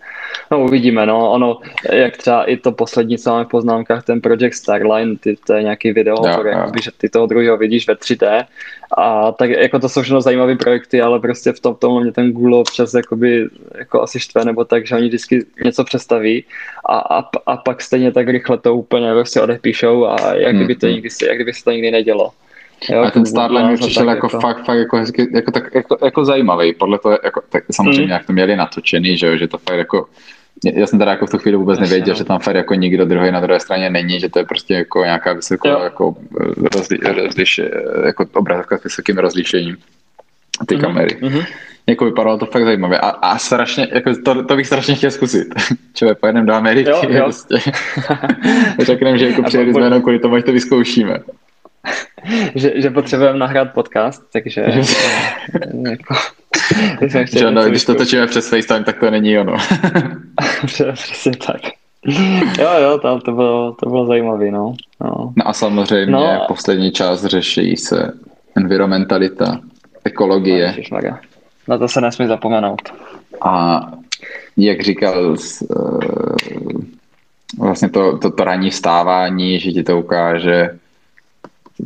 No 0.51 0.63
uvidíme, 0.63 1.05
no, 1.05 1.31
ono, 1.31 1.59
jak 1.91 2.17
třeba 2.17 2.43
i 2.43 2.57
to 2.57 2.71
poslední, 2.71 3.17
co 3.17 3.29
máme 3.29 3.45
v 3.45 3.47
poznámkách, 3.47 4.03
ten 4.03 4.21
Project 4.21 4.57
Starline, 4.57 5.15
ty, 5.15 5.35
to 5.47 5.53
je 5.53 5.63
nějaký 5.63 5.91
video, 5.91 6.27
jakoby, 6.27 6.81
že 6.81 6.91
ty 6.97 7.09
toho 7.09 7.25
druhého 7.25 7.57
vidíš 7.57 7.87
ve 7.87 7.93
3D 7.93 8.45
a 8.97 9.31
tak 9.31 9.49
jako 9.49 9.79
to 9.79 9.89
jsou 9.89 10.01
všechno 10.01 10.21
zajímavé 10.21 10.55
projekty, 10.55 11.01
ale 11.01 11.19
prostě 11.19 11.51
v 11.51 11.59
tom, 11.59 11.75
tom 11.75 12.03
mě 12.03 12.11
ten 12.11 12.31
Google 12.31 12.57
občas 12.57 12.93
jakoby, 12.93 13.49
jako 13.77 14.01
asi 14.01 14.19
štve, 14.19 14.45
nebo 14.45 14.65
tak, 14.65 14.87
že 14.87 14.95
oni 14.95 15.07
vždycky 15.07 15.45
něco 15.63 15.83
přestaví 15.83 16.45
a, 16.89 16.97
a, 16.97 17.29
a 17.45 17.57
pak 17.57 17.81
stejně 17.81 18.06
tak 18.11 18.27
rychle 18.27 18.57
to 18.57 18.75
úplně 18.75 19.11
prostě 19.11 19.41
odepíšou 19.41 20.05
a 20.05 20.33
jak 20.33 20.55
kdyby, 20.55 20.75
to 20.75 20.85
hmm, 20.85 20.93
hmm. 20.93 21.03
nikdy, 21.03 21.09
jak 21.27 21.35
kdyby 21.35 21.53
se 21.53 21.63
to 21.63 21.71
nikdy 21.71 21.91
nedělo. 21.91 22.31
Jo, 22.89 23.01
a 23.01 23.11
ten 23.11 23.25
Starline 23.25 23.71
mi 23.71 23.77
přišel 23.77 24.09
jako, 24.09 24.25
jako 24.27 24.39
fakt, 24.39 24.65
fakt 24.65 24.77
jako, 24.77 24.97
hezky, 24.97 25.27
jako, 25.33 25.51
tak, 25.51 25.75
jako, 25.75 25.97
jako 26.05 26.25
zajímavý, 26.25 26.73
podle 26.73 26.99
toho, 26.99 27.19
jako, 27.23 27.41
tak 27.49 27.63
samozřejmě 27.71 28.05
mm. 28.05 28.11
jak 28.11 28.25
to 28.25 28.33
měli 28.33 28.55
natočený, 28.55 29.17
že, 29.17 29.37
že 29.37 29.47
to 29.47 29.57
fakt 29.57 29.77
jako 29.77 30.07
já 30.73 30.87
jsem 30.87 30.99
teda 30.99 31.11
jako 31.11 31.25
v 31.27 31.29
tu 31.29 31.37
chvíli 31.37 31.57
vůbec 31.57 31.79
nevěděl, 31.79 32.13
no. 32.13 32.17
že 32.17 32.23
tam 32.23 32.39
fakt 32.39 32.55
jako 32.55 32.73
nikdo 32.73 33.05
druhý 33.05 33.31
na 33.31 33.39
druhé 33.39 33.59
straně 33.59 33.89
není, 33.89 34.19
že 34.19 34.29
to 34.29 34.39
je 34.39 34.45
prostě 34.45 34.73
jako 34.73 35.03
nějaká 35.03 35.33
vysoká 35.33 35.83
jako, 35.83 36.15
rozli, 36.75 36.97
rozliš, 36.97 37.61
jako 38.05 38.25
obrazovka 38.33 38.77
s 38.77 38.83
vysokým 38.83 39.17
rozlišením 39.17 39.77
ty 40.65 40.75
mm-hmm. 40.75 40.81
kamery. 40.81 41.17
Mm-hmm. 41.21 41.45
Jako 41.89 42.05
vypadalo 42.05 42.37
to 42.37 42.45
fakt 42.45 42.63
zajímavě 42.63 42.99
a, 42.99 43.09
a 43.09 43.37
strašně, 43.37 43.87
jako 43.91 44.11
to, 44.25 44.43
to, 44.43 44.55
bych 44.55 44.67
strašně 44.67 44.95
chtěl 44.95 45.11
zkusit. 45.11 45.47
Člověk, 45.93 46.19
pojedeme 46.19 46.45
do 46.45 46.53
Ameriky, 46.53 46.89
jo, 46.89 47.01
jo. 47.09 47.23
prostě. 47.23 47.55
Řekneme, 48.79 49.17
že 49.17 49.27
jako 49.27 49.43
přijeli 49.43 49.73
jsme 49.73 49.83
jenom 49.83 50.01
kvůli 50.01 50.19
tomu, 50.19 50.35
ať 50.35 50.45
to 50.45 50.51
vyzkoušíme. 50.51 51.19
že, 52.55 52.73
že 52.75 52.89
potřebujeme 52.89 53.39
nahrát 53.39 53.73
podcast, 53.73 54.23
takže 54.33 54.61
jako, 55.89 56.13
že 57.25 57.51
no, 57.51 57.69
když 57.69 57.85
to 57.85 57.95
točíme 57.95 58.27
přes 58.27 58.49
FaceTime, 58.49 58.83
tak 58.83 58.99
to 58.99 59.11
není 59.11 59.39
ono. 59.39 59.57
Přesně 60.65 61.31
tak. 61.47 61.61
Jo, 62.59 62.69
jo, 62.81 62.97
tam 62.97 63.19
to 63.19 63.31
bylo, 63.31 63.75
to 63.79 63.89
bylo 63.89 64.05
zajímavé, 64.05 64.51
no. 64.51 64.73
no. 65.01 65.33
No 65.35 65.47
a 65.47 65.53
samozřejmě 65.53 66.11
no, 66.11 66.45
poslední 66.47 66.91
část 66.91 67.25
řeší 67.25 67.77
se 67.77 68.11
environmentalita, 68.55 69.59
ekologie. 70.03 70.75
No, 70.91 70.99
na 71.67 71.77
to 71.77 71.87
se 71.87 72.01
nesmí 72.01 72.27
zapomenout. 72.27 72.81
A 73.41 73.81
jak 74.57 74.81
říkal, 74.81 75.35
uh, 75.69 75.99
vlastně 77.57 77.89
to, 77.89 78.17
to, 78.17 78.31
to 78.31 78.43
ranní 78.43 78.69
vstávání, 78.69 79.59
že 79.59 79.71
ti 79.71 79.83
to 79.83 79.99
ukáže, 79.99 80.77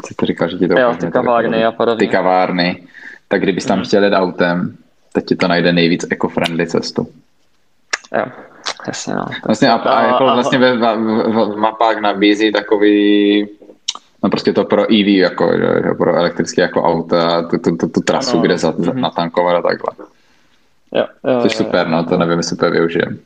co 0.06 0.14
to 0.16 0.26
říkal, 0.26 0.50
že 0.50 0.58
ti 0.58 0.68
to 0.68 0.80
jo, 0.80 0.90
ukáže. 0.90 1.06
ty 1.06 1.12
kavárny 1.12 1.66
a 1.66 1.72
podobně. 1.72 2.08
Ty 2.08 2.12
kavárny, 2.12 2.84
tak 3.28 3.42
kdybys 3.42 3.66
tam 3.66 3.78
mm. 3.78 3.86
chtěl 3.86 4.04
jít 4.04 4.14
autem, 4.14 4.76
tak 5.14 5.24
ti 5.26 5.36
to 5.36 5.48
najde 5.48 5.74
nejvíc 5.74 6.06
eco-friendly 6.10 6.68
cestu. 6.68 7.08
Jo, 8.18 8.26
jasně 8.88 9.16
no. 9.16 9.26
Vlastně 9.46 9.70
a, 9.70 9.76
a, 9.76 10.08
jako 10.08 10.24
vlastně 10.24 10.58
ve, 10.58 10.78
v, 10.78 10.80
v, 10.80 11.54
v 11.54 11.58
mapách 11.58 11.98
nabízí 12.02 12.52
takový 12.52 13.48
no 14.24 14.30
prostě 14.30 14.54
to 14.54 14.66
pro 14.66 14.82
EV, 14.82 15.08
jako, 15.08 15.52
že, 15.58 15.94
pro 15.98 16.16
elektrické 16.16 16.62
jako 16.62 16.84
auta, 16.84 17.42
tu, 17.42 17.58
tu, 17.58 17.78
tu, 17.78 17.88
tu 17.88 18.02
trasu, 18.02 18.38
no, 18.38 18.44
kde 18.44 18.58
za, 18.58 18.72
mm-hmm. 18.72 19.00
natankovat 19.00 19.56
a 19.56 19.62
takhle. 19.62 19.92
Jo, 20.96 21.06
jo, 21.24 21.40
to 21.40 21.46
je 21.46 21.50
super, 21.50 21.88
no, 21.88 22.04
to 22.04 22.18
nevím, 22.18 22.38
jestli 22.38 22.58
to 22.58 22.72
využijem. 22.72 23.20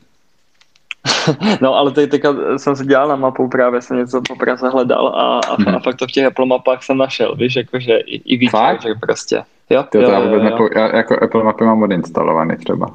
no, 1.60 1.74
ale 1.74 1.90
teď 1.90 2.10
teďka 2.10 2.34
jsem 2.56 2.76
si 2.76 2.86
dělal 2.86 3.08
na 3.08 3.16
mapu, 3.16 3.48
právě 3.48 3.82
jsem 3.82 3.96
něco 3.96 4.22
po 4.28 4.36
Praze 4.36 4.68
hledal 4.68 5.08
a, 5.08 5.40
a, 5.40 5.62
hmm. 5.62 5.76
a 5.76 5.78
fakt 5.78 5.96
to 5.96 6.06
v 6.06 6.10
těch 6.10 6.26
Apple 6.26 6.46
mapách 6.46 6.82
jsem 6.82 6.98
našel, 6.98 7.36
víš, 7.36 7.56
jakože 7.56 7.96
i, 7.96 8.34
i 8.34 8.36
víc, 8.36 8.52
že 8.82 8.94
prostě. 9.00 9.42
Jo, 9.70 9.84
to 9.92 9.98
jo, 9.98 10.10
já, 10.10 10.20
vůbec 10.20 10.42
jo, 10.42 10.58
jo. 10.60 10.68
já 10.76 10.96
jako 10.96 11.22
Apple 11.22 11.44
mapy 11.44 11.64
mám 11.64 11.82
odinstalovaný 11.82 12.56
třeba. 12.56 12.94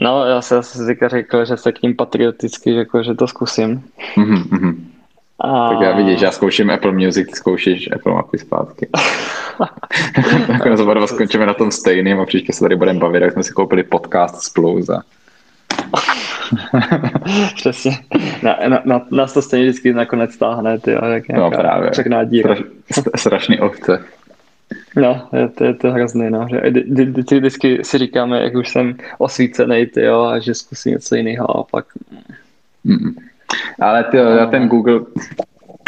No, 0.00 0.24
já 0.24 0.42
jsem 0.42 0.62
si 0.62 0.86
teďka 0.86 1.08
řekl, 1.08 1.44
že 1.44 1.56
se 1.56 1.72
k 1.72 1.82
ním 1.82 1.96
patrioticky, 1.96 2.74
jako, 2.74 3.02
že 3.02 3.14
to 3.14 3.26
zkusím. 3.26 3.82
Mm-hmm. 4.16 4.76
A... 5.40 5.68
Tak 5.68 5.80
já 5.80 5.96
vidíš, 5.96 6.20
já 6.20 6.30
zkouším 6.30 6.70
Apple 6.70 6.92
Music, 6.92 7.28
ty 7.28 7.36
zkoušíš 7.36 7.88
Apple 7.92 8.12
mapy 8.12 8.38
zpátky. 8.38 8.88
Nakonec 10.48 10.80
oba 10.80 10.94
dva 10.94 11.06
skončíme 11.06 11.46
na 11.46 11.54
tom 11.54 11.70
stejným 11.70 12.20
a 12.20 12.26
příště 12.26 12.52
se 12.52 12.60
tady 12.60 12.76
budeme 12.76 12.98
bavit, 12.98 13.22
jak 13.22 13.32
jsme 13.32 13.42
si 13.42 13.52
koupili 13.52 13.82
podcast 13.82 14.42
spolu 14.42 14.82
za 14.82 15.02
Přesně. 17.54 17.98
Na, 18.42 18.58
na, 18.68 18.82
na, 18.84 19.06
nás 19.10 19.32
to 19.32 19.42
stejně 19.42 19.66
vždycky 19.66 19.92
nakonec 19.92 20.32
stáhne, 20.32 20.78
ty, 20.78 20.90
jak 20.90 21.28
no 21.28 21.50
právě. 21.50 21.90
černá 21.90 22.24
díra. 22.24 22.56
Straš, 22.90 23.04
strašný 23.16 23.60
ovce. 23.60 24.04
No, 24.96 25.28
je 25.32 25.48
to, 25.48 25.64
je 25.64 25.74
to 25.74 25.90
hrozný, 25.92 26.30
no. 26.30 26.46
Že, 26.50 26.62
ty 27.28 27.38
vždycky 27.38 27.84
si 27.84 27.98
říkáme, 27.98 28.42
jak 28.42 28.54
už 28.54 28.68
jsem 28.68 28.96
osvícený, 29.18 29.86
ty 29.86 30.02
jo, 30.02 30.22
a 30.22 30.38
že 30.38 30.54
zkusím 30.54 30.92
něco 30.92 31.14
jiného 31.14 31.56
a 31.56 31.64
pak... 31.64 31.84
Mm. 32.84 33.14
Ale 33.80 34.04
ty, 34.04 34.16
no, 34.16 34.46
ten 34.46 34.68
Google, 34.68 35.00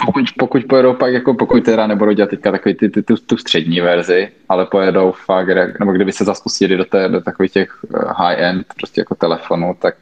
pokud, 0.07 0.25
pokud 0.39 0.65
pojedou 0.65 0.95
pak, 0.95 1.13
jako 1.13 1.35
pokud 1.35 1.65
teda 1.65 1.87
nebudou 1.87 2.13
dělat 2.13 2.31
teďka 2.31 2.51
takový 2.51 2.75
ty, 2.75 2.89
ty, 2.89 3.03
tu, 3.03 3.17
tu 3.17 3.37
střední 3.37 3.81
verzi, 3.81 4.29
ale 4.49 4.67
pojedou 4.67 5.13
fakt, 5.13 5.49
nebo 5.81 5.93
kdyby 5.93 6.13
se 6.13 6.25
zaspustili 6.25 6.77
do, 6.77 6.85
té, 6.85 7.09
do 7.09 7.21
takových 7.21 7.53
těch 7.53 7.79
eh, 7.95 7.99
high-end 8.17 8.67
prostě 8.77 9.01
jako 9.01 9.15
telefonů, 9.15 9.77
tak 9.81 9.95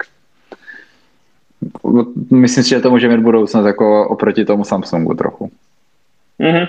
myslím 2.30 2.64
si, 2.64 2.70
že 2.70 2.80
to 2.80 2.90
může 2.90 3.08
mít 3.08 3.20
budoucnost 3.20 3.66
jako 3.66 4.08
oproti 4.08 4.44
tomu 4.44 4.64
Samsungu 4.64 5.14
trochu. 5.14 5.50
Mm-hmm. 6.40 6.68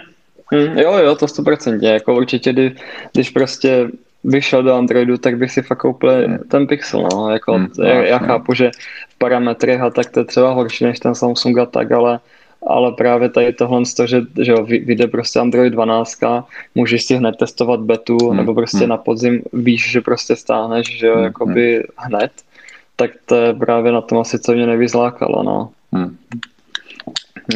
Mm, 0.52 0.78
jo, 0.78 0.98
jo, 0.98 1.16
to 1.16 1.26
100%. 1.26 1.84
Jako 1.84 2.16
určitě, 2.16 2.54
kdy, 2.54 2.76
když 3.14 3.30
prostě 3.30 3.88
vyšel 4.24 4.64
do 4.64 4.76
Androidu, 4.76 5.18
tak 5.18 5.38
bych 5.38 5.52
si 5.52 5.62
fakt 5.62 5.78
koupil 5.78 6.12
ten 6.48 6.68
Pixel, 6.68 7.08
no. 7.14 7.30
Jako, 7.30 7.58
mm, 7.58 7.68
já, 7.84 8.04
já 8.04 8.18
chápu, 8.18 8.54
že 8.54 8.72
v 9.10 9.18
parametrech 9.18 9.82
a 9.82 9.90
tak 9.90 10.10
to 10.10 10.20
je 10.20 10.26
třeba 10.26 10.52
horší 10.52 10.84
než 10.84 11.00
ten 11.00 11.16
Samsung 11.16 11.58
a 11.58 11.66
tak, 11.66 11.92
ale 11.92 12.20
ale 12.68 12.92
právě 12.92 13.30
tady 13.30 13.54
tohle, 13.54 13.82
že, 14.06 14.22
že 14.42 14.52
jo, 14.52 14.64
vyjde 14.66 15.08
prostě 15.08 15.40
Android 15.40 15.74
12, 15.74 16.20
můžeš 16.76 17.04
si 17.04 17.16
hned 17.16 17.36
testovat 17.40 17.80
betu, 17.80 18.18
hmm. 18.18 18.38
nebo 18.38 18.54
prostě 18.54 18.78
hmm. 18.78 18.90
na 18.90 18.98
podzim 18.98 19.42
víš, 19.54 19.92
že 19.92 20.02
prostě 20.02 20.36
stáhneš, 20.36 21.00
že 21.00 21.08
jo, 21.08 21.16
hmm. 21.16 21.24
jakoby 21.24 21.76
hmm. 21.76 21.84
hned, 21.98 22.32
tak 22.96 23.12
to 23.26 23.36
je 23.36 23.54
právě 23.54 23.92
na 23.92 24.02
tom 24.02 24.18
asi, 24.18 24.40
co 24.40 24.54
mě 24.54 24.68
nevyzlákalo, 24.68 25.44
no. 25.44 25.70
Hmm. 25.92 26.18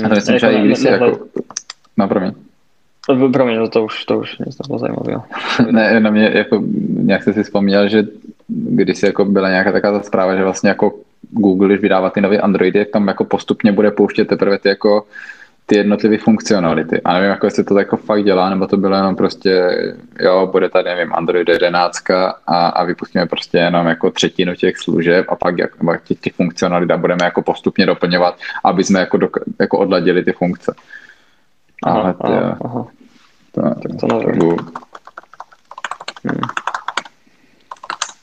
A 0.05 0.09
to 0.09 0.15
myslím, 0.15 0.35
jako 0.35 0.45
že 0.45 0.53
i 0.53 0.65
když 0.65 0.77
si 0.77 0.87
jako... 0.87 1.19
No, 1.97 2.07
promiň. 2.07 2.33
Promiň, 3.33 3.57
no 3.57 3.69
to 3.69 3.83
už, 3.83 4.05
to 4.05 4.19
už 4.19 4.37
nic 4.37 4.57
nebylo 4.59 4.79
zajímavé. 4.79 5.23
ne, 5.71 5.99
na 5.99 6.09
mě, 6.09 6.31
jako, 6.33 6.63
nějak 6.87 7.23
jsi 7.23 7.33
si 7.33 7.43
vzpomněl, 7.43 7.89
že 7.89 8.03
když 8.47 9.03
jako 9.03 9.25
byla 9.25 9.49
nějaká 9.49 9.71
taková 9.71 9.97
ta 9.97 10.03
zpráva, 10.03 10.35
že 10.35 10.43
vlastně 10.43 10.69
jako 10.69 10.93
Google, 11.31 11.67
když 11.67 11.81
vydává 11.81 12.09
ty 12.09 12.21
nové 12.21 12.37
Androidy, 12.37 12.79
jak 12.79 12.89
tam 12.89 13.07
jako 13.07 13.25
postupně 13.25 13.71
bude 13.71 13.91
pouštět 13.91 14.27
teprve 14.27 14.59
ty 14.59 14.69
jako 14.69 15.05
ty 15.65 15.75
jednotlivé 15.75 16.17
funkcionality. 16.17 17.01
A 17.01 17.13
nevím, 17.13 17.29
jako 17.29 17.45
jestli 17.45 17.63
to 17.63 17.79
jako 17.79 17.97
fakt 17.97 18.23
dělá, 18.23 18.49
nebo 18.49 18.67
to 18.67 18.77
bylo 18.77 18.95
jenom 18.95 19.15
prostě, 19.15 19.69
jo, 20.19 20.49
bude 20.51 20.69
tady, 20.69 20.89
nevím, 20.89 21.13
Android 21.13 21.49
11 21.49 22.11
a, 22.11 22.67
a 22.67 22.83
vypustíme 22.83 23.25
prostě 23.25 23.57
jenom 23.57 23.87
jako 23.87 24.11
třetinu 24.11 24.55
těch 24.55 24.77
služeb 24.77 25.25
a 25.29 25.35
pak 25.35 25.57
jak, 25.57 25.71
těch, 26.03 26.19
těch 26.19 26.33
funkcionalit 26.33 26.91
a 26.91 26.97
budeme 26.97 27.25
jako 27.25 27.41
postupně 27.41 27.85
doplňovat, 27.85 28.37
aby 28.63 28.83
jsme 28.83 28.99
jako, 28.99 29.17
do, 29.17 29.29
jako 29.59 29.77
odladili 29.77 30.23
ty 30.23 30.31
funkce. 30.31 30.73
Aha, 31.83 32.15
Ale 32.19 32.39
aha, 32.39 32.57
aha. 32.65 32.87
To, 33.51 33.61
tak 33.61 33.99
to 33.99 34.07
nevím. 34.07 34.57
Hmm. 36.23 36.41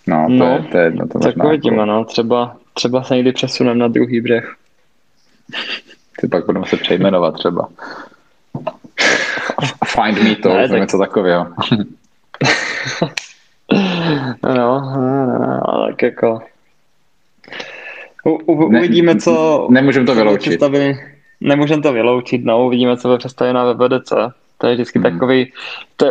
No, 0.07 0.27
to, 0.27 0.33
no, 0.33 0.47
je, 0.47 0.63
to 0.63 0.79
je 0.79 0.85
jedno. 0.85 1.09
To 1.09 1.19
tak 1.19 1.45
uvidíme, 1.45 1.87
no. 1.87 2.05
Třeba, 2.05 2.57
třeba 2.75 3.03
se 3.03 3.17
někdy 3.17 3.33
přesuneme 3.33 3.79
na 3.79 3.89
druhý 3.89 4.21
břeh. 4.21 4.55
Ty 6.21 6.29
pak 6.29 6.47
budeme 6.47 6.67
se 6.67 6.77
přejmenovat 6.77 7.35
třeba. 7.35 7.69
Find 9.85 10.23
me 10.23 10.37
to, 10.37 10.49
ne, 10.49 10.69
tak... 10.69 10.81
něco 10.81 10.99
takového. 10.99 11.47
no, 14.43 14.55
no, 14.55 14.81
no, 14.81 15.39
no, 15.39 15.87
tak 15.87 16.03
jako... 16.03 16.41
U, 18.25 18.31
u, 18.31 18.67
uvidíme, 18.67 19.17
co... 19.17 19.67
Nemůžeme 19.71 20.07
to 20.07 20.15
vyloučit. 20.15 20.61
Nemůžeme 21.41 21.83
to 21.83 21.93
vyloučit, 21.93 22.45
no, 22.45 22.67
uvidíme, 22.67 22.97
co 22.97 23.09
bude 23.09 23.19
představit 23.19 23.53
na 23.53 23.73
VVDC. 23.73 24.13
To 24.59 24.67
je 24.67 24.75
vždycky 24.75 24.99
hmm. 24.99 25.13
takový... 25.13 25.53
To, 25.97 26.07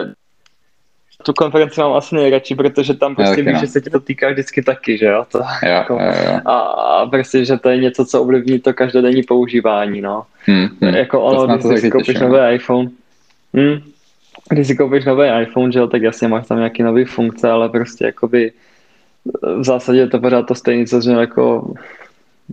tu 1.23 1.33
konferenci 1.33 1.81
mám 1.81 1.93
asi 1.93 2.15
nejradši, 2.15 2.55
protože 2.55 2.93
tam 2.93 3.15
prostě 3.15 3.41
víš, 3.41 3.53
no. 3.53 3.59
že 3.59 3.67
se 3.67 3.81
ti 3.81 3.89
to 3.89 3.99
týká 3.99 4.29
vždycky 4.29 4.63
taky, 4.63 4.97
že 4.97 5.05
jo? 5.05 5.25
To, 5.31 5.37
jo, 5.37 5.69
jako, 5.69 5.93
jo, 5.93 6.13
jo. 6.25 6.39
A, 6.45 6.59
a 6.59 7.05
prostě, 7.05 7.45
že 7.45 7.57
to 7.57 7.69
je 7.69 7.77
něco, 7.77 8.05
co 8.05 8.21
ovlivní 8.21 8.59
to 8.59 8.73
každodenní 8.73 9.23
používání, 9.23 10.01
no. 10.01 10.23
Hmm, 10.45 10.67
hmm. 10.81 10.95
Jako 10.95 11.21
ono, 11.21 11.57
když 11.57 11.81
si 11.81 11.91
koupíš 11.91 12.19
nový 12.19 12.37
no. 12.37 12.51
iPhone, 12.51 12.89
hmm, 13.53 13.79
když 14.49 14.67
si 14.67 14.75
koupíš 14.75 15.05
nový 15.05 15.27
iPhone, 15.41 15.71
že 15.71 15.79
jo, 15.79 15.87
tak 15.87 16.01
jasně 16.01 16.27
máš 16.27 16.47
tam 16.47 16.57
nějaký 16.57 16.83
nový 16.83 17.05
funkce, 17.05 17.49
ale 17.49 17.69
prostě 17.69 18.05
jakoby 18.05 18.51
v 19.59 19.63
zásadě 19.63 19.99
je 19.99 20.07
to 20.07 20.19
pořád 20.19 20.45
to 20.45 20.55
stejné, 20.55 20.85
co 20.85 21.01
že 21.01 21.11
jako, 21.11 21.73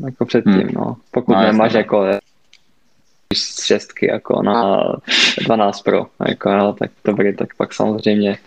jako 0.04 0.24
předtím, 0.24 0.52
hmm. 0.52 0.70
no. 0.74 0.96
Pokud 1.10 1.32
no, 1.32 1.42
nemáš 1.42 1.72
jasně. 1.72 1.78
jako 1.78 2.06
z 3.34 3.64
šestky 3.64 4.06
jako 4.06 4.42
na 4.42 4.82
12 5.44 5.82
Pro, 5.82 6.06
jako, 6.28 6.50
no, 6.50 6.72
tak 6.72 6.90
dobrý, 7.04 7.36
tak 7.36 7.48
pak 7.56 7.74
samozřejmě 7.74 8.38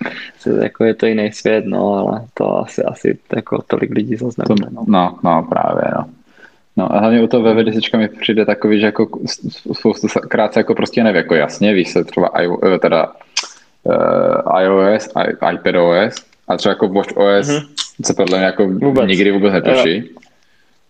jako 0.61 0.83
je 0.83 0.93
to 0.93 1.05
jiný 1.05 1.31
svět, 1.31 1.65
no, 1.65 1.93
ale 1.93 2.25
to 2.33 2.57
asi, 2.57 2.83
asi 2.83 3.17
jako 3.35 3.61
tolik 3.67 3.91
lidí 3.91 4.15
zase 4.15 4.41
nebude, 4.41 4.67
no. 4.71 4.83
no. 4.87 5.19
No, 5.23 5.47
právě, 5.49 5.83
no. 5.95 6.05
No 6.77 6.95
a 6.95 6.99
hlavně 6.99 7.23
u 7.23 7.27
toho 7.27 7.43
VV10 7.43 7.97
mi 7.97 8.07
přijde 8.07 8.45
takový, 8.45 8.79
že 8.79 8.85
jako 8.85 9.07
spoustu 9.73 10.07
krát 10.07 10.53
se 10.53 10.59
jako 10.59 10.75
prostě 10.75 11.03
neví, 11.03 11.17
jako 11.17 11.35
jasně, 11.35 11.73
víš 11.73 11.89
se 11.89 12.03
třeba 12.03 12.31
eh, 12.73 12.79
teda 12.79 13.11
uh, 13.83 14.61
iOS, 14.61 15.09
I, 15.15 15.53
iPadOS 15.53 16.15
a 16.47 16.57
třeba 16.57 16.71
jako 16.71 16.87
WatchOS 16.87 17.47
mm-hmm. 17.47 17.65
se 18.05 18.13
podle 18.13 18.37
mě 18.37 18.45
jako 18.45 18.67
vůbec. 18.67 19.07
nikdy 19.07 19.31
vůbec 19.31 19.53
netuší. 19.53 19.97
Jo. 19.97 20.03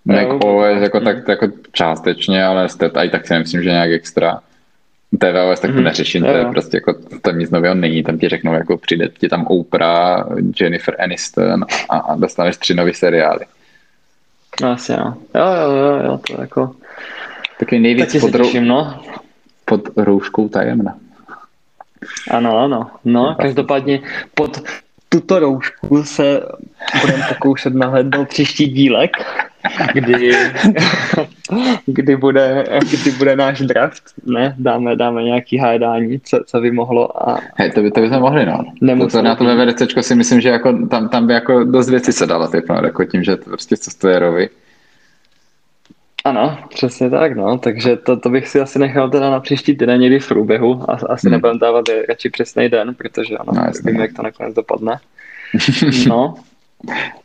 Mac 0.06 0.28
OS 0.44 0.82
jako, 0.82 1.00
tak, 1.00 1.28
jako 1.28 1.48
částečně, 1.72 2.44
ale 2.46 2.68
i 3.04 3.10
tak 3.10 3.28
si 3.28 3.34
nemyslím, 3.34 3.64
že 3.64 3.70
nějak 3.70 3.92
extra. 3.92 4.40
TVOS 5.20 5.60
tak 5.60 5.72
to 5.72 5.78
mm-hmm. 5.78 5.84
neřeším, 5.84 6.24
to 6.24 6.30
je 6.30 6.46
prostě 6.46 6.78
jako, 6.78 6.94
tam 7.22 7.40
nic 7.40 7.50
nového 7.50 7.76
není, 7.76 8.04
tam 8.04 8.18
ti 8.18 8.30
řeknou, 8.30 8.54
jako 8.54 8.78
přijde 8.78 9.10
ti 9.10 9.30
tam 9.30 9.46
Oprah, 9.48 10.28
Jennifer 10.62 11.02
Aniston 11.02 11.66
a, 11.90 11.98
a 11.98 12.16
dostaneš 12.16 12.58
tři 12.58 12.74
nové 12.74 12.94
seriály. 12.94 13.46
Asi 14.64 14.92
jo. 14.92 15.14
Jo, 15.36 15.46
jo, 15.62 15.72
jo, 15.72 16.02
jo, 16.06 16.20
to 16.28 16.42
jako... 16.42 16.76
Taky 17.60 17.80
nejvíc 17.80 18.20
pod, 18.20 18.32
těším, 18.32 18.68
no. 18.68 19.04
pod 19.66 19.82
rouškou 19.98 20.50
tajemna. 20.50 20.98
Ano, 22.32 22.58
ano. 22.58 22.92
No, 23.06 23.36
každopádně 23.40 24.02
pod 24.34 24.62
tuto 25.10 25.40
roušku 25.40 26.04
se 26.04 26.42
budeme 27.02 27.26
pokoušet 27.30 27.74
nahlédnout 27.74 28.28
příští 28.28 28.68
dílek 28.68 29.12
kdy, 29.94 30.32
kdy, 31.86 32.16
bude, 32.16 32.66
kdy 32.92 33.12
bude 33.12 33.36
náš 33.36 33.60
draft, 33.62 34.04
ne, 34.26 34.56
dáme, 34.58 34.96
dáme 34.96 35.24
nějaký 35.24 35.58
hádání, 35.58 36.20
co, 36.20 36.40
co 36.46 36.62
by 36.62 36.72
mohlo 36.72 37.30
a... 37.30 37.40
Hej, 37.56 37.72
to 37.72 37.82
by, 37.82 37.92
to 37.92 38.02
by 38.02 38.08
jsme 38.08 38.20
mohli, 38.20 38.46
no. 38.46 38.58
To, 39.00 39.08
to 39.08 39.22
na 39.22 39.36
to 39.36 39.44
VVDC 39.44 39.82
si 40.02 40.16
myslím, 40.16 40.42
že 40.42 40.50
jako, 40.50 40.88
tam, 40.88 41.10
tam 41.10 41.28
by 41.28 41.34
jako 41.34 41.64
dost 41.64 41.90
věcí 41.90 42.12
se 42.12 42.26
dala 42.26 42.48
typnout, 42.48 42.84
jako 42.84 43.06
tím, 43.06 43.24
že 43.24 43.38
to 43.38 43.44
prostě 43.44 43.76
softwarovi. 43.76 44.50
Ano, 46.26 46.58
přesně 46.70 47.10
tak, 47.10 47.36
no, 47.36 47.58
takže 47.58 47.96
to, 47.96 48.18
to 48.18 48.30
bych 48.30 48.48
si 48.48 48.60
asi 48.60 48.80
nechal 48.80 49.10
teda 49.10 49.30
na 49.30 49.40
příští 49.40 49.78
týden 49.78 50.02
někdy 50.02 50.20
v 50.20 50.28
průběhu, 50.28 50.92
a, 50.92 50.94
asi 50.94 51.28
hmm. 51.28 51.32
nebudem 51.32 51.60
dávat 51.60 51.86
radši 52.10 52.30
přesný 52.30 52.70
den, 52.70 52.96
protože 52.96 53.38
ano, 53.38 53.52
no, 53.56 53.72
vím, 53.84 54.02
jak 54.02 54.14
to 54.14 54.24
nakonec 54.24 54.56
dopadne. 54.56 55.00
No. 56.08 56.36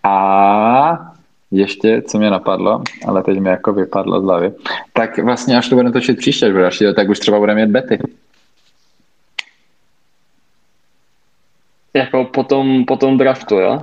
A 0.03 1.15
ještě, 1.55 2.03
co 2.03 2.19
mě 2.19 2.31
napadlo, 2.31 2.83
ale 3.07 3.23
teď 3.23 3.39
mi 3.39 3.49
jako 3.49 3.73
vypadlo 3.73 4.21
z 4.21 4.25
hlavy, 4.25 4.53
tak 4.93 5.19
vlastně 5.19 5.57
až 5.57 5.69
to 5.69 5.75
budeme 5.75 5.93
točit 5.93 6.19
příště, 6.19 6.47
až 6.47 6.53
bude 6.53 6.63
další, 6.63 6.85
tak 6.97 7.09
už 7.09 7.19
třeba 7.19 7.39
budeme 7.39 7.67
mít 7.67 7.73
bety. 7.73 7.99
Jako 11.95 12.25
po 12.25 12.45
tom, 12.45 12.85
po 12.85 12.97
tom 12.97 13.19
draftu, 13.19 13.55
jo? 13.55 13.83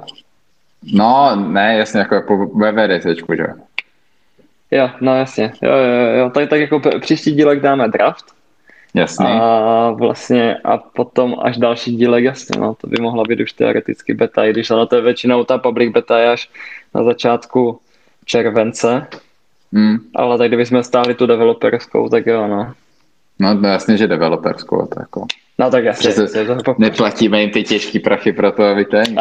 No, 0.93 1.35
ne, 1.35 1.77
jasně, 1.77 1.99
jako 1.99 2.21
po 2.27 2.37
VVD 2.45 3.03
teďku, 3.03 3.35
že 3.35 3.43
jo? 4.71 4.89
no 5.01 5.15
jasně, 5.15 5.51
jo, 5.61 5.71
jo, 5.71 6.17
jo, 6.17 6.29
tak, 6.29 6.49
tak 6.49 6.59
jako 6.59 6.81
příští 6.99 7.31
dílek 7.31 7.59
dáme 7.59 7.87
draft. 7.87 8.25
Jasně. 8.93 9.27
A 9.27 9.91
vlastně 9.91 10.57
a 10.63 10.77
potom 10.77 11.35
až 11.41 11.57
další 11.57 11.95
dílek, 11.95 12.23
jasně, 12.23 12.61
no, 12.61 12.75
to 12.75 12.87
by 12.87 13.01
mohla 13.01 13.23
být 13.23 13.39
už 13.39 13.53
teoreticky 13.53 14.13
beta, 14.13 14.45
i 14.45 14.49
když 14.49 14.69
na 14.69 14.85
to 14.85 14.95
je 14.95 15.01
většinou 15.01 15.43
ta 15.43 15.57
public 15.57 15.91
beta 15.93 16.19
je 16.19 16.29
až 16.29 16.49
na 16.95 17.03
začátku 17.03 17.79
července, 18.25 19.07
mm. 19.71 19.97
ale 20.15 20.37
tak 20.37 20.47
kdybychom 20.47 20.83
stáli 20.83 21.15
tu 21.15 21.25
developerskou, 21.25 22.09
tak 22.09 22.27
jo, 22.27 22.47
no. 22.47 22.73
No, 23.39 23.53
no 23.53 23.69
jasně, 23.69 23.97
že 23.97 24.07
developerskou, 24.07 24.87
to 24.87 24.99
jako... 24.99 25.25
No 25.59 25.71
tak 25.71 25.83
jasně. 25.83 26.13
To 26.13 26.75
neplatíme 26.77 27.41
jim 27.41 27.49
ty 27.49 27.63
těžké 27.63 27.99
prachy 27.99 28.33
pro 28.33 28.51
to, 28.51 28.63
aby 28.63 28.85
ten... 28.85 29.03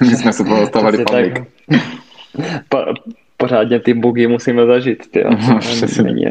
My 0.00 0.16
jsme 0.16 0.32
se 0.32 0.44
postavali 0.44 1.04
public. 1.04 1.34
Tak, 1.34 1.42
po, 2.68 2.78
pořádně 3.36 3.80
ty 3.80 3.94
bugy 3.94 4.26
musíme 4.26 4.66
zažít, 4.66 5.10
ty 5.10 5.24
no, 5.24 5.60
není, 6.02 6.24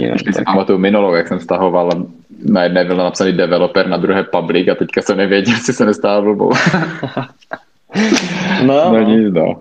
není, 0.00 0.12
pamatuju 0.46 0.78
minulou, 0.78 1.14
jak 1.14 1.28
jsem 1.28 1.40
stahoval 1.40 1.90
na 2.44 2.62
jedné 2.62 2.84
byl 2.84 2.96
napsaný 2.96 3.32
developer, 3.32 3.88
na 3.88 3.96
druhé 3.96 4.24
public 4.24 4.68
a 4.68 4.74
teďka 4.74 5.02
jsem 5.02 5.16
nevěděl, 5.16 5.54
jestli 5.54 5.72
se 5.72 5.86
nestává 5.86 6.20
blbou. 6.20 6.52
no, 8.66 8.92
no, 8.92 9.02
nic, 9.02 9.34
no. 9.34 9.60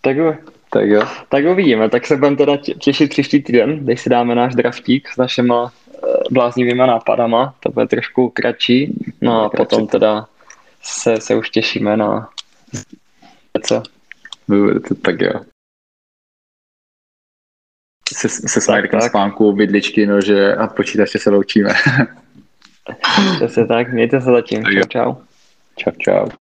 Tak, 0.00 0.16
Tak 0.70 0.88
jo. 0.88 1.02
Tak 1.28 1.44
uvidíme, 1.44 1.88
tak 1.88 2.06
se 2.06 2.16
budeme 2.16 2.36
teda 2.36 2.56
těšit 2.56 3.10
příští 3.10 3.42
týden, 3.42 3.84
když 3.84 4.00
si 4.00 4.10
dáme 4.10 4.34
náš 4.34 4.54
draftík 4.54 5.08
s 5.08 5.16
našima 5.16 5.72
eh, 5.94 5.98
bláznivýma 6.30 6.86
nápadama, 6.86 7.54
to 7.60 7.70
bude 7.70 7.86
trošku 7.86 8.30
kratší, 8.30 8.98
no 9.20 9.44
a 9.44 9.50
potom 9.50 9.86
teda 9.86 10.26
se, 10.82 11.20
se 11.20 11.36
už 11.36 11.50
těšíme 11.50 11.96
na 11.96 12.28
co. 13.62 13.82
Tak 15.02 15.20
jo. 15.20 15.40
Se, 18.12 18.28
se 18.28 18.60
smajlíkem 18.60 19.00
spánku, 19.00 19.52
bydličky, 19.52 20.06
nože 20.06 20.54
a 20.54 20.66
počítače 20.66 21.18
se 21.18 21.30
loučíme. 21.30 21.70
Přesně 23.36 23.66
tak, 23.66 23.92
mějte 23.92 24.20
se 24.20 24.30
zatím. 24.30 24.64
Čau, 24.64 24.84
čau. 24.88 25.14
Čau, 25.76 25.90
čau. 25.98 26.30